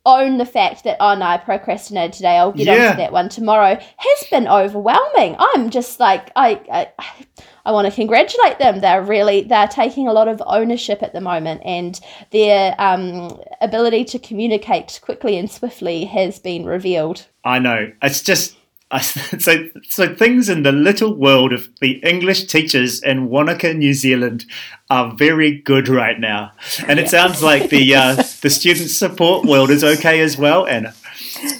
own 0.06 0.38
the 0.38 0.46
fact 0.46 0.84
that 0.84 0.96
oh 0.98 1.14
no 1.14 1.26
I 1.26 1.36
procrastinated 1.36 2.14
today. 2.14 2.38
I'll 2.38 2.52
get 2.52 2.66
yeah. 2.66 2.86
onto 2.86 2.96
that 2.98 3.12
one 3.12 3.28
tomorrow 3.28 3.78
has 3.78 4.28
been 4.30 4.48
overwhelming. 4.48 5.36
I'm 5.38 5.70
just 5.70 6.00
like 6.00 6.30
I, 6.36 6.60
I 6.72 7.26
I 7.66 7.72
want 7.72 7.86
to 7.86 7.94
congratulate 7.94 8.58
them. 8.58 8.80
They're 8.80 9.02
really 9.02 9.42
they're 9.42 9.68
taking 9.68 10.08
a 10.08 10.12
lot 10.12 10.28
of 10.28 10.42
ownership 10.46 11.02
at 11.02 11.12
the 11.12 11.20
moment 11.20 11.62
and 11.64 12.00
their 12.30 12.74
um, 12.78 13.38
ability 13.60 14.04
to 14.06 14.18
communicate 14.18 15.00
quickly 15.02 15.36
and 15.36 15.50
swiftly 15.50 16.06
has 16.06 16.38
been 16.38 16.64
revealed. 16.64 17.26
I 17.44 17.58
know. 17.58 17.92
It's 18.02 18.22
just 18.22 18.56
so, 19.00 19.68
so 19.88 20.14
things 20.14 20.48
in 20.48 20.64
the 20.64 20.72
little 20.72 21.14
world 21.14 21.52
of 21.52 21.68
the 21.80 21.92
English 22.04 22.46
teachers 22.46 23.00
in 23.02 23.28
Wanaka, 23.28 23.72
New 23.72 23.94
Zealand, 23.94 24.44
are 24.88 25.14
very 25.14 25.52
good 25.60 25.88
right 25.88 26.18
now, 26.18 26.50
and 26.88 26.98
it 26.98 27.08
sounds 27.08 27.40
like 27.40 27.70
the 27.70 27.94
uh, 27.94 28.14
the 28.42 28.50
student 28.50 28.90
support 28.90 29.46
world 29.46 29.70
is 29.70 29.84
okay 29.84 30.20
as 30.20 30.36
well. 30.36 30.66
Anna, 30.66 30.92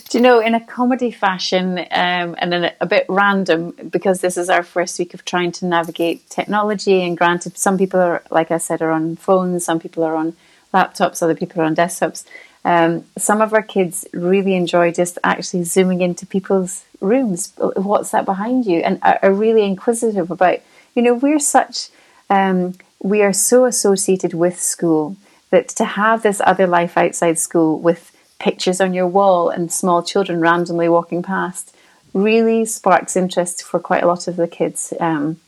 do 0.09 0.19
you 0.19 0.23
know, 0.23 0.41
in 0.41 0.57
a 0.57 0.61
comedy 0.61 1.13
fashion, 1.13 1.79
um, 1.79 2.35
and 2.39 2.53
then 2.53 2.73
a 2.81 2.87
bit 2.87 3.07
random, 3.09 3.77
because 3.89 4.23
this 4.23 4.37
is 4.37 4.51
our 4.51 4.65
first 4.65 4.99
week 4.99 5.15
of 5.15 5.25
trying 5.25 5.53
to 5.53 5.67
navigate 5.67 6.29
technology, 6.31 7.01
and 7.03 7.17
granted, 7.17 7.57
some 7.57 7.79
people 7.79 8.01
are, 8.01 8.25
like 8.33 8.51
I 8.51 8.59
said, 8.59 8.83
are 8.83 8.91
on 8.91 9.15
phones, 9.15 9.65
some 9.65 9.79
people 9.79 10.03
are 10.03 10.17
on 10.17 10.35
laptops, 10.75 11.23
other 11.23 11.37
people 11.37 11.63
are 11.63 11.65
on 11.65 11.77
desktops. 11.77 12.25
Um, 12.65 13.05
some 13.17 13.41
of 13.41 13.55
our 13.55 13.63
kids 13.63 14.07
really 14.13 14.55
enjoy 14.55 14.93
just 14.93 15.19
actually 15.25 15.65
zooming 15.65 16.01
into 16.03 16.27
people's 16.27 16.85
rooms. 17.01 17.53
What's 17.57 18.11
that 18.11 18.27
behind 18.27 18.67
you? 18.67 18.81
And 18.81 18.99
are, 19.03 19.33
really 19.33 19.65
inquisitive 19.65 20.31
about, 20.31 20.61
you 20.95 21.03
know, 21.03 21.15
we're 21.15 21.39
such, 21.39 21.89
um, 22.29 22.75
we 23.03 23.23
are 23.23 23.33
so 23.33 23.65
associated 23.65 24.35
with 24.35 24.61
school 24.61 25.17
that 25.51 25.69
to 25.69 25.85
have 25.85 26.23
this 26.23 26.41
other 26.45 26.67
life 26.67 26.99
outside 26.99 27.39
school 27.39 27.79
with 27.79 28.15
pictures 28.39 28.81
on 28.81 28.95
your 28.95 29.07
wall 29.07 29.49
and 29.49 29.73
small 29.73 30.03
children 30.03 30.41
randomly 30.41 30.89
walking 30.89 31.23
past 31.23 31.75
really 32.13 32.65
sparks 32.65 33.17
interest 33.17 33.63
for 33.63 33.79
quite 33.79 34.03
a 34.03 34.07
lot 34.07 34.27
of 34.27 34.37
the 34.37 34.49
kids 34.49 34.93
um, 35.01 35.39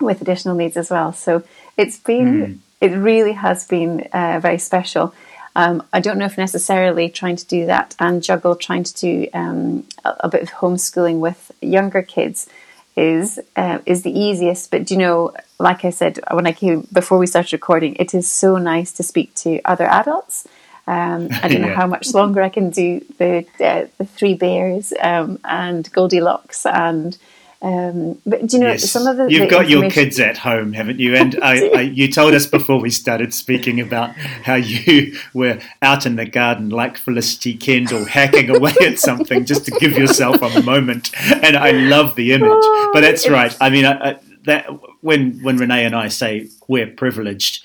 with 0.00 0.20
additional 0.20 0.56
needs 0.56 0.76
as 0.76 0.90
well. 0.90 1.12
So 1.12 1.42
it's 1.76 1.96
been, 1.96 2.46
mm. 2.46 2.58
it 2.80 2.96
really 2.96 3.32
has 3.32 3.66
been 3.66 4.08
uh, 4.12 4.40
very 4.40 4.58
special. 4.58 5.14
Um, 5.58 5.82
I 5.92 5.98
don't 5.98 6.18
know 6.18 6.24
if 6.24 6.38
necessarily 6.38 7.10
trying 7.10 7.34
to 7.34 7.44
do 7.44 7.66
that 7.66 7.96
and 7.98 8.22
juggle 8.22 8.54
trying 8.54 8.84
to 8.84 8.94
do 8.94 9.26
um, 9.34 9.84
a, 10.04 10.14
a, 10.20 10.28
bit 10.28 10.42
of 10.42 10.50
homeschooling 10.50 11.18
with 11.18 11.50
younger 11.60 12.00
kids 12.00 12.48
is 12.96 13.40
uh, 13.56 13.80
is 13.84 14.04
the 14.04 14.16
easiest. 14.16 14.70
But 14.70 14.88
you 14.92 14.96
know, 14.96 15.34
like 15.58 15.84
I 15.84 15.90
said 15.90 16.20
when 16.30 16.46
I 16.46 16.52
came 16.52 16.86
before 16.92 17.18
we 17.18 17.26
started 17.26 17.52
recording, 17.52 17.96
it 17.96 18.14
is 18.14 18.30
so 18.30 18.56
nice 18.56 18.92
to 18.92 19.02
speak 19.02 19.34
to 19.42 19.60
other 19.64 19.86
adults. 19.86 20.46
Um, 20.86 21.26
I 21.42 21.48
don't 21.48 21.52
yeah. 21.62 21.66
know 21.66 21.74
how 21.74 21.88
much 21.88 22.14
longer 22.14 22.40
I 22.40 22.50
can 22.50 22.70
do 22.70 23.04
the 23.18 23.44
uh, 23.58 23.88
the 23.98 24.06
three 24.06 24.34
bears 24.34 24.92
um, 25.00 25.40
and 25.44 25.90
Goldilocks 25.90 26.66
and 26.66 27.18
um, 27.60 28.20
but 28.24 28.46
do 28.46 28.56
you 28.56 28.62
know 28.62 28.70
yes. 28.70 28.88
some 28.88 29.08
of 29.08 29.16
the 29.16 29.26
you've 29.28 29.40
the 29.40 29.48
got 29.48 29.68
your 29.68 29.90
kids 29.90 30.20
at 30.20 30.38
home, 30.38 30.72
haven't 30.72 31.00
you? 31.00 31.16
And 31.16 31.36
I, 31.42 31.66
I, 31.68 31.80
you 31.80 32.10
told 32.10 32.34
us 32.34 32.46
before 32.46 32.80
we 32.80 32.90
started 32.90 33.34
speaking 33.34 33.80
about 33.80 34.10
how 34.10 34.54
you 34.54 35.18
were 35.34 35.58
out 35.82 36.06
in 36.06 36.14
the 36.14 36.24
garden 36.24 36.68
like 36.68 36.96
Felicity 36.96 37.56
Kendal, 37.56 38.04
hacking 38.04 38.48
away 38.54 38.74
at 38.82 39.00
something 39.00 39.44
just 39.44 39.64
to 39.64 39.72
give 39.72 39.98
yourself 39.98 40.40
a 40.40 40.62
moment. 40.62 41.10
And 41.42 41.56
I 41.56 41.72
love 41.72 42.14
the 42.14 42.32
image. 42.32 42.48
Oh, 42.52 42.90
but 42.92 43.00
that's 43.00 43.28
right. 43.28 43.56
I 43.60 43.70
mean, 43.70 43.84
I, 43.84 44.10
I, 44.10 44.18
that 44.44 44.68
when 45.00 45.42
when 45.42 45.56
Renee 45.56 45.84
and 45.84 45.96
I 45.96 46.08
say 46.08 46.48
we're 46.68 46.86
privileged, 46.86 47.64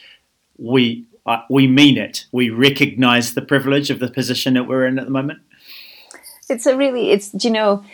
we 0.58 1.06
uh, 1.28 1.42
we 1.52 1.68
mean 1.68 1.98
it. 1.98 2.26
We 2.32 2.50
recognise 2.50 3.36
the 3.36 3.44
privilege 3.44 3.92
of 3.92 4.00
the 4.00 4.10
position 4.10 4.56
that 4.56 4.64
we're 4.64 4.88
in 4.88 4.98
at 4.98 5.06
the 5.06 5.12
moment. 5.12 5.40
It's 6.50 6.66
a 6.66 6.76
really, 6.76 7.12
it's 7.12 7.32
you 7.44 7.52
know 7.52 7.86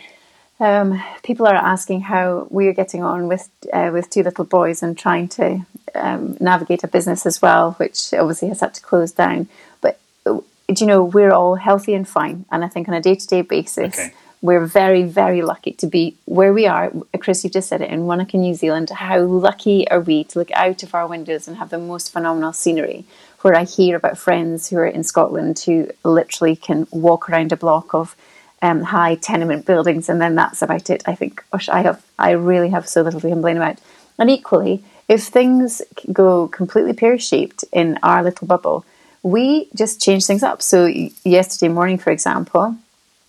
um, 0.60 1.02
people 1.22 1.46
are 1.46 1.54
asking 1.54 2.02
how 2.02 2.46
we're 2.50 2.74
getting 2.74 3.02
on 3.02 3.28
with 3.28 3.48
uh, 3.72 3.90
with 3.92 4.10
two 4.10 4.22
little 4.22 4.44
boys 4.44 4.82
and 4.82 4.96
trying 4.96 5.28
to 5.28 5.64
um, 5.94 6.36
navigate 6.38 6.84
a 6.84 6.88
business 6.88 7.26
as 7.26 7.40
well, 7.40 7.72
which 7.72 8.12
obviously 8.12 8.48
has 8.48 8.60
had 8.60 8.74
to 8.74 8.82
close 8.82 9.12
down. 9.12 9.48
But 9.80 9.98
uh, 10.26 10.40
you 10.68 10.86
know, 10.86 11.02
we're 11.02 11.32
all 11.32 11.54
healthy 11.54 11.94
and 11.94 12.06
fine, 12.06 12.44
and 12.52 12.62
I 12.64 12.68
think 12.68 12.88
on 12.88 12.94
a 12.94 13.00
day 13.00 13.14
to 13.14 13.26
day 13.26 13.42
basis. 13.42 13.94
Okay. 13.94 14.12
We're 14.42 14.64
very, 14.64 15.02
very 15.02 15.42
lucky 15.42 15.72
to 15.72 15.86
be 15.86 16.16
where 16.24 16.54
we 16.54 16.66
are. 16.66 16.90
Chris, 17.18 17.44
you 17.44 17.50
just 17.50 17.68
said 17.68 17.82
it 17.82 17.90
in 17.90 18.06
Wanaka, 18.06 18.38
New 18.38 18.54
Zealand. 18.54 18.88
How 18.88 19.20
lucky 19.20 19.86
are 19.90 20.00
we 20.00 20.24
to 20.24 20.38
look 20.38 20.50
out 20.52 20.82
of 20.82 20.94
our 20.94 21.06
windows 21.06 21.46
and 21.46 21.58
have 21.58 21.68
the 21.68 21.76
most 21.76 22.10
phenomenal 22.10 22.54
scenery? 22.54 23.04
Where 23.42 23.54
I 23.54 23.64
hear 23.64 23.96
about 23.96 24.16
friends 24.16 24.70
who 24.70 24.78
are 24.78 24.86
in 24.86 25.04
Scotland 25.04 25.58
who 25.58 25.90
literally 26.04 26.56
can 26.56 26.86
walk 26.90 27.28
around 27.28 27.52
a 27.52 27.56
block 27.58 27.92
of 27.92 28.16
um, 28.62 28.82
high 28.82 29.14
tenement 29.14 29.66
buildings, 29.66 30.08
and 30.08 30.20
then 30.20 30.34
that's 30.34 30.62
about 30.62 30.90
it. 30.90 31.02
I 31.06 31.14
think, 31.14 31.44
gosh, 31.50 31.68
I 31.68 31.82
have, 31.82 32.04
I 32.18 32.32
really 32.32 32.70
have 32.70 32.88
so 32.88 33.02
little 33.02 33.20
to 33.20 33.28
complain 33.28 33.56
about. 33.56 33.78
And 34.18 34.30
equally, 34.30 34.84
if 35.08 35.24
things 35.24 35.82
go 36.12 36.48
completely 36.48 36.92
pear 36.92 37.18
shaped 37.18 37.64
in 37.72 37.98
our 38.02 38.22
little 38.22 38.46
bubble, 38.46 38.84
we 39.22 39.68
just 39.74 40.00
change 40.00 40.26
things 40.26 40.42
up. 40.42 40.62
So 40.62 40.86
yesterday 40.86 41.72
morning, 41.72 41.98
for 41.98 42.10
example, 42.10 42.76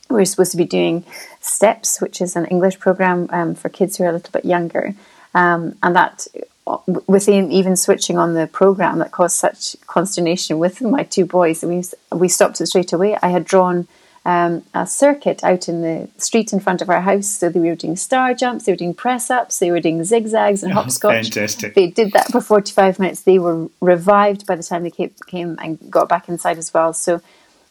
we 0.10 0.16
were 0.16 0.26
supposed 0.26 0.52
to 0.52 0.58
be 0.58 0.66
doing 0.66 1.06
STEPS, 1.40 2.02
which 2.02 2.22
is 2.22 2.36
an 2.36 2.46
English 2.46 2.80
program 2.80 3.28
um, 3.32 3.56
for 3.56 3.70
kids 3.70 3.98
who 3.98 4.04
are 4.04 4.10
a 4.10 4.14
little 4.14 4.32
bit 4.32 4.46
younger, 4.46 4.94
um, 5.34 5.76
and 5.82 5.96
that 5.96 6.28
within 7.08 7.52
even 7.52 7.76
switching 7.76 8.18
on 8.18 8.34
the 8.34 8.48
program 8.48 9.00
that 9.00 9.12
caused 9.12 9.36
such 9.36 9.76
consternation 9.88 10.60
with 10.60 10.82
my 10.82 11.04
two 11.04 11.26
boys. 11.26 11.64
We 11.64 11.84
we 12.12 12.28
stopped 12.28 12.62
it 12.62 12.68
straight 12.68 12.94
away. 12.94 13.18
I 13.22 13.30
had 13.30 13.46
drawn 13.46 13.88
um, 14.24 14.64
a 14.74 14.86
circuit 14.86 15.44
out 15.44 15.68
in 15.68 15.82
the 15.82 16.08
street 16.18 16.54
in 16.54 16.60
front 16.60 16.82
of 16.82 16.90
our 16.90 17.02
house. 17.02 17.28
So 17.28 17.50
they 17.50 17.60
were 17.60 17.76
doing 17.76 17.96
star 17.96 18.34
jumps, 18.34 18.66
they 18.66 18.72
were 18.72 18.78
doing 18.78 18.94
press 18.94 19.32
ups, 19.32 19.60
they 19.60 19.72
were 19.72 19.80
doing 19.80 20.04
zigzags 20.04 20.64
and 20.64 20.72
oh, 20.74 20.76
hopscotch. 20.76 21.34
Fantastic. 21.34 21.74
They 21.74 21.88
did 21.88 22.12
that 22.14 22.32
for 22.32 22.42
45 22.42 23.00
minutes. 23.00 23.22
They 23.22 23.40
were 23.40 23.68
revived 23.80 24.46
by 24.46 24.56
the 24.56 24.64
time 24.64 24.84
they 24.84 24.92
came, 24.92 25.12
came 25.28 25.58
and 25.62 25.80
got 25.90 26.08
back 26.08 26.30
inside 26.30 26.58
as 26.58 26.74
well. 26.74 26.94
So 26.94 27.22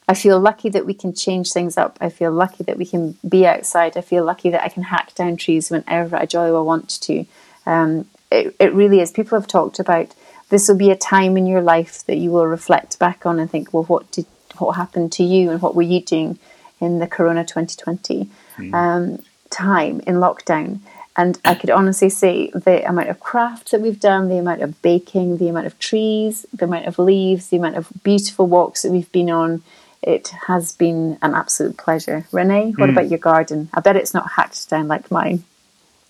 I 0.07 0.13
feel 0.13 0.39
lucky 0.39 0.67
that 0.69 0.85
we 0.85 0.93
can 0.93 1.13
change 1.13 1.53
things 1.53 1.77
up. 1.77 1.97
I 2.01 2.09
feel 2.09 2.31
lucky 2.31 2.65
that 2.65 2.77
we 2.77 2.85
can 2.85 3.17
be 3.27 3.47
outside. 3.47 3.95
I 3.95 4.01
feel 4.01 4.25
lucky 4.25 4.49
that 4.49 4.63
I 4.63 4.67
can 4.67 4.83
hack 4.83 5.15
down 5.15 5.37
trees 5.37 5.69
whenever 5.69 6.17
I 6.17 6.25
jolly 6.25 6.51
well 6.51 6.65
want 6.65 6.89
to. 7.01 7.25
Um, 7.65 8.07
it, 8.29 8.55
it 8.59 8.73
really 8.73 8.99
is. 8.99 9.11
People 9.11 9.39
have 9.39 9.47
talked 9.47 9.79
about 9.79 10.13
this 10.49 10.67
will 10.67 10.77
be 10.77 10.91
a 10.91 10.97
time 10.97 11.37
in 11.37 11.47
your 11.47 11.61
life 11.61 12.05
that 12.07 12.17
you 12.17 12.29
will 12.29 12.45
reflect 12.45 12.99
back 12.99 13.25
on 13.25 13.39
and 13.39 13.49
think, 13.49 13.73
well, 13.73 13.83
what 13.83 14.11
did 14.11 14.25
what 14.57 14.75
happened 14.75 15.11
to 15.13 15.23
you 15.23 15.51
and 15.51 15.61
what 15.61 15.75
were 15.75 15.81
you 15.81 16.01
doing 16.01 16.39
in 16.79 16.99
the 16.99 17.07
Corona 17.07 17.43
2020. 17.43 18.29
Mm. 18.57 18.73
Um, 18.73 19.23
time 19.49 20.01
in 20.07 20.15
lockdown. 20.15 20.79
And 21.17 21.37
I 21.43 21.55
could 21.55 21.69
honestly 21.69 22.09
see 22.09 22.51
the 22.55 22.87
amount 22.87 23.09
of 23.09 23.19
crafts 23.19 23.71
that 23.71 23.81
we've 23.81 23.99
done, 23.99 24.29
the 24.29 24.37
amount 24.37 24.61
of 24.61 24.81
baking, 24.81 25.37
the 25.37 25.49
amount 25.49 25.67
of 25.67 25.77
trees, 25.77 26.45
the 26.53 26.65
amount 26.65 26.85
of 26.85 26.97
leaves, 26.97 27.49
the 27.49 27.57
amount 27.57 27.75
of 27.75 27.91
beautiful 28.01 28.47
walks 28.47 28.81
that 28.81 28.91
we've 28.91 29.11
been 29.11 29.29
on, 29.29 29.61
it 30.01 30.29
has 30.47 30.71
been 30.71 31.17
an 31.21 31.35
absolute 31.35 31.77
pleasure. 31.77 32.25
Renee, 32.31 32.73
what 32.77 32.89
about 32.89 33.09
your 33.09 33.19
garden? 33.19 33.69
I 33.73 33.81
bet 33.81 33.97
it's 33.97 34.13
not 34.13 34.31
hacked 34.31 34.69
down 34.69 34.87
like 34.87 35.11
mine. 35.11 35.43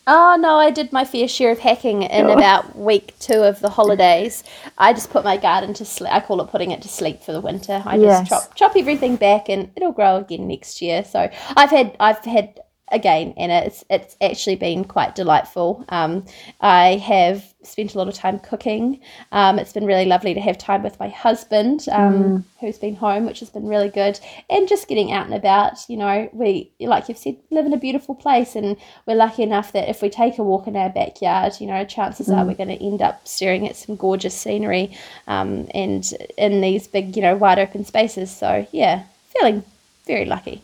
Oh 0.07 0.35
no, 0.39 0.55
I 0.55 0.71
did 0.71 0.91
my 0.91 1.05
fair 1.05 1.27
share 1.27 1.51
of 1.51 1.59
hacking 1.59 2.01
in 2.03 2.25
Oh. 2.25 2.31
about 2.33 2.75
week 2.77 3.13
two 3.19 3.43
of 3.43 3.59
the 3.59 3.69
holidays. 3.69 4.43
I 4.77 4.93
just 4.93 5.11
put 5.11 5.23
my 5.23 5.37
garden 5.37 5.73
to 5.75 5.85
sleep. 5.85 6.11
I 6.11 6.19
call 6.21 6.41
it 6.41 6.49
putting 6.49 6.71
it 6.71 6.81
to 6.81 6.87
sleep 6.89 7.21
for 7.23 7.31
the 7.33 7.41
winter. 7.41 7.83
I 7.85 7.97
Yes. 7.97 8.27
just 8.27 8.29
chop 8.29 8.55
chop 8.55 8.75
everything 8.75 9.15
back, 9.15 9.47
and 9.47 9.69
it'll 9.75 9.91
grow 9.91 10.17
again 10.17 10.47
next 10.47 10.81
year. 10.81 11.03
So 11.03 11.29
I've 11.55 11.69
had 11.69 11.95
I've 11.99 12.25
had 12.25 12.59
again, 12.91 13.33
and 13.37 13.51
it's 13.51 13.83
it's 13.89 14.15
actually 14.21 14.55
been 14.55 14.83
quite 14.83 15.15
delightful. 15.15 15.85
Um, 15.89 16.25
I 16.59 16.97
have 16.97 17.53
spent 17.63 17.93
a 17.93 17.97
lot 17.97 18.07
of 18.07 18.13
time 18.13 18.39
cooking. 18.39 18.99
Um, 19.31 19.59
it's 19.59 19.73
been 19.73 19.85
really 19.85 20.05
lovely 20.05 20.33
to 20.33 20.39
have 20.39 20.57
time 20.57 20.83
with 20.83 20.99
my 20.99 21.09
husband, 21.09 21.85
um, 21.91 22.45
who's 22.59 22.77
been 22.77 22.95
home, 22.95 23.25
which 23.25 23.39
has 23.39 23.49
been 23.49 23.67
really 23.67 23.89
good, 23.89 24.19
and 24.49 24.67
just 24.67 24.87
getting 24.87 25.11
out 25.11 25.25
and 25.25 25.35
about. 25.35 25.89
You 25.89 25.97
know, 25.97 26.29
we 26.33 26.71
like 26.79 27.07
you've 27.07 27.17
said, 27.17 27.37
live 27.49 27.65
in 27.65 27.73
a 27.73 27.77
beautiful 27.77 28.15
place, 28.15 28.55
and 28.55 28.77
we're 29.05 29.15
lucky 29.15 29.43
enough 29.43 29.71
that 29.73 29.89
if 29.89 30.01
we 30.01 30.09
take 30.09 30.37
a 30.37 30.43
walk 30.43 30.67
in 30.67 30.75
our 30.75 30.89
backyard, 30.89 31.53
you 31.59 31.67
know, 31.67 31.85
chances 31.85 32.29
are 32.29 32.45
we're 32.45 32.55
going 32.55 32.69
to 32.77 32.83
end 32.83 33.01
up 33.01 33.27
staring 33.27 33.67
at 33.67 33.75
some 33.75 33.95
gorgeous 33.95 34.35
scenery, 34.35 34.95
um, 35.27 35.67
and 35.73 36.13
in 36.37 36.61
these 36.61 36.87
big, 36.87 37.15
you 37.15 37.21
know, 37.21 37.35
wide 37.35 37.59
open 37.59 37.85
spaces. 37.85 38.31
So 38.31 38.67
yeah, 38.71 39.03
feeling 39.29 39.63
very 40.05 40.25
lucky. 40.25 40.61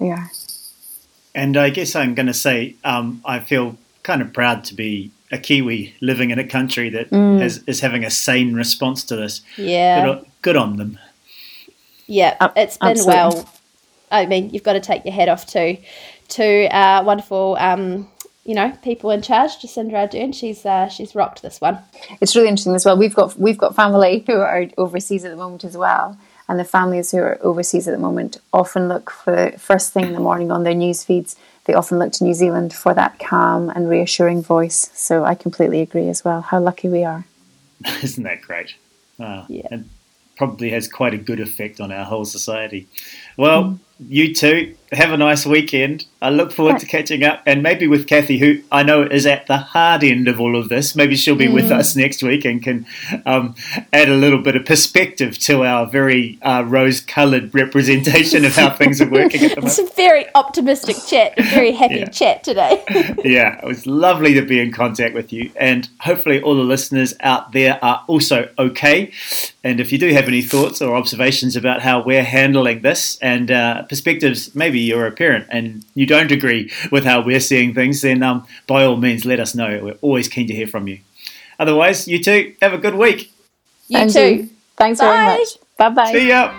We 0.00 0.10
are. 0.10 0.30
And 1.34 1.56
I 1.56 1.70
guess 1.70 1.96
I'm 1.96 2.14
going 2.14 2.26
to 2.26 2.34
say 2.34 2.76
um, 2.84 3.20
I 3.24 3.40
feel 3.40 3.76
kind 4.02 4.22
of 4.22 4.32
proud 4.32 4.64
to 4.64 4.74
be 4.74 5.10
a 5.32 5.38
Kiwi 5.38 5.94
living 6.00 6.30
in 6.30 6.38
a 6.38 6.46
country 6.46 6.90
that 6.90 7.12
is, 7.42 7.62
is 7.66 7.80
having 7.80 8.04
a 8.04 8.10
sane 8.10 8.54
response 8.54 9.02
to 9.04 9.16
this. 9.16 9.40
Yeah. 9.56 10.00
Good, 10.04 10.10
on, 10.10 10.26
good 10.42 10.56
on 10.56 10.76
them. 10.76 10.98
Yeah, 12.06 12.36
Ab- 12.40 12.52
it's 12.56 12.76
been 12.76 12.90
absolutely. 12.90 13.14
well. 13.14 13.50
I 14.10 14.26
mean, 14.26 14.50
you've 14.50 14.62
got 14.62 14.74
to 14.74 14.80
take 14.80 15.04
your 15.04 15.14
hat 15.14 15.28
off 15.28 15.46
to 15.48 15.76
to 16.28 16.76
uh, 16.76 17.02
wonderful, 17.04 17.56
um, 17.58 18.08
you 18.44 18.54
know, 18.54 18.72
people 18.82 19.10
in 19.10 19.22
charge. 19.22 19.52
Jacinda 19.58 19.92
Ardern, 19.92 20.34
she's 20.34 20.64
uh, 20.64 20.88
she's 20.88 21.14
rocked 21.14 21.42
this 21.42 21.60
one. 21.60 21.78
It's 22.20 22.36
really 22.36 22.48
interesting 22.48 22.74
as 22.74 22.84
well. 22.84 22.96
We've 22.96 23.14
got 23.14 23.38
we've 23.38 23.58
got 23.58 23.74
family 23.74 24.22
who 24.26 24.34
are 24.34 24.68
overseas 24.76 25.24
at 25.24 25.30
the 25.30 25.36
moment 25.36 25.64
as 25.64 25.76
well, 25.76 26.18
and 26.48 26.58
the 26.58 26.64
families 26.64 27.10
who 27.10 27.18
are 27.18 27.38
overseas 27.42 27.88
at 27.88 27.92
the 27.92 28.00
moment 28.00 28.38
often 28.52 28.88
look 28.88 29.10
for 29.10 29.34
the 29.34 29.58
first 29.58 29.92
thing 29.92 30.04
in 30.04 30.12
the 30.12 30.20
morning 30.20 30.50
on 30.50 30.64
their 30.64 30.74
news 30.74 31.02
feeds. 31.04 31.36
They 31.64 31.74
often 31.74 31.98
look 31.98 32.12
to 32.12 32.24
New 32.24 32.34
Zealand 32.34 32.74
for 32.74 32.92
that 32.94 33.18
calm 33.18 33.70
and 33.70 33.88
reassuring 33.88 34.42
voice. 34.42 34.90
So 34.94 35.24
I 35.24 35.34
completely 35.34 35.80
agree 35.80 36.08
as 36.08 36.24
well. 36.24 36.42
How 36.42 36.60
lucky 36.60 36.88
we 36.88 37.04
are. 37.04 37.24
Isn't 38.02 38.24
that 38.24 38.42
great? 38.42 38.74
Wow. 39.18 39.46
Yeah. 39.48 39.68
And 39.70 39.88
probably 40.36 40.70
has 40.70 40.88
quite 40.88 41.14
a 41.14 41.18
good 41.18 41.40
effect 41.40 41.80
on 41.80 41.92
our 41.92 42.04
whole 42.04 42.24
society. 42.24 42.88
Well, 43.36 43.64
mm. 43.64 43.78
you 44.08 44.34
two 44.34 44.76
have 44.92 45.12
a 45.12 45.16
nice 45.16 45.44
weekend. 45.44 46.06
I 46.22 46.30
look 46.30 46.52
forward 46.52 46.78
to 46.78 46.86
catching 46.86 47.22
up 47.24 47.42
and 47.46 47.62
maybe 47.62 47.86
with 47.86 48.06
Kathy, 48.06 48.38
who 48.38 48.62
I 48.70 48.82
know 48.82 49.02
is 49.02 49.26
at 49.26 49.46
the 49.46 49.56
hard 49.58 50.02
end 50.04 50.28
of 50.28 50.40
all 50.40 50.56
of 50.56 50.68
this. 50.68 50.94
Maybe 50.94 51.16
she'll 51.16 51.34
be 51.36 51.48
with 51.48 51.70
us 51.70 51.96
next 51.96 52.22
week 52.22 52.44
and 52.44 52.62
can 52.62 52.86
um, 53.26 53.54
add 53.92 54.08
a 54.08 54.14
little 54.14 54.40
bit 54.40 54.56
of 54.56 54.64
perspective 54.64 55.36
to 55.40 55.64
our 55.64 55.86
very 55.86 56.38
uh, 56.42 56.62
rose 56.66 57.00
coloured 57.00 57.54
representation 57.54 58.44
of 58.44 58.54
how 58.54 58.70
things 58.70 59.00
are 59.00 59.10
working 59.10 59.42
at 59.44 59.50
the 59.54 59.60
moment. 59.62 59.78
It's 59.78 59.90
a 59.90 59.94
very 59.94 60.26
optimistic 60.34 60.96
chat, 61.06 61.34
a 61.38 61.42
very 61.42 61.72
happy 61.72 61.96
Yeah. 61.96 62.04
chat 62.06 62.44
today. 62.44 62.82
yeah, 63.24 63.58
it 63.58 63.64
was 63.66 63.86
lovely 63.86 64.34
to 64.34 64.42
be 64.42 64.60
in 64.60 64.72
contact 64.72 65.14
with 65.14 65.32
you. 65.32 65.50
And 65.56 65.88
hopefully, 66.00 66.40
all 66.40 66.54
the 66.54 66.62
listeners 66.62 67.14
out 67.20 67.52
there 67.52 67.78
are 67.82 68.04
also 68.06 68.48
okay. 68.58 69.12
And 69.62 69.80
if 69.80 69.92
you 69.92 69.98
do 69.98 70.12
have 70.12 70.28
any 70.28 70.42
thoughts 70.42 70.80
or 70.82 70.94
observations 70.94 71.56
about 71.56 71.82
how 71.82 72.02
we're 72.02 72.22
handling 72.24 72.80
this 72.82 73.18
and 73.20 73.50
uh, 73.50 73.82
perspectives, 73.84 74.54
maybe 74.54 74.73
you're 74.80 75.06
a 75.06 75.12
parent 75.12 75.46
and 75.50 75.84
you 75.94 76.06
don't 76.06 76.30
agree 76.32 76.70
with 76.90 77.04
how 77.04 77.20
we're 77.22 77.40
seeing 77.40 77.74
things, 77.74 78.00
then 78.02 78.22
um, 78.22 78.46
by 78.66 78.84
all 78.84 78.96
means, 78.96 79.24
let 79.24 79.40
us 79.40 79.54
know. 79.54 79.80
We're 79.82 79.98
always 80.02 80.28
keen 80.28 80.46
to 80.48 80.54
hear 80.54 80.66
from 80.66 80.88
you. 80.88 80.98
Otherwise, 81.58 82.08
you 82.08 82.22
too, 82.22 82.54
have 82.62 82.72
a 82.72 82.78
good 82.78 82.94
week. 82.94 83.32
You 83.88 83.98
And 83.98 84.10
too. 84.12 84.20
you. 84.34 84.48
Thanks 84.76 85.00
Bye. 85.00 85.06
very 85.06 85.26
much. 85.38 85.48
Bye 85.76 85.88
bye. 85.90 86.12
See 86.12 86.28
ya. 86.28 86.52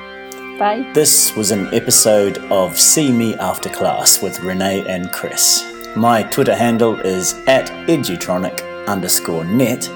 Bye. 0.57 0.89
This 0.93 1.35
was 1.35 1.51
an 1.51 1.67
episode 1.73 2.37
of 2.49 2.79
See 2.79 3.11
Me 3.11 3.35
After 3.35 3.69
Class 3.69 4.21
with 4.21 4.39
Renee 4.41 4.85
and 4.87 5.11
Chris. 5.11 5.65
My 5.97 6.23
Twitter 6.23 6.55
handle 6.55 6.97
is 7.01 7.33
at 7.47 7.67
edutronic 7.87 8.61
underscore 8.87 9.43
net. 9.45 9.89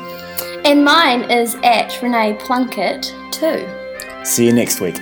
And 0.65 0.83
mine 0.83 1.29
is 1.31 1.55
at 1.63 2.01
Renee 2.01 2.35
Plunkett 2.39 3.13
too. 3.31 3.65
See 4.25 4.45
you 4.45 4.53
next 4.53 4.81
week. 4.81 4.95